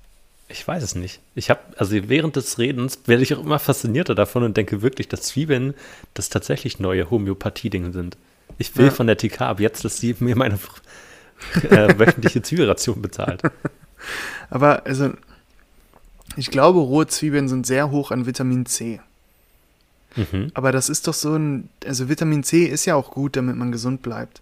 Ich 0.54 0.68
weiß 0.68 0.84
es 0.84 0.94
nicht. 0.94 1.20
Ich 1.34 1.50
habe, 1.50 1.62
also 1.78 1.96
während 2.10 2.36
des 2.36 2.60
Redens 2.60 3.00
werde 3.08 3.24
ich 3.24 3.34
auch 3.34 3.40
immer 3.44 3.58
faszinierter 3.58 4.14
davon 4.14 4.44
und 4.44 4.56
denke 4.56 4.84
wirklich, 4.84 5.08
dass 5.08 5.24
Zwiebeln 5.24 5.74
das 6.14 6.30
tatsächlich 6.30 6.80
neue 6.80 7.10
Homöopathie-Dinge 7.10 7.92
sind. 7.92 8.18
Ich 8.60 8.78
will 8.78 8.86
Ja. 8.86 8.92
von 8.92 9.08
der 9.08 9.18
TK 9.18 9.42
ab 9.42 9.60
jetzt, 9.60 9.84
dass 9.84 9.98
sie 9.98 10.16
mir 10.20 10.36
meine 10.36 10.60
äh, 11.64 11.98
wöchentliche 11.98 12.44
Zwiebelration 12.44 13.02
bezahlt. 13.02 13.42
Aber 14.52 14.86
also, 14.86 15.12
ich 16.38 16.52
glaube, 16.52 16.80
rohe 16.80 17.08
Zwiebeln 17.08 17.48
sind 17.50 17.66
sehr 17.66 17.90
hoch 17.90 18.12
an 18.12 18.28
Vitamin 18.28 18.68
C. 18.68 19.02
Mhm. 20.16 20.52
Aber 20.54 20.72
das 20.72 20.88
ist 20.90 21.08
doch 21.08 21.16
so 21.16 21.34
ein, 21.36 21.70
also 21.84 22.10
Vitamin 22.10 22.44
C 22.44 22.66
ist 22.66 22.86
ja 22.86 22.94
auch 22.94 23.10
gut, 23.10 23.36
damit 23.36 23.56
man 23.56 23.72
gesund 23.72 24.04
bleibt. 24.04 24.42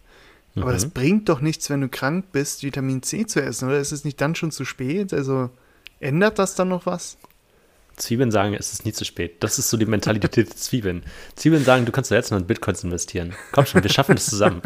Aber 0.57 0.73
das 0.73 0.85
Mhm. 0.87 0.91
bringt 0.91 1.29
doch 1.29 1.39
nichts, 1.39 1.69
wenn 1.69 1.79
du 1.79 1.87
krank 1.87 2.25
bist, 2.33 2.63
Vitamin 2.63 3.01
C 3.01 3.25
zu 3.25 3.41
essen, 3.41 3.69
oder? 3.69 3.79
Ist 3.79 3.93
es 3.93 4.03
nicht 4.03 4.19
dann 4.19 4.35
schon 4.35 4.51
zu 4.51 4.65
spät? 4.65 5.13
Also 5.13 5.49
ändert 6.01 6.37
das 6.39 6.55
dann 6.55 6.69
noch 6.69 6.85
was? 6.85 7.17
Zwiebeln 7.97 8.31
sagen, 8.31 8.53
es 8.55 8.73
ist 8.73 8.85
nie 8.85 8.93
zu 8.93 9.05
spät. 9.05 9.43
Das 9.43 9.59
ist 9.59 9.69
so 9.69 9.77
die 9.77 9.85
Mentalität 9.85 10.49
der 10.49 10.55
Zwiebeln. 10.55 11.03
Zwiebeln 11.35 11.63
sagen, 11.63 11.85
du 11.85 11.91
kannst 11.91 12.09
doch 12.09 12.15
jetzt 12.15 12.31
noch 12.31 12.39
in 12.39 12.47
Bitcoins 12.47 12.83
investieren. 12.83 13.33
Komm 13.51 13.65
schon, 13.65 13.83
wir 13.83 13.89
schaffen 13.91 14.15
das 14.15 14.25
zusammen. 14.25 14.61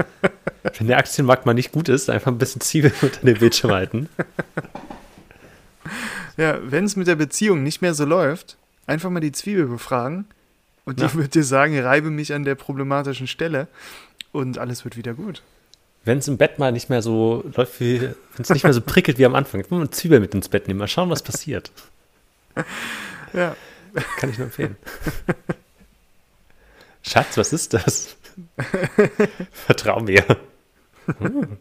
Wenn 0.78 0.88
der 0.88 0.98
Aktienmarkt 0.98 1.46
mal 1.46 1.54
nicht 1.54 1.72
gut 1.72 1.90
ist, 1.90 2.10
einfach 2.10 2.32
ein 2.32 2.38
bisschen 2.38 2.62
Zwiebeln 2.62 2.94
unter 3.02 3.20
den 3.22 3.38
Bildschirm 3.38 3.72
halten. 3.72 4.10
Ja, 6.38 6.60
wenn 6.64 6.86
es 6.86 6.96
mit 6.96 7.08
der 7.08 7.16
Beziehung 7.16 7.64
nicht 7.64 7.82
mehr 7.82 7.94
so 7.94 8.06
läuft, 8.06 8.58
einfach 8.88 9.10
mal 9.10 9.20
die 9.20 9.32
Zwiebel 9.32 9.66
befragen 9.68 10.26
und 10.86 11.00
die 11.00 11.04
Ja. 11.04 11.14
wird 11.14 11.36
dir 11.36 11.44
sagen, 11.44 11.78
reibe 11.80 12.10
mich 12.10 12.34
an 12.34 12.44
der 12.44 12.56
problematischen 12.56 13.28
Stelle 13.28 13.68
und 14.32 14.58
alles 14.58 14.84
wird 14.84 14.98
wieder 14.98 15.14
gut. 15.14 15.42
Wenn 16.06 16.20
es 16.20 16.28
im 16.28 16.38
Bett 16.38 16.60
mal 16.60 16.72
nicht 16.72 16.90
mehr 16.90 17.02
so 17.02 17.44
läuft, 17.56 17.80
wie, 17.80 18.02
wenn 18.02 18.16
es 18.40 18.50
nicht 18.50 18.64
mehr 18.64 18.74
so 18.74 18.82
prickelt 18.82 19.18
wie 19.18 19.26
am 19.26 19.36
Anfang, 19.36 19.60
jetzt 19.60 19.72
mal 19.72 19.78
eine 19.78 19.90
Zwiebel 19.90 20.20
mit 20.20 20.34
ins 20.34 20.50
Bett 20.50 20.68
nehmen, 20.68 20.80
mal 20.80 20.88
schauen, 20.88 21.10
was 21.10 21.24
passiert. 21.24 21.72
Ja, 23.34 23.56
Kann 24.18 24.30
ich 24.30 24.38
nur 24.38 24.46
empfehlen. 24.46 24.78
Schatz, 27.02 27.38
was 27.38 27.54
ist 27.54 27.74
das? 27.74 28.18
Vertrau 29.52 30.02
mir. 30.02 30.24
Hm. 31.20 31.58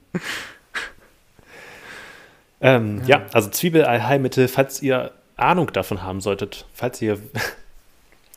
Ähm, 2.61 3.03
ja. 3.07 3.26
also 3.32 3.51
Zwiebelheilmittel, 3.51 4.49
falls 4.49 4.80
ihr 4.80 5.12
Ahnung 5.36 5.72
davon 5.72 6.03
haben 6.03 6.20
solltet, 6.20 6.66
falls 6.72 7.03
ihr, 7.03 7.18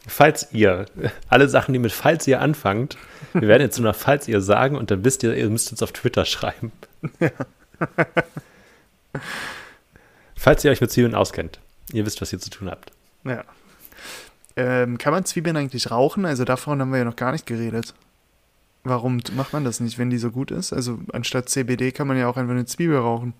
falls 0.07 0.47
ihr, 0.51 0.85
alle 1.29 1.49
Sachen, 1.49 1.73
die 1.73 1.79
mit 1.79 1.91
falls 1.91 2.25
ihr 2.27 2.41
anfangt, 2.41 2.97
wir 3.33 3.47
werden 3.47 3.61
jetzt 3.61 3.77
nur 3.77 3.91
noch 3.91 3.97
falls 3.97 4.27
ihr 4.27 4.41
sagen 4.41 4.75
und 4.75 4.89
dann 4.89 5.03
wisst 5.03 5.23
ihr, 5.23 5.35
ihr 5.35 5.49
müsst 5.49 5.71
uns 5.71 5.83
auf 5.83 5.91
Twitter 5.91 6.25
schreiben. 6.25 6.71
falls 10.35 10.63
ihr 10.63 10.71
euch 10.71 10.81
mit 10.81 10.91
Zwiebeln 10.91 11.15
auskennt, 11.15 11.59
ihr 11.91 12.05
wisst, 12.05 12.21
was 12.21 12.33
ihr 12.33 12.39
zu 12.39 12.49
tun 12.49 12.69
habt. 12.69 12.91
ja. 13.25 13.43
Ähm, 14.55 14.97
kann 14.97 15.13
man 15.13 15.23
Zwiebeln 15.23 15.55
eigentlich 15.55 15.91
rauchen? 15.91 16.25
Also 16.25 16.43
davon 16.43 16.81
haben 16.81 16.89
wir 16.89 16.97
ja 16.97 17.05
noch 17.05 17.15
gar 17.15 17.31
nicht 17.31 17.45
geredet. 17.45 17.93
Warum 18.83 19.21
macht 19.35 19.53
man 19.53 19.63
das 19.63 19.79
nicht, 19.79 19.99
wenn 19.99 20.09
die 20.09 20.17
so 20.17 20.31
gut 20.31 20.49
ist? 20.49 20.73
Also 20.73 20.99
anstatt 21.13 21.47
CBD 21.47 21.91
kann 21.91 22.07
man 22.07 22.17
ja 22.17 22.27
auch 22.27 22.37
einfach 22.37 22.53
eine 22.53 22.65
Zwiebel 22.65 22.97
rauchen. 22.97 23.33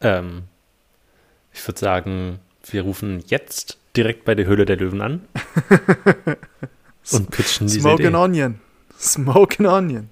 Ähm, 0.00 0.42
ich 1.52 1.64
würde 1.66 1.78
sagen, 1.78 2.40
wir 2.64 2.82
rufen 2.82 3.22
jetzt 3.28 3.78
direkt 3.96 4.24
bei 4.24 4.34
der 4.34 4.46
Höhle 4.46 4.64
der 4.64 4.76
Löwen 4.76 5.00
an 5.00 5.28
und 7.12 7.30
pitchen 7.30 7.66
diese 7.66 7.80
Smoke 7.80 8.02
Idee. 8.02 8.14
Onion. 8.14 8.60
Smoke 8.98 9.58
an 9.60 9.66
Onion. 9.66 10.10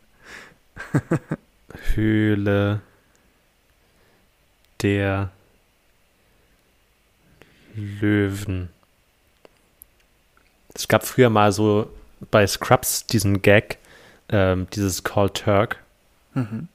Höhle 1.95 2.81
der 4.83 5.31
Löwen. 7.74 8.68
Es 10.74 10.89
gab 10.89 11.05
früher 11.07 11.31
mal 11.31 11.53
so 11.53 11.91
bei 12.31 12.47
Scrubs 12.47 13.07
diesen 13.07 13.43
Gag, 13.43 13.79
ähm, 14.29 14.66
dieses 14.72 15.05
Call 15.05 15.31
Turk, 15.31 15.83
Mhm. 16.35 16.68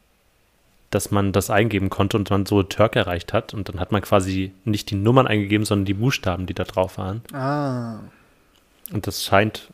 Dass 0.93 1.11
man 1.11 1.31
das 1.31 1.49
eingeben 1.49 1.89
konnte 1.89 2.17
und 2.17 2.29
man 2.29 2.45
so 2.45 2.63
Turk 2.63 2.95
erreicht 2.95 3.33
hat. 3.33 3.53
Und 3.53 3.69
dann 3.69 3.79
hat 3.79 3.91
man 3.91 4.01
quasi 4.01 4.53
nicht 4.65 4.89
die 4.89 4.95
Nummern 4.95 5.27
eingegeben, 5.27 5.65
sondern 5.65 5.85
die 5.85 5.93
Buchstaben, 5.93 6.45
die 6.45 6.53
da 6.53 6.63
drauf 6.63 6.97
waren. 6.97 7.21
Ah, 7.33 7.99
Und 8.91 9.07
das 9.07 9.23
scheint, 9.23 9.69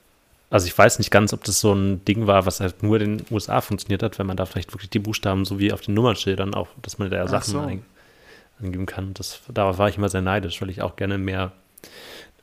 also 0.49 0.67
ich 0.67 0.77
weiß 0.77 0.99
nicht 0.99 1.11
ganz, 1.11 1.33
ob 1.33 1.43
das 1.43 1.59
so 1.59 1.73
ein 1.73 2.03
Ding 2.05 2.27
war, 2.27 2.45
was 2.45 2.59
halt 2.59 2.83
nur 2.83 2.99
in 3.01 3.19
den 3.19 3.25
USA 3.31 3.61
funktioniert 3.61 4.03
hat, 4.03 4.19
wenn 4.19 4.27
man 4.27 4.37
da 4.37 4.45
vielleicht 4.45 4.73
wirklich 4.73 4.89
die 4.89 4.99
Buchstaben 4.99 5.45
so 5.45 5.59
wie 5.59 5.73
auf 5.73 5.81
den 5.81 5.93
Nummernschildern 5.93 6.53
auch, 6.53 6.67
dass 6.81 6.97
man 6.97 7.09
da 7.09 7.23
Ach 7.23 7.29
Sachen 7.29 7.51
so. 7.51 7.59
ein, 7.59 7.85
angeben 8.61 8.85
kann. 8.85 9.13
Das, 9.13 9.41
darauf 9.53 9.77
war 9.77 9.89
ich 9.89 9.97
immer 9.97 10.09
sehr 10.09 10.21
neidisch, 10.21 10.61
weil 10.61 10.69
ich 10.69 10.81
auch 10.81 10.95
gerne 10.95 11.17
mehr 11.17 11.51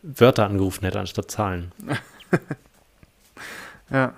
Wörter 0.02 0.46
angerufen 0.46 0.84
hätte 0.84 1.00
anstatt 1.00 1.30
Zahlen. 1.30 1.72
ja. 3.90 4.14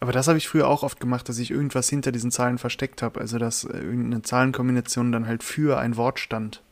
Aber 0.00 0.12
das 0.12 0.28
habe 0.28 0.36
ich 0.38 0.46
früher 0.48 0.68
auch 0.68 0.82
oft 0.82 1.00
gemacht, 1.00 1.28
dass 1.28 1.38
ich 1.38 1.50
irgendwas 1.50 1.88
hinter 1.88 2.12
diesen 2.12 2.30
Zahlen 2.30 2.58
versteckt 2.58 3.02
habe. 3.02 3.20
Also 3.20 3.38
dass 3.38 3.64
äh, 3.64 3.78
irgendeine 3.78 4.22
Zahlenkombination 4.22 5.10
dann 5.12 5.26
halt 5.26 5.42
für 5.42 5.78
ein 5.78 5.96
Wort 5.96 6.20
stand. 6.20 6.62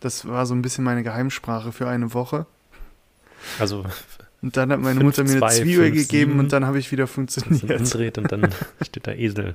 Das 0.00 0.26
war 0.26 0.44
so 0.44 0.54
ein 0.54 0.60
bisschen 0.62 0.84
meine 0.84 1.02
Geheimsprache 1.02 1.72
für 1.72 1.88
eine 1.88 2.12
Woche. 2.12 2.46
Also 3.58 3.84
Und 4.42 4.56
dann 4.56 4.70
hat 4.72 4.80
meine 4.80 5.00
Fünf, 5.00 5.04
Mutter 5.04 5.22
mir 5.24 5.38
zwei, 5.38 5.46
eine 5.46 5.56
Zwiebel 5.62 5.84
fünf, 5.92 5.96
gegeben 5.96 6.30
sieben. 6.32 6.40
und 6.40 6.52
dann 6.52 6.66
habe 6.66 6.78
ich 6.78 6.90
wieder 6.92 7.06
funktioniert. 7.06 7.62
umdreht 7.80 8.18
und 8.18 8.30
dann 8.32 8.52
steht 8.82 9.06
da 9.06 9.12
Esel. 9.12 9.54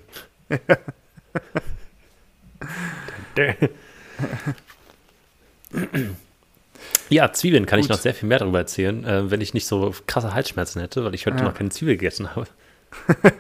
Ja, 7.10 7.32
Zwiebeln 7.34 7.66
kann 7.66 7.80
ich 7.80 7.88
Gut. 7.88 7.96
noch 7.96 8.02
sehr 8.02 8.14
viel 8.14 8.30
mehr 8.30 8.40
darüber 8.40 8.60
erzählen, 8.60 9.04
äh, 9.04 9.32
wenn 9.32 9.42
ich 9.42 9.54
nicht 9.54 9.66
so 9.66 9.94
krasse 10.08 10.34
Halsschmerzen 10.34 10.80
hätte, 10.82 11.04
weil 11.04 11.16
ich 11.16 11.26
heute 11.26 11.38
Ja. 11.38 11.44
noch 11.44 11.56
keine 11.56 11.70
Zwiebel 11.70 11.96
gegessen 11.98 12.36
habe. 12.36 12.48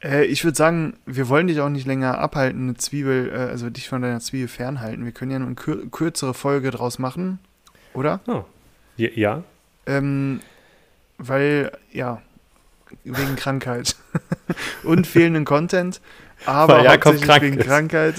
Äh, 0.00 0.26
ich 0.26 0.44
würde 0.44 0.56
sagen, 0.56 0.94
wir 1.06 1.28
wollen 1.28 1.48
dich 1.48 1.60
auch 1.60 1.68
nicht 1.68 1.84
länger 1.84 2.18
abhalten, 2.18 2.68
eine 2.68 2.76
Zwiebel, 2.76 3.30
äh, 3.30 3.50
also 3.50 3.68
dich 3.68 3.88
von 3.88 4.00
deiner 4.00 4.20
Zwiebel 4.20 4.46
fernhalten. 4.46 5.04
Wir 5.04 5.10
können 5.10 5.32
ja 5.32 5.38
eine 5.38 5.56
kür 5.56 5.90
kürzere 5.90 6.34
Folge 6.34 6.70
draus 6.70 7.00
machen, 7.00 7.40
oder? 7.94 8.20
Oh. 8.28 8.44
Ja. 8.96 9.42
Ähm, 9.86 10.40
weil, 11.18 11.72
ja, 11.90 12.22
wegen 13.02 13.34
Krankheit 13.34 13.96
und 14.84 15.04
fehlenden 15.04 15.44
Content, 15.44 16.00
aber 16.46 16.78
Weil 16.78 16.84
Jakob 16.84 17.20
krank 17.20 17.42
wegen 17.42 17.58
ist. 17.58 17.66
Krankheit. 17.66 18.18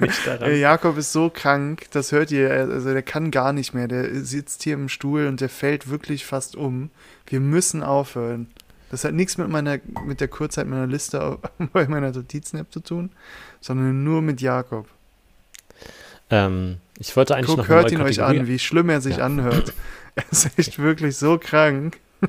nicht 0.00 0.26
daran. 0.26 0.50
Äh, 0.50 0.56
Jakob 0.56 0.98
ist 0.98 1.12
so 1.12 1.30
krank, 1.30 1.86
das 1.92 2.12
hört 2.12 2.30
ihr, 2.30 2.50
also 2.50 2.92
der 2.92 3.02
kann 3.02 3.30
gar 3.30 3.52
nicht 3.52 3.72
mehr. 3.72 3.88
Der 3.88 4.14
sitzt 4.16 4.64
hier 4.64 4.74
im 4.74 4.88
Stuhl 4.88 5.26
und 5.26 5.40
der 5.40 5.48
fällt 5.48 5.88
wirklich 5.88 6.26
fast 6.26 6.56
um. 6.56 6.90
Wir 7.26 7.40
müssen 7.40 7.82
aufhören. 7.82 8.48
Das 8.92 9.04
hat 9.04 9.14
nichts 9.14 9.38
mit 9.38 9.48
meiner, 9.48 9.78
mit 10.06 10.20
der 10.20 10.28
Kurzheit 10.28 10.66
meiner 10.66 10.86
Liste 10.86 11.38
bei 11.72 11.88
meiner 11.88 12.12
Notizen-App 12.12 12.70
zu 12.70 12.80
tun, 12.80 13.10
sondern 13.62 14.04
nur 14.04 14.20
mit 14.20 14.40
Jakob. 14.42 14.86
Ähm, 16.30 16.76
ich 16.98 17.16
wollte 17.16 17.34
eigentlich 17.34 17.46
Guck, 17.46 17.56
noch 17.56 17.68
hört 17.68 17.90
ihn 17.90 18.02
euch 18.02 18.18
Kategorie- 18.18 18.40
an, 18.40 18.46
wie 18.46 18.58
schlimm 18.58 18.90
er 18.90 19.00
sich 19.00 19.16
Ja. 19.16 19.24
anhört. 19.24 19.72
Er 20.14 20.24
ist 20.30 20.58
echt 20.58 20.78
wirklich 20.78 21.16
so 21.16 21.38
krank. 21.38 21.98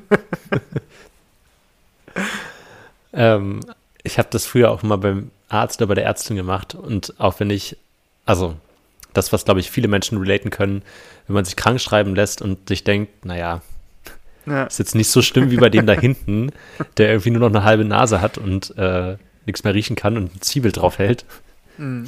Ähm, 3.14 3.60
ich 4.02 4.18
habe 4.18 4.30
das 4.32 4.46
früher 4.46 4.72
auch 4.72 4.82
mal 4.84 4.96
beim 4.96 5.30
Arzt 5.50 5.80
oder 5.82 5.88
bei 5.90 5.94
der 5.96 6.06
Ärztin 6.06 6.36
gemacht 6.36 6.74
und 6.74 7.20
auch 7.20 7.40
wenn 7.40 7.50
ich, 7.52 7.78
also 8.26 8.56
das, 9.14 9.32
was 9.32 9.46
glaube 9.46 9.60
ich 9.60 9.70
viele 9.70 9.88
Menschen 9.88 10.18
relaten 10.18 10.50
können, 10.50 10.82
wenn 11.28 11.36
man 11.36 11.46
sich 11.46 11.56
krank 11.56 11.80
schreiben 11.80 12.16
lässt 12.16 12.42
und 12.42 12.68
sich 12.70 12.84
denkt, 12.84 13.26
naja, 13.26 13.62
Ja, 14.46 14.64
ist 14.66 14.80
jetzt 14.80 14.96
nicht 14.96 15.10
so 15.10 15.22
schlimm 15.22 15.52
wie 15.52 15.58
bei 15.58 15.70
dem 15.70 15.86
da 15.86 15.94
hinten, 15.94 16.52
der 16.98 17.10
irgendwie 17.10 17.32
nur 17.32 17.40
noch 17.42 17.56
eine 17.56 17.64
halbe 17.64 17.86
Nase 17.86 18.20
hat 18.22 18.38
und 18.38 18.76
äh, 18.78 19.18
nichts 19.46 19.64
mehr 19.64 19.74
riechen 19.74 19.96
kann 19.96 20.18
und 20.18 20.32
eine 20.32 20.40
Zwiebel 20.42 20.72
drauf 20.72 20.98
hält. 20.98 21.26
mm, 21.78 22.04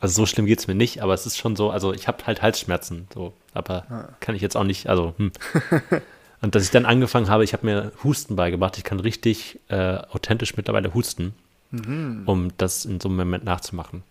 Also 0.00 0.22
so 0.22 0.26
schlimm 0.26 0.46
geht 0.46 0.60
es 0.60 0.66
mir 0.68 0.74
nicht, 0.76 1.02
aber 1.02 1.14
es 1.14 1.26
ist 1.26 1.36
schon 1.36 1.56
so, 1.56 1.70
also 1.70 1.92
ich 1.92 2.06
habe 2.06 2.24
halt 2.26 2.42
Halsschmerzen, 2.42 3.08
so, 3.12 3.32
aber 3.54 3.84
Ja. 3.90 4.08
kann 4.20 4.34
ich 4.36 4.42
jetzt 4.42 4.56
auch 4.56 4.64
nicht, 4.64 4.88
also 4.88 5.14
hm. 5.18 5.32
Und 6.40 6.54
dass 6.54 6.62
ich 6.62 6.70
dann 6.70 6.86
angefangen 6.86 7.28
habe, 7.28 7.42
ich 7.42 7.52
habe 7.52 7.66
mir 7.66 7.90
Husten 8.04 8.36
beigebracht, 8.36 8.78
ich 8.78 8.84
kann 8.84 9.00
richtig 9.00 9.58
äh, 9.70 9.96
authentisch 10.12 10.56
mittlerweile 10.56 10.94
husten, 10.94 11.34
mhm. 11.72 12.22
um 12.26 12.52
das 12.58 12.84
in 12.84 13.00
so 13.00 13.08
einem 13.08 13.16
Moment 13.18 13.42
nachzumachen. 13.44 14.04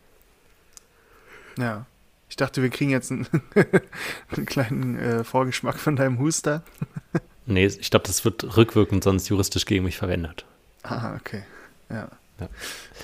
ja. 1.57 1.85
Ich 2.29 2.35
dachte, 2.35 2.61
wir 2.61 2.69
kriegen 2.69 2.91
jetzt 2.91 3.11
einen, 3.11 3.25
einen 4.35 4.45
kleinen 4.45 4.99
äh, 4.99 5.23
Vorgeschmack 5.23 5.79
von 5.79 5.95
deinem 5.95 6.19
Huster. 6.19 6.63
Nee, 7.49 7.65
ich 7.65 7.89
glaube, 7.89 8.05
das 8.05 8.25
wird 8.25 8.57
rückwirkend 8.57 9.05
sonst 9.05 9.29
juristisch 9.29 9.65
gegen 9.65 9.85
mich 9.85 9.95
verwendet. 9.97 10.43
Ah, 10.83 11.15
okay. 11.15 11.43
Ja. 11.89 12.09
Ja. 12.41 12.49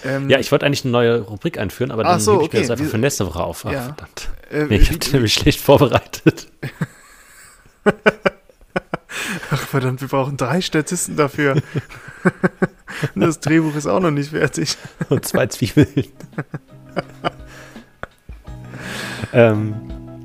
Ähm, 0.04 0.30
Ja, 0.30 0.38
ich 0.38 0.52
wollte 0.52 0.66
eigentlich 0.66 0.84
eine 0.84 0.92
neue 0.92 1.22
Rubrik 1.22 1.58
einführen, 1.58 1.92
aber 1.92 2.04
dann 2.04 2.20
so, 2.20 2.34
hebe 2.34 2.44
ich 2.48 2.52
mir 2.52 2.60
das 2.60 2.70
einfach 2.72 2.86
für 2.88 2.98
nächste 2.98 3.26
Woche 3.26 3.42
auf. 3.42 3.66
Ach, 3.66 3.72
Ja. 3.72 3.84
verdammt. 3.84 4.30
äh, 4.52 4.66
Nee, 4.66 4.76
ich 4.80 4.90
habe 4.92 5.00
nämlich 5.14 5.34
schlecht 5.34 5.62
vorbereitet. 5.62 6.52
Ach 9.50 9.60
verdammt, 9.68 10.02
wir 10.02 10.10
brauchen 10.10 10.36
drei 10.36 10.60
Statisten 10.60 11.16
dafür. 11.16 11.62
das 13.16 13.40
Drehbuch 13.40 13.76
ist 13.78 13.88
auch 13.88 14.02
noch 14.02 14.12
nicht 14.12 14.32
fertig. 14.32 14.76
Und 15.08 15.26
zwei 15.26 15.48
Zwiebeln. 15.48 15.88
Ähm, 19.34 19.74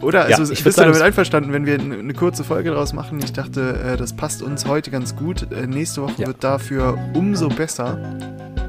Oder? 0.02 0.24
Also 0.26 0.44
Ja, 0.44 0.50
ich 0.50 0.62
bist 0.62 0.78
du 0.78 0.82
damit 0.82 1.00
einverstanden, 1.02 1.52
wenn 1.52 1.66
wir 1.66 1.78
eine 1.80 2.14
kurze 2.14 2.44
Folge 2.44 2.70
daraus 2.70 2.92
machen? 2.92 3.18
Ich 3.22 3.32
dachte, 3.32 3.78
äh, 3.94 3.96
das 3.96 4.12
passt 4.12 4.42
uns 4.42 4.66
heute 4.66 4.90
ganz 4.90 5.16
gut. 5.16 5.50
Äh, 5.52 5.66
nächste 5.66 6.02
Woche 6.02 6.12
Ja. 6.18 6.26
wird 6.28 6.44
dafür 6.44 6.96
umso 7.14 7.48
besser. 7.48 7.98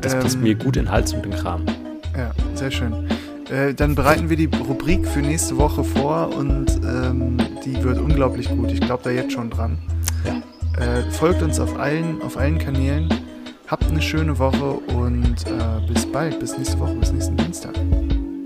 das 0.02 0.16
passt 0.16 0.36
Ähm, 0.38 0.44
mir 0.44 0.56
gut 0.56 0.78
in 0.78 0.90
Hals 0.90 1.14
und 1.14 1.26
in 1.26 1.32
Kram. 1.34 1.62
Ja, 2.18 2.32
sehr 2.56 2.72
schön. 2.72 2.94
Äh, 3.52 3.74
dann 3.74 3.96
bereiten 3.96 4.30
wir 4.30 4.38
die 4.38 4.46
Rubrik 4.68 5.08
für 5.08 5.20
nächste 5.20 5.58
Woche 5.58 5.84
vor 5.84 6.36
und 6.36 6.68
ähm, 6.84 7.38
die 7.66 7.84
wird 7.84 8.00
unglaublich 8.00 8.48
gut. 8.50 8.72
Ich 8.72 8.80
glaube 8.82 9.02
da 9.04 9.10
jetzt 9.10 9.34
schon 9.34 9.50
dran. 9.50 9.78
Ja. 10.26 10.34
Äh, 10.84 11.12
folgt 11.12 11.42
uns 11.42 11.60
auf 11.60 11.78
allen, 11.78 12.22
auf 12.22 12.38
allen 12.38 12.58
Kanälen. 12.60 13.10
Habt 13.68 13.86
eine 13.90 14.02
schöne 14.02 14.40
Woche 14.40 14.72
und 14.96 15.36
äh, 15.48 15.92
bis 15.94 16.06
bald, 16.06 16.40
bis 16.40 16.58
nächste 16.58 16.80
Woche, 16.80 16.94
bis 16.96 17.12
nächsten 17.12 17.36
Dienstag. 17.38 17.74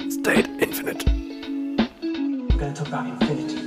State 0.10 0.50
Infinite. 0.60 1.06
built 2.64 2.80
up 2.80 2.90
by 2.92 3.06
infinity. 3.06 3.63